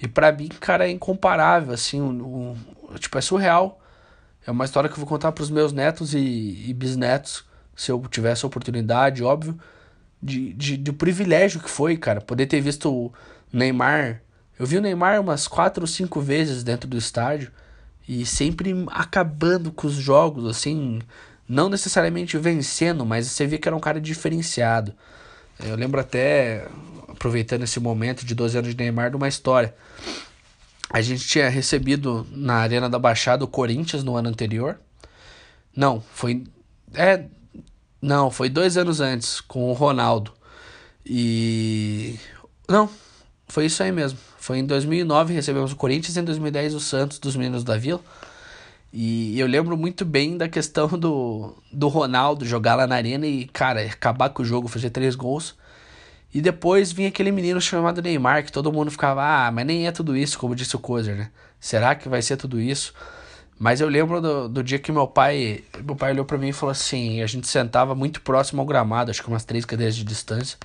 E 0.00 0.06
para 0.06 0.30
mim, 0.32 0.48
cara, 0.48 0.86
é 0.86 0.90
incomparável, 0.90 1.72
assim, 1.72 2.00
um, 2.00 2.50
um, 2.50 2.94
tipo, 2.98 3.16
é 3.16 3.20
surreal. 3.20 3.80
É 4.46 4.50
uma 4.50 4.64
história 4.64 4.88
que 4.88 4.94
eu 4.94 4.98
vou 4.98 5.06
contar 5.06 5.32
para 5.32 5.42
os 5.42 5.50
meus 5.50 5.72
netos 5.72 6.12
e, 6.12 6.18
e, 6.68 6.74
bisnetos, 6.74 7.44
se 7.74 7.90
eu 7.90 8.02
tivesse 8.10 8.44
a 8.44 8.48
oportunidade, 8.48 9.22
óbvio, 9.22 9.58
de, 10.22 10.52
de, 10.52 10.76
de 10.76 10.92
privilégio 10.92 11.60
que 11.60 11.70
foi, 11.70 11.96
cara, 11.96 12.20
poder 12.20 12.46
ter 12.46 12.60
visto 12.60 12.92
o 12.92 13.12
Neymar. 13.52 14.20
Eu 14.58 14.66
vi 14.66 14.76
o 14.76 14.82
Neymar 14.82 15.20
umas 15.20 15.48
quatro 15.48 15.84
ou 15.84 15.86
cinco 15.86 16.20
vezes 16.20 16.62
dentro 16.62 16.88
do 16.88 16.98
estádio 16.98 17.50
e 18.08 18.26
sempre 18.26 18.74
acabando 18.90 19.72
com 19.72 19.86
os 19.86 19.94
jogos, 19.94 20.44
assim, 20.46 21.00
não 21.48 21.68
necessariamente 21.68 22.36
vencendo, 22.38 23.04
mas 23.04 23.26
você 23.26 23.46
via 23.46 23.58
que 23.58 23.68
era 23.68 23.76
um 23.76 23.80
cara 23.80 24.00
diferenciado. 24.00 24.94
Eu 25.58 25.76
lembro 25.76 26.00
até, 26.00 26.66
aproveitando 27.08 27.62
esse 27.62 27.80
momento 27.80 28.24
de 28.24 28.34
12 28.34 28.58
anos 28.58 28.70
de 28.70 28.76
Neymar, 28.76 29.10
de 29.10 29.16
uma 29.16 29.28
história. 29.28 29.74
A 30.90 31.00
gente 31.00 31.26
tinha 31.26 31.48
recebido 31.48 32.26
na 32.30 32.56
Arena 32.56 32.88
da 32.88 32.98
Baixada 32.98 33.44
o 33.44 33.48
Corinthians 33.48 34.04
no 34.04 34.16
ano 34.16 34.28
anterior. 34.28 34.78
Não, 35.74 36.02
foi. 36.12 36.44
É. 36.92 37.24
Não, 38.00 38.30
foi 38.30 38.48
dois 38.48 38.76
anos 38.76 39.00
antes, 39.00 39.40
com 39.40 39.70
o 39.70 39.72
Ronaldo. 39.72 40.32
E. 41.04 42.18
Não, 42.68 42.88
foi 43.48 43.66
isso 43.66 43.82
aí 43.82 43.90
mesmo. 43.90 44.18
Foi 44.44 44.58
em 44.58 44.66
2009 44.66 45.32
recebemos 45.32 45.72
o 45.72 45.76
Corinthians, 45.76 46.18
em 46.18 46.22
2010 46.22 46.74
o 46.74 46.80
Santos 46.80 47.18
dos 47.18 47.34
Meninos 47.34 47.64
da 47.64 47.78
Vila. 47.78 48.02
E 48.92 49.40
eu 49.40 49.46
lembro 49.46 49.74
muito 49.74 50.04
bem 50.04 50.36
da 50.36 50.46
questão 50.46 50.86
do, 50.86 51.56
do 51.72 51.88
Ronaldo 51.88 52.44
jogar 52.44 52.74
lá 52.74 52.86
na 52.86 52.94
arena 52.94 53.26
e, 53.26 53.46
cara, 53.46 53.80
acabar 53.80 54.28
com 54.28 54.42
o 54.42 54.44
jogo, 54.44 54.68
fazer 54.68 54.90
três 54.90 55.14
gols. 55.14 55.56
E 56.32 56.42
depois 56.42 56.92
vinha 56.92 57.08
aquele 57.08 57.32
menino 57.32 57.58
chamado 57.58 58.02
Neymar, 58.02 58.44
que 58.44 58.52
todo 58.52 58.70
mundo 58.70 58.90
ficava, 58.90 59.22
ah, 59.24 59.50
mas 59.50 59.64
nem 59.64 59.86
é 59.86 59.92
tudo 59.92 60.14
isso, 60.14 60.38
como 60.38 60.54
disse 60.54 60.76
o 60.76 60.78
Kozer, 60.78 61.16
né? 61.16 61.30
Será 61.58 61.94
que 61.94 62.06
vai 62.06 62.20
ser 62.20 62.36
tudo 62.36 62.60
isso? 62.60 62.92
Mas 63.58 63.80
eu 63.80 63.88
lembro 63.88 64.20
do, 64.20 64.46
do 64.46 64.62
dia 64.62 64.78
que 64.78 64.92
meu 64.92 65.06
pai, 65.06 65.64
meu 65.82 65.96
pai 65.96 66.12
olhou 66.12 66.26
para 66.26 66.36
mim 66.36 66.48
e 66.48 66.52
falou 66.52 66.72
assim, 66.72 67.22
a 67.22 67.26
gente 67.26 67.48
sentava 67.48 67.94
muito 67.94 68.20
próximo 68.20 68.60
ao 68.60 68.66
gramado, 68.66 69.10
acho 69.10 69.22
que 69.22 69.28
umas 69.28 69.46
três 69.46 69.64
cadeiras 69.64 69.96
de 69.96 70.04
distância. 70.04 70.58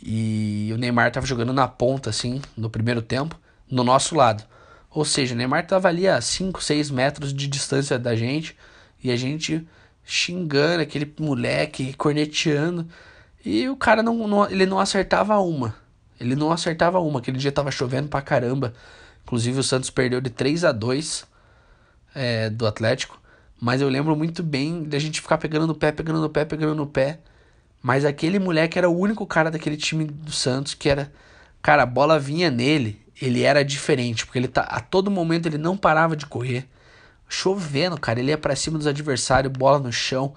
E 0.00 0.70
o 0.72 0.78
Neymar 0.78 1.10
tava 1.10 1.26
jogando 1.26 1.52
na 1.52 1.66
ponta, 1.66 2.10
assim, 2.10 2.40
no 2.56 2.70
primeiro 2.70 3.02
tempo, 3.02 3.38
no 3.70 3.82
nosso 3.82 4.14
lado. 4.14 4.44
Ou 4.90 5.04
seja, 5.04 5.34
o 5.34 5.38
Neymar 5.38 5.66
tava 5.66 5.88
ali 5.88 6.06
a 6.06 6.20
5, 6.20 6.62
6 6.62 6.90
metros 6.90 7.32
de 7.32 7.46
distância 7.46 7.98
da 7.98 8.14
gente. 8.14 8.56
E 9.02 9.10
a 9.10 9.16
gente 9.16 9.66
xingando 10.04 10.82
aquele 10.82 11.12
moleque, 11.18 11.94
corneteando. 11.94 12.86
E 13.44 13.68
o 13.68 13.76
cara 13.76 14.02
não, 14.02 14.28
não, 14.28 14.50
ele 14.50 14.66
não 14.66 14.78
acertava 14.78 15.38
uma. 15.38 15.74
Ele 16.20 16.36
não 16.36 16.52
acertava 16.52 17.00
uma. 17.00 17.18
Aquele 17.18 17.38
dia 17.38 17.50
tava 17.50 17.70
chovendo 17.70 18.08
pra 18.08 18.20
caramba. 18.20 18.74
Inclusive 19.24 19.58
o 19.58 19.62
Santos 19.62 19.90
perdeu 19.90 20.20
de 20.20 20.30
3 20.30 20.64
a 20.64 20.72
2 20.72 21.24
é, 22.14 22.50
do 22.50 22.66
Atlético. 22.66 23.20
Mas 23.60 23.80
eu 23.80 23.88
lembro 23.88 24.14
muito 24.16 24.42
bem 24.42 24.82
da 24.82 24.98
gente 24.98 25.20
ficar 25.20 25.38
pegando 25.38 25.66
no 25.66 25.74
pé, 25.74 25.92
pegando 25.92 26.20
no 26.20 26.28
pé, 26.28 26.44
pegando 26.44 26.74
no 26.74 26.86
pé. 26.86 27.18
Mas 27.82 28.04
aquele 28.04 28.38
moleque 28.38 28.78
era 28.78 28.88
o 28.88 28.96
único 28.96 29.26
cara 29.26 29.50
daquele 29.50 29.76
time 29.76 30.04
do 30.04 30.30
Santos 30.30 30.72
que 30.72 30.88
era. 30.88 31.12
Cara, 31.60 31.82
a 31.82 31.86
bola 31.86 32.18
vinha 32.18 32.50
nele, 32.50 33.00
ele 33.20 33.42
era 33.42 33.64
diferente, 33.64 34.24
porque 34.24 34.38
ele 34.38 34.48
tá. 34.48 34.62
A 34.62 34.80
todo 34.80 35.10
momento 35.10 35.46
ele 35.46 35.58
não 35.58 35.76
parava 35.76 36.16
de 36.16 36.26
correr. 36.26 36.68
Chovendo, 37.28 37.98
cara, 37.98 38.20
ele 38.20 38.30
ia 38.30 38.38
para 38.38 38.54
cima 38.54 38.78
dos 38.78 38.86
adversários, 38.86 39.52
bola 39.52 39.78
no 39.78 39.92
chão. 39.92 40.34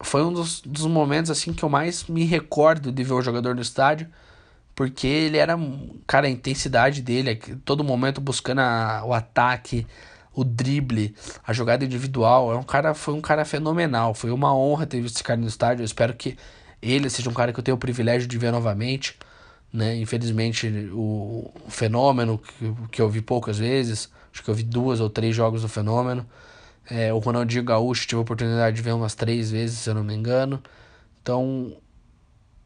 Foi 0.00 0.22
um 0.22 0.32
dos, 0.32 0.60
dos 0.60 0.86
momentos 0.86 1.30
assim 1.30 1.52
que 1.52 1.62
eu 1.64 1.68
mais 1.68 2.04
me 2.06 2.24
recordo 2.24 2.92
de 2.92 3.02
ver 3.04 3.14
o 3.14 3.22
jogador 3.22 3.54
no 3.54 3.62
estádio. 3.62 4.08
Porque 4.74 5.06
ele 5.06 5.38
era. 5.38 5.56
Cara, 6.06 6.26
a 6.26 6.30
intensidade 6.30 7.02
dele, 7.02 7.36
todo 7.64 7.84
momento 7.84 8.20
buscando 8.20 8.60
a, 8.60 9.02
o 9.04 9.12
ataque, 9.12 9.86
o 10.34 10.44
drible, 10.44 11.14
a 11.46 11.52
jogada 11.52 11.84
individual. 11.84 12.52
É 12.52 12.56
um 12.56 12.62
cara, 12.62 12.94
foi 12.94 13.14
um 13.14 13.20
cara 13.20 13.44
fenomenal. 13.44 14.14
Foi 14.14 14.30
uma 14.30 14.54
honra 14.54 14.86
ter 14.86 15.00
visto 15.00 15.16
esse 15.16 15.24
cara 15.24 15.40
no 15.40 15.46
estádio. 15.46 15.82
Eu 15.82 15.86
espero 15.86 16.14
que 16.14 16.36
ele 16.80 17.08
seja 17.10 17.28
um 17.30 17.34
cara 17.34 17.52
que 17.52 17.60
eu 17.60 17.64
tenha 17.64 17.74
o 17.74 17.78
privilégio 17.78 18.28
de 18.28 18.38
ver 18.38 18.50
novamente. 18.50 19.16
Né? 19.72 19.96
Infelizmente, 19.96 20.68
o, 20.92 21.50
o 21.66 21.70
fenômeno 21.70 22.38
que, 22.38 22.74
que 22.90 23.02
eu 23.02 23.08
vi 23.08 23.22
poucas 23.22 23.58
vezes, 23.58 24.10
acho 24.32 24.42
que 24.42 24.50
eu 24.50 24.54
vi 24.54 24.62
duas 24.62 25.00
ou 25.00 25.08
três 25.08 25.34
jogos 25.34 25.62
do 25.62 25.68
fenômeno. 25.68 26.26
É, 26.90 27.12
o 27.12 27.18
Ronaldinho 27.18 27.64
Gaúcho 27.64 28.06
tive 28.06 28.18
a 28.18 28.22
oportunidade 28.22 28.76
de 28.76 28.82
ver 28.82 28.92
umas 28.92 29.14
três 29.14 29.50
vezes, 29.50 29.78
se 29.78 29.88
eu 29.90 29.94
não 29.94 30.04
me 30.04 30.14
engano. 30.14 30.62
Então, 31.22 31.76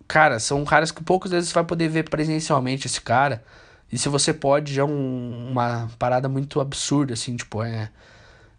cara, 0.09 0.41
são 0.41 0.64
caras 0.64 0.91
que 0.91 1.05
poucas 1.05 1.31
vezes 1.31 1.51
você 1.51 1.55
vai 1.55 1.64
poder 1.64 1.89
ver 1.89 2.09
presencialmente 2.09 2.87
esse 2.87 3.01
cara. 3.01 3.45
E 3.91 3.99
se 3.99 4.09
você 4.09 4.34
pode, 4.34 4.74
já 4.74 4.82
é 4.82 4.84
um, 4.84 5.51
uma 5.53 5.89
parada 5.99 6.28
muito 6.28 6.61
absurda, 6.61 7.14
assim, 7.14 7.37
tipo, 7.37 7.62
é, 7.62 7.91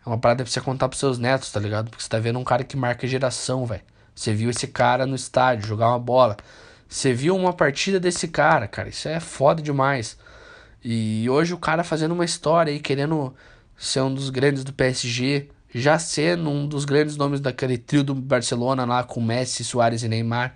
É 0.05 0.09
uma 0.09 0.17
parada 0.17 0.43
pra 0.43 0.51
você 0.51 0.61
contar 0.61 0.88
pros 0.89 0.99
seus 0.99 1.19
netos, 1.19 1.51
tá 1.51 1.59
ligado? 1.59 1.89
Porque 1.89 2.03
você 2.03 2.09
tá 2.09 2.19
vendo 2.19 2.39
um 2.39 2.43
cara 2.43 2.63
que 2.63 2.78
marca 2.78 3.07
geração, 3.07 3.65
velho. 3.65 3.84
Você 4.15 4.34
viu 4.34 4.49
esse 4.49 4.67
cara 4.67 5.05
no 5.05 5.15
estádio 5.15 5.67
jogar 5.67 5.89
uma 5.89 5.99
bola. 5.99 6.38
Você 6.89 7.13
viu 7.13 7.36
uma 7.36 7.53
partida 7.53 7.99
desse 7.99 8.28
cara, 8.28 8.67
cara. 8.67 8.89
Isso 8.89 9.07
é 9.09 9.19
foda 9.19 9.61
demais. 9.61 10.17
E 10.84 11.30
hoje 11.30 11.53
o 11.53 11.57
cara 11.57 11.84
fazendo 11.84 12.13
uma 12.13 12.25
história 12.25 12.71
aí, 12.71 12.80
querendo 12.80 13.34
ser 13.78 14.01
um 14.01 14.13
dos 14.13 14.30
grandes 14.30 14.63
do 14.63 14.73
PSG, 14.73 15.49
já 15.73 15.99
sendo 15.99 16.49
um 16.49 16.67
dos 16.67 16.86
grandes 16.86 17.17
nomes 17.17 17.39
daquele 17.41 17.78
trio 17.78 18.03
do 18.03 18.15
Barcelona 18.15 18.86
lá 18.86 19.03
com 19.03 19.21
Messi, 19.21 19.63
Soares 19.63 20.03
e 20.03 20.07
Neymar. 20.07 20.55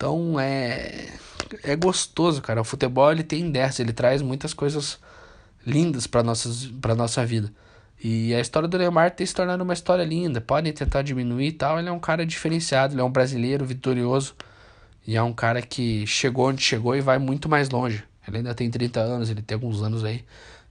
Então 0.00 0.40
é 0.40 1.08
é 1.62 1.76
gostoso, 1.76 2.40
cara. 2.40 2.62
O 2.62 2.64
futebol 2.64 3.12
ele 3.12 3.22
tem 3.22 3.50
dessa, 3.50 3.82
ele 3.82 3.92
traz 3.92 4.22
muitas 4.22 4.54
coisas 4.54 4.98
lindas 5.66 6.06
para 6.06 6.22
nossas 6.22 6.64
para 6.80 6.94
nossa 6.94 7.26
vida. 7.26 7.52
E 8.02 8.34
a 8.34 8.40
história 8.40 8.66
do 8.66 8.78
Neymar 8.78 9.10
tem 9.10 9.26
se 9.26 9.34
tornado 9.34 9.62
uma 9.62 9.74
história 9.74 10.02
linda. 10.02 10.40
Podem 10.40 10.72
tentar 10.72 11.02
diminuir 11.02 11.48
e 11.48 11.52
tal. 11.52 11.78
Ele 11.78 11.90
é 11.90 11.92
um 11.92 11.98
cara 11.98 12.24
diferenciado, 12.24 12.94
ele 12.94 13.02
é 13.02 13.04
um 13.04 13.10
brasileiro 13.10 13.62
vitorioso. 13.66 14.34
E 15.06 15.16
é 15.16 15.22
um 15.22 15.34
cara 15.34 15.60
que 15.60 16.06
chegou 16.06 16.48
onde 16.48 16.62
chegou 16.62 16.96
e 16.96 17.02
vai 17.02 17.18
muito 17.18 17.46
mais 17.46 17.68
longe. 17.68 18.02
Ele 18.26 18.38
ainda 18.38 18.54
tem 18.54 18.70
30 18.70 19.00
anos, 19.00 19.28
ele 19.28 19.42
tem 19.42 19.54
alguns 19.54 19.82
anos 19.82 20.02
aí. 20.02 20.24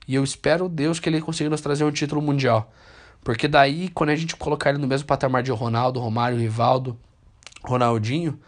E 0.08 0.16
eu 0.16 0.24
espero, 0.24 0.68
Deus, 0.68 1.00
que 1.00 1.08
ele 1.08 1.22
consiga 1.22 1.52
nos 1.52 1.62
trazer 1.62 1.84
um 1.84 1.92
título 1.92 2.20
mundial. 2.20 2.74
Porque 3.24 3.48
daí, 3.48 3.90
quando 3.90 4.10
a 4.10 4.16
gente 4.16 4.36
colocar 4.36 4.72
ele 4.72 4.80
no 4.80 4.88
mesmo 4.88 5.06
patamar 5.08 5.44
de 5.44 5.52
Ronaldo, 5.52 6.00
Romário, 6.00 6.40
Rivaldo, 6.40 6.98
Ronaldinho, 7.64 8.40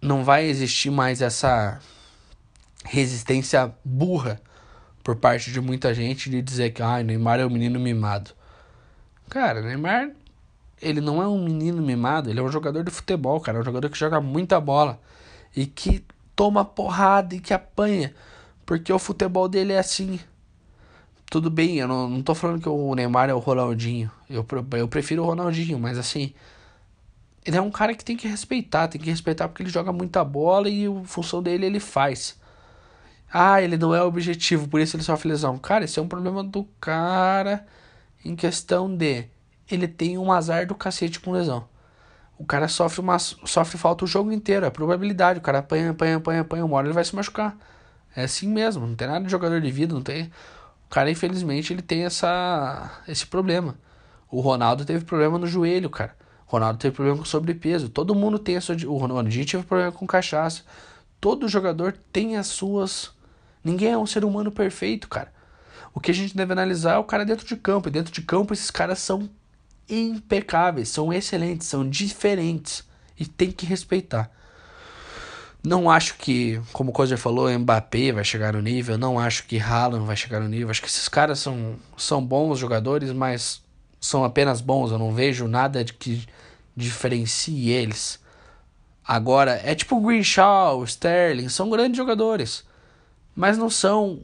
não 0.00 0.24
vai 0.24 0.46
existir 0.46 0.90
mais 0.90 1.20
essa 1.20 1.78
resistência 2.84 3.72
burra 3.84 4.40
por 5.02 5.16
parte 5.16 5.50
de 5.52 5.60
muita 5.60 5.92
gente 5.92 6.30
de 6.30 6.40
dizer 6.40 6.70
que 6.70 6.82
ah, 6.82 7.02
Neymar 7.02 7.40
é 7.40 7.46
um 7.46 7.50
menino 7.50 7.78
mimado. 7.78 8.30
Cara, 9.28 9.60
Neymar, 9.60 10.10
ele 10.80 11.00
não 11.00 11.22
é 11.22 11.28
um 11.28 11.44
menino 11.44 11.82
mimado, 11.82 12.30
ele 12.30 12.40
é 12.40 12.42
um 12.42 12.50
jogador 12.50 12.82
de 12.82 12.90
futebol, 12.90 13.40
cara, 13.40 13.58
é 13.58 13.60
um 13.60 13.64
jogador 13.64 13.88
que 13.88 13.98
joga 13.98 14.20
muita 14.20 14.60
bola 14.60 14.98
e 15.54 15.66
que 15.66 16.04
toma 16.34 16.64
porrada 16.64 17.34
e 17.34 17.40
que 17.40 17.52
apanha, 17.52 18.14
porque 18.64 18.92
o 18.92 18.98
futebol 18.98 19.48
dele 19.48 19.72
é 19.72 19.78
assim. 19.78 20.18
Tudo 21.30 21.48
bem, 21.48 21.76
eu 21.76 21.86
não, 21.86 22.08
não 22.08 22.22
tô 22.22 22.34
falando 22.34 22.60
que 22.60 22.68
o 22.68 22.94
Neymar 22.94 23.30
é 23.30 23.34
o 23.34 23.38
Ronaldinho, 23.38 24.10
eu, 24.28 24.44
eu 24.72 24.88
prefiro 24.88 25.22
o 25.22 25.26
Ronaldinho, 25.26 25.78
mas 25.78 25.96
assim, 25.96 26.34
ele 27.44 27.56
é 27.56 27.60
um 27.60 27.70
cara 27.70 27.94
que 27.94 28.04
tem 28.04 28.16
que 28.16 28.28
respeitar, 28.28 28.88
tem 28.88 29.00
que 29.00 29.10
respeitar 29.10 29.48
porque 29.48 29.62
ele 29.62 29.70
joga 29.70 29.92
muita 29.92 30.24
bola 30.24 30.68
e 30.68 30.86
a 30.86 31.04
função 31.04 31.42
dele 31.42 31.66
ele 31.66 31.80
faz. 31.80 32.38
Ah, 33.32 33.62
ele 33.62 33.76
não 33.76 33.94
é 33.94 34.02
objetivo, 34.02 34.68
por 34.68 34.80
isso 34.80 34.96
ele 34.96 35.04
sofre 35.04 35.28
lesão. 35.28 35.56
Cara, 35.58 35.84
esse 35.84 35.98
é 35.98 36.02
um 36.02 36.08
problema 36.08 36.42
do 36.42 36.64
cara 36.80 37.66
em 38.24 38.36
questão 38.36 38.94
de 38.94 39.26
ele 39.70 39.86
tem 39.88 40.18
um 40.18 40.32
azar 40.32 40.66
do 40.66 40.74
cacete 40.74 41.20
com 41.20 41.32
lesão. 41.32 41.68
O 42.38 42.44
cara 42.44 42.68
sofre 42.68 43.00
uma 43.00 43.18
sofre 43.18 43.78
falta 43.78 44.04
o 44.04 44.08
jogo 44.08 44.32
inteiro, 44.32 44.66
é 44.66 44.70
probabilidade, 44.70 45.38
o 45.38 45.42
cara 45.42 45.58
apanha, 45.58 45.90
apanha, 45.90 46.16
apanha, 46.16 46.40
apanha, 46.40 46.64
uma 46.64 46.76
hora 46.76 46.86
ele 46.86 46.94
vai 46.94 47.04
se 47.04 47.14
machucar. 47.14 47.56
É 48.16 48.24
assim 48.24 48.48
mesmo, 48.48 48.86
não 48.86 48.94
tem 48.96 49.06
nada 49.06 49.24
de 49.24 49.30
jogador 49.30 49.60
de 49.60 49.70
vida, 49.70 49.94
não 49.94 50.02
tem. 50.02 50.30
O 50.86 50.90
cara, 50.90 51.10
infelizmente, 51.10 51.72
ele 51.72 51.82
tem 51.82 52.04
essa 52.04 53.02
esse 53.06 53.26
problema. 53.26 53.76
O 54.30 54.40
Ronaldo 54.40 54.84
teve 54.84 55.04
problema 55.04 55.38
no 55.38 55.46
joelho, 55.46 55.90
cara. 55.90 56.16
Ronaldo 56.50 56.78
teve 56.78 56.94
problema 56.94 57.18
com 57.18 57.24
sobrepeso. 57.24 57.88
Todo 57.88 58.14
mundo 58.14 58.38
tem 58.38 58.56
a 58.56 58.60
sua. 58.60 58.76
O 58.86 58.96
Ronaldinho 58.96 59.46
teve 59.46 59.62
problema 59.64 59.92
com 59.92 60.06
cachaça. 60.06 60.62
Todo 61.20 61.48
jogador 61.48 61.96
tem 62.12 62.36
as 62.36 62.46
suas 62.46 63.12
Ninguém 63.62 63.92
é 63.92 63.98
um 63.98 64.06
ser 64.06 64.24
humano 64.24 64.50
perfeito, 64.50 65.08
cara. 65.08 65.32
O 65.92 66.00
que 66.00 66.10
a 66.10 66.14
gente 66.14 66.36
deve 66.36 66.52
analisar 66.52 66.94
é 66.94 66.98
o 66.98 67.04
cara 67.04 67.24
dentro 67.24 67.46
de 67.46 67.56
campo. 67.56 67.88
E 67.88 67.92
dentro 67.92 68.12
de 68.12 68.22
campo, 68.22 68.52
esses 68.52 68.70
caras 68.70 68.98
são 68.98 69.28
impecáveis, 69.88 70.88
são 70.88 71.12
excelentes, 71.12 71.66
são 71.66 71.88
diferentes. 71.88 72.84
E 73.18 73.26
tem 73.26 73.50
que 73.50 73.66
respeitar. 73.66 74.30
Não 75.62 75.90
acho 75.90 76.14
que, 76.14 76.58
como 76.72 76.88
o 76.90 76.92
Kozer 76.92 77.18
falou, 77.18 77.50
Mbappé 77.50 78.12
vai 78.12 78.24
chegar 78.24 78.54
no 78.54 78.62
nível. 78.62 78.96
Não 78.96 79.18
acho 79.18 79.44
que 79.46 79.58
Haaland 79.58 80.06
vai 80.06 80.16
chegar 80.16 80.40
no 80.40 80.48
nível. 80.48 80.70
Acho 80.70 80.80
que 80.80 80.88
esses 80.88 81.08
caras 81.08 81.38
são, 81.38 81.76
são 81.98 82.24
bons 82.24 82.58
jogadores, 82.58 83.12
mas 83.12 83.62
são 84.00 84.24
apenas 84.24 84.60
bons. 84.60 84.90
Eu 84.90 84.98
não 84.98 85.12
vejo 85.12 85.46
nada 85.46 85.84
que 85.84 86.26
diferencie 86.74 87.70
eles. 87.70 88.18
Agora, 89.06 89.60
é 89.64 89.74
tipo 89.74 89.96
o 89.96 90.00
Greenshaw, 90.00 90.78
o 90.78 90.84
Sterling, 90.84 91.48
são 91.48 91.68
grandes 91.68 91.96
jogadores 91.96 92.64
mas 93.34 93.56
não 93.56 93.70
são 93.70 94.20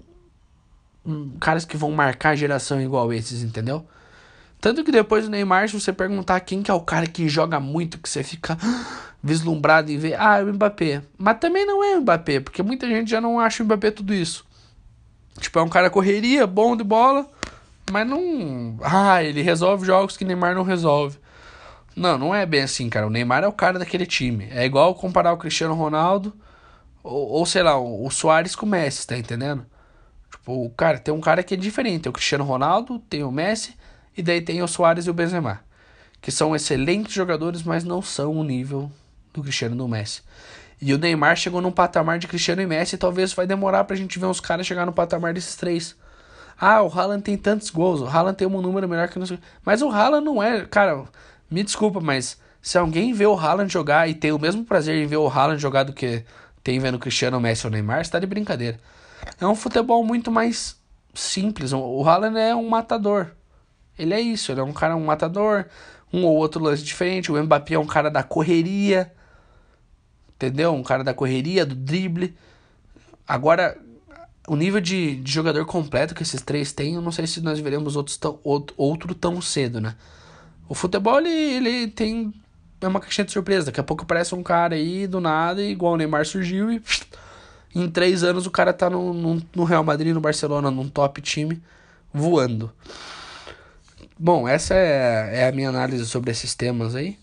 caras 1.41 1.65
que 1.65 1.77
vão 1.77 1.91
marcar 1.93 2.31
a 2.31 2.37
geração 2.37 2.81
igual 2.81 3.13
esses, 3.13 3.43
entendeu? 3.43 3.87
Tanto 4.61 4.83
que 4.83 4.91
depois 4.91 5.25
do 5.25 5.31
Neymar, 5.31 5.69
se 5.69 5.81
você 5.81 5.93
perguntar 5.93 6.41
quem 6.41 6.63
que 6.63 6.71
é 6.71 6.75
o 6.75 6.81
cara 6.81 7.07
que 7.07 7.29
joga 7.29 7.61
muito, 7.61 7.99
que 7.99 8.09
você 8.09 8.23
fica 8.23 8.59
vislumbrado 9.23 9.91
em 9.91 9.97
ver, 9.97 10.21
ah, 10.21 10.39
é 10.39 10.43
o 10.43 10.53
Mbappé. 10.53 11.03
Mas 11.17 11.39
também 11.39 11.65
não 11.65 11.83
é 11.83 11.97
o 11.97 12.01
Mbappé, 12.01 12.41
porque 12.41 12.63
muita 12.63 12.87
gente 12.87 13.11
já 13.11 13.21
não 13.21 13.39
acha 13.39 13.63
o 13.63 13.67
Mbappé 13.67 13.91
tudo 13.91 14.13
isso. 14.13 14.45
Tipo, 15.41 15.61
é 15.61 15.63
um 15.63 15.69
cara 15.69 15.89
correria, 15.89 16.47
bom 16.47 16.77
de 16.77 16.85
bola, 16.85 17.27
mas 17.91 18.07
não. 18.07 18.79
Ah, 18.83 19.23
ele 19.23 19.43
resolve 19.43 19.87
jogos 19.87 20.17
que 20.17 20.25
Neymar 20.25 20.55
não 20.55 20.63
resolve. 20.63 21.19
Não, 21.95 22.19
não 22.19 22.35
é 22.35 22.45
bem 22.45 22.63
assim, 22.63 22.89
cara. 22.91 23.07
O 23.07 23.11
Neymar 23.11 23.45
é 23.45 23.49
o 23.49 23.53
cara 23.53 23.79
daquele 23.79 24.07
time. 24.07 24.49
É 24.51 24.65
igual 24.65 24.95
comparar 24.95 25.33
o 25.33 25.39
Cristiano 25.39 25.75
Ronaldo 25.75 26.33
ou, 27.07 27.29
ou 27.29 27.47
sei 27.47 27.63
lá, 27.63 27.79
o, 27.79 28.11
Soares 28.11 28.57
com 28.57 28.67
o 28.67 28.69
Messi, 28.69 29.07
tá 29.07 29.17
entendendo? 29.17 29.65
Tipo, 30.31 30.69
cara, 30.71 30.99
tem 30.99 31.15
um 31.15 31.21
cara 31.21 31.43
que 31.43 31.55
é 31.55 31.57
diferente. 31.57 32.03
Tem 32.03 32.11
o 32.11 32.13
Cristiano 32.13 32.45
Ronaldo, 32.45 32.99
tem 32.99 33.23
o 33.23 33.31
Messi, 33.31 33.77
e 34.17 34.23
daí 34.23 34.41
tem 34.41 34.63
o 34.63 34.69
Soares 34.69 35.07
e 35.07 35.11
o 35.11 35.15
Benzema. 35.15 35.61
Que 36.21 36.33
são 36.33 36.55
excelentes 36.57 37.15
jogadores, 37.15 37.63
mas 37.63 37.85
não 37.85 38.03
são 38.03 38.33
o 38.33 38.45
nível 38.45 38.91
do 39.33 39.43
Cristiano 39.43 39.75
e 39.75 39.79
do 39.79 39.89
Messi. 39.89 40.23
E 40.81 40.93
o 40.93 40.99
Neymar 40.99 41.37
chegou 41.37 41.63
num 41.63 41.71
patamar 41.71 42.19
de 42.19 42.27
Cristiano 42.27 42.61
e 42.61 42.67
Messi, 42.67 42.97
e 42.97 42.99
talvez 42.99 43.33
vai 43.33 43.47
demorar 43.47 43.85
pra 43.85 43.97
gente 43.97 44.19
ver 44.19 44.27
uns 44.27 44.41
caras 44.41 44.67
chegar 44.67 44.85
no 44.85 44.93
patamar 44.93 45.33
desses 45.33 45.55
três. 45.55 45.97
Ah, 46.59 46.83
o 46.83 46.89
Haaland 46.89 47.23
tem 47.23 47.37
tantos 47.37 47.71
gols, 47.71 48.01
o 48.01 48.07
Haaland 48.07 48.37
tem 48.37 48.47
um 48.47 48.61
número 48.61 48.89
melhor 48.89 49.09
que 49.09 49.19
o 49.19 49.23
Mas 49.65 49.83
o 49.83 49.91
Haaland 49.91 50.25
não 50.25 50.43
é, 50.43 50.65
cara, 50.65 51.05
me 51.51 51.63
desculpa, 51.63 52.01
mas 52.01 52.41
se 52.63 52.79
alguém 52.79 53.13
vê 53.13 53.27
o 53.27 53.39
Haaland 53.39 53.73
jogar 53.73 54.09
e 54.09 54.15
tem 54.15 54.33
o 54.33 54.39
mesmo 54.39 54.65
prazer 54.65 54.97
em 54.97 55.07
ver 55.07 55.19
o 55.19 55.29
Haaland 55.29 55.61
jogar 55.61 55.85
do 55.85 55.93
que 55.93 56.25
tem 56.65 56.79
vendo 56.79 56.99
Cristiano 56.99 57.39
Messi 57.39 57.67
ou 57.67 57.71
Neymar, 57.71 58.01
está 58.01 58.19
de 58.19 58.27
brincadeira. 58.27 58.81
É 59.41 59.47
um 59.47 59.55
futebol 59.55 60.03
muito 60.05 60.33
mais 60.33 60.77
simples. 61.15 61.73
O 61.73 62.03
Haaland 62.03 62.39
é 62.39 62.55
um 62.55 62.69
matador. 62.69 63.31
Ele 63.99 64.13
é 64.13 64.21
isso, 64.21 64.51
ele 64.51 64.61
é 64.61 64.65
um 64.65 64.73
cara 64.73 64.97
um 64.97 65.05
matador, 65.05 65.67
um 66.13 66.25
ou 66.25 66.37
outro 66.37 66.63
lance 66.63 66.83
diferente. 66.83 67.31
O 67.31 67.43
Mbappé 67.43 67.75
é 67.75 67.79
um 67.79 67.87
cara 67.87 68.11
da 68.11 68.23
correria. 68.23 69.13
Entendeu? 70.35 70.75
Um 70.75 70.83
cara 70.83 71.05
da 71.05 71.15
correria, 71.15 71.65
do 71.65 71.75
drible. 71.75 72.37
Agora, 73.27 73.79
o 74.47 74.57
nível 74.57 74.81
de, 74.81 75.17
de 75.17 75.33
jogador 75.33 75.65
completo 75.67 76.15
que 76.15 76.23
esses 76.23 76.41
três 76.43 76.73
têm, 76.73 76.95
eu 76.95 77.03
não 77.03 77.13
sei 77.13 77.27
se 77.27 77.41
nós 77.41 77.59
veremos 77.59 77.97
outros 77.97 78.17
tão, 78.17 78.39
outro, 78.43 79.15
tão 79.15 79.41
cedo, 79.41 79.81
né? 79.81 79.95
O 80.69 80.75
futebol, 80.75 81.19
ele, 81.19 81.29
ele 81.29 81.89
tem 81.89 82.33
é 82.81 82.89
uma 82.89 83.01
caixinha 83.01 83.25
de 83.25 83.33
surpresa. 83.33 83.67
Daqui 83.67 83.81
a 83.81 83.85
pouco 83.85 84.05
aparece 84.05 84.35
um 84.35 84.43
cara 84.43 84.75
aí 84.75 85.07
do 85.07 85.21
nada, 85.21 85.63
igual 85.63 85.95
o 85.95 85.97
Neymar 85.97 86.27
surgiu 86.27 86.71
e 86.71 86.83
em 87.75 87.91
três 87.91 88.23
anos 88.23 88.47
o 88.47 88.51
cara 88.51 88.73
tá 88.73 88.89
no, 88.89 89.13
no, 89.13 89.43
no 89.55 89.65
Real 89.65 89.85
Madrid, 89.85 90.15
no 90.15 90.21
Barcelona, 90.21 90.71
num 90.71 90.89
top 90.89 91.21
time, 91.21 91.63
voando. 92.13 92.73
Bom, 94.19 94.49
essa 94.49 94.75
é, 94.75 95.43
é 95.43 95.49
a 95.49 95.53
minha 95.53 95.69
análise 95.69 96.07
sobre 96.07 96.31
esses 96.31 96.55
temas 96.55 96.95
aí. 96.95 97.19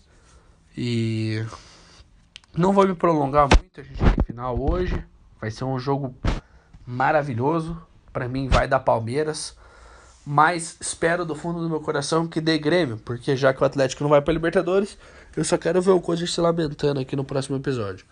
E 0.76 1.44
não 2.56 2.72
vou 2.72 2.86
me 2.86 2.94
prolongar 2.94 3.48
muito, 3.48 3.80
a 3.80 3.82
gente 3.82 3.98
tem 3.98 4.24
final 4.26 4.56
hoje. 4.58 5.04
Vai 5.40 5.50
ser 5.50 5.64
um 5.64 5.78
jogo 5.78 6.14
maravilhoso. 6.86 7.76
Para 8.12 8.28
mim 8.28 8.48
vai 8.48 8.68
dar 8.68 8.80
Palmeiras. 8.80 9.56
Mas 10.26 10.76
espero 10.80 11.24
do 11.24 11.34
fundo 11.34 11.60
do 11.60 11.68
meu 11.68 11.80
coração 11.80 12.26
que 12.26 12.40
dê 12.40 12.56
Grêmio, 12.56 12.96
porque 13.04 13.36
já 13.36 13.52
que 13.52 13.62
o 13.62 13.66
Atlético 13.66 14.02
não 14.02 14.10
vai 14.10 14.22
para 14.22 14.32
Libertadores, 14.32 14.96
eu 15.36 15.44
só 15.44 15.58
quero 15.58 15.82
ver 15.82 15.90
o 15.90 16.00
Coisa 16.00 16.26
se 16.26 16.40
lamentando 16.40 16.98
aqui 16.98 17.14
no 17.14 17.24
próximo 17.24 17.56
episódio. 17.56 18.06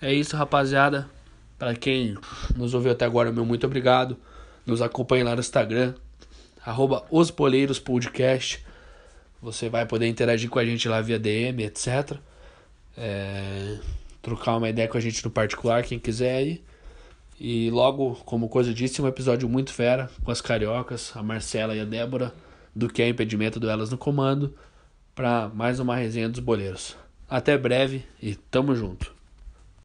É 0.00 0.12
isso, 0.12 0.36
rapaziada. 0.36 1.08
Para 1.56 1.74
quem 1.74 2.16
nos 2.56 2.74
ouviu 2.74 2.92
até 2.92 3.04
agora, 3.04 3.30
meu 3.30 3.44
muito 3.44 3.66
obrigado. 3.66 4.16
Nos 4.66 4.82
acompanhe 4.82 5.22
lá 5.22 5.34
no 5.34 5.40
Instagram, 5.40 5.94
arroba. 6.64 7.04
Você 9.40 9.68
vai 9.68 9.86
poder 9.86 10.08
interagir 10.08 10.50
com 10.50 10.58
a 10.58 10.64
gente 10.64 10.88
lá 10.88 11.00
via 11.00 11.18
DM, 11.18 11.62
etc. 11.64 12.16
É, 12.96 13.78
trocar 14.20 14.56
uma 14.56 14.68
ideia 14.68 14.88
com 14.88 14.98
a 14.98 15.00
gente 15.00 15.24
no 15.24 15.30
particular, 15.30 15.84
quem 15.84 15.98
quiser 15.98 16.36
aí. 16.36 16.62
E 17.40 17.70
logo, 17.70 18.16
como 18.24 18.48
coisa 18.48 18.74
disse, 18.74 19.00
um 19.00 19.06
episódio 19.06 19.48
muito 19.48 19.72
fera 19.72 20.10
com 20.24 20.30
as 20.30 20.40
cariocas, 20.40 21.12
a 21.14 21.22
Marcela 21.22 21.74
e 21.76 21.80
a 21.80 21.84
Débora, 21.84 22.32
do 22.74 22.88
que 22.88 23.02
é 23.02 23.08
impedimento 23.08 23.60
do 23.60 23.70
Elas 23.70 23.90
no 23.90 23.98
Comando 23.98 24.54
para 25.14 25.48
mais 25.48 25.80
uma 25.80 25.96
resenha 25.96 26.28
dos 26.28 26.40
boleiros. 26.40 26.96
Até 27.28 27.58
breve 27.58 28.04
e 28.22 28.34
tamo 28.34 28.74
junto. 28.74 29.17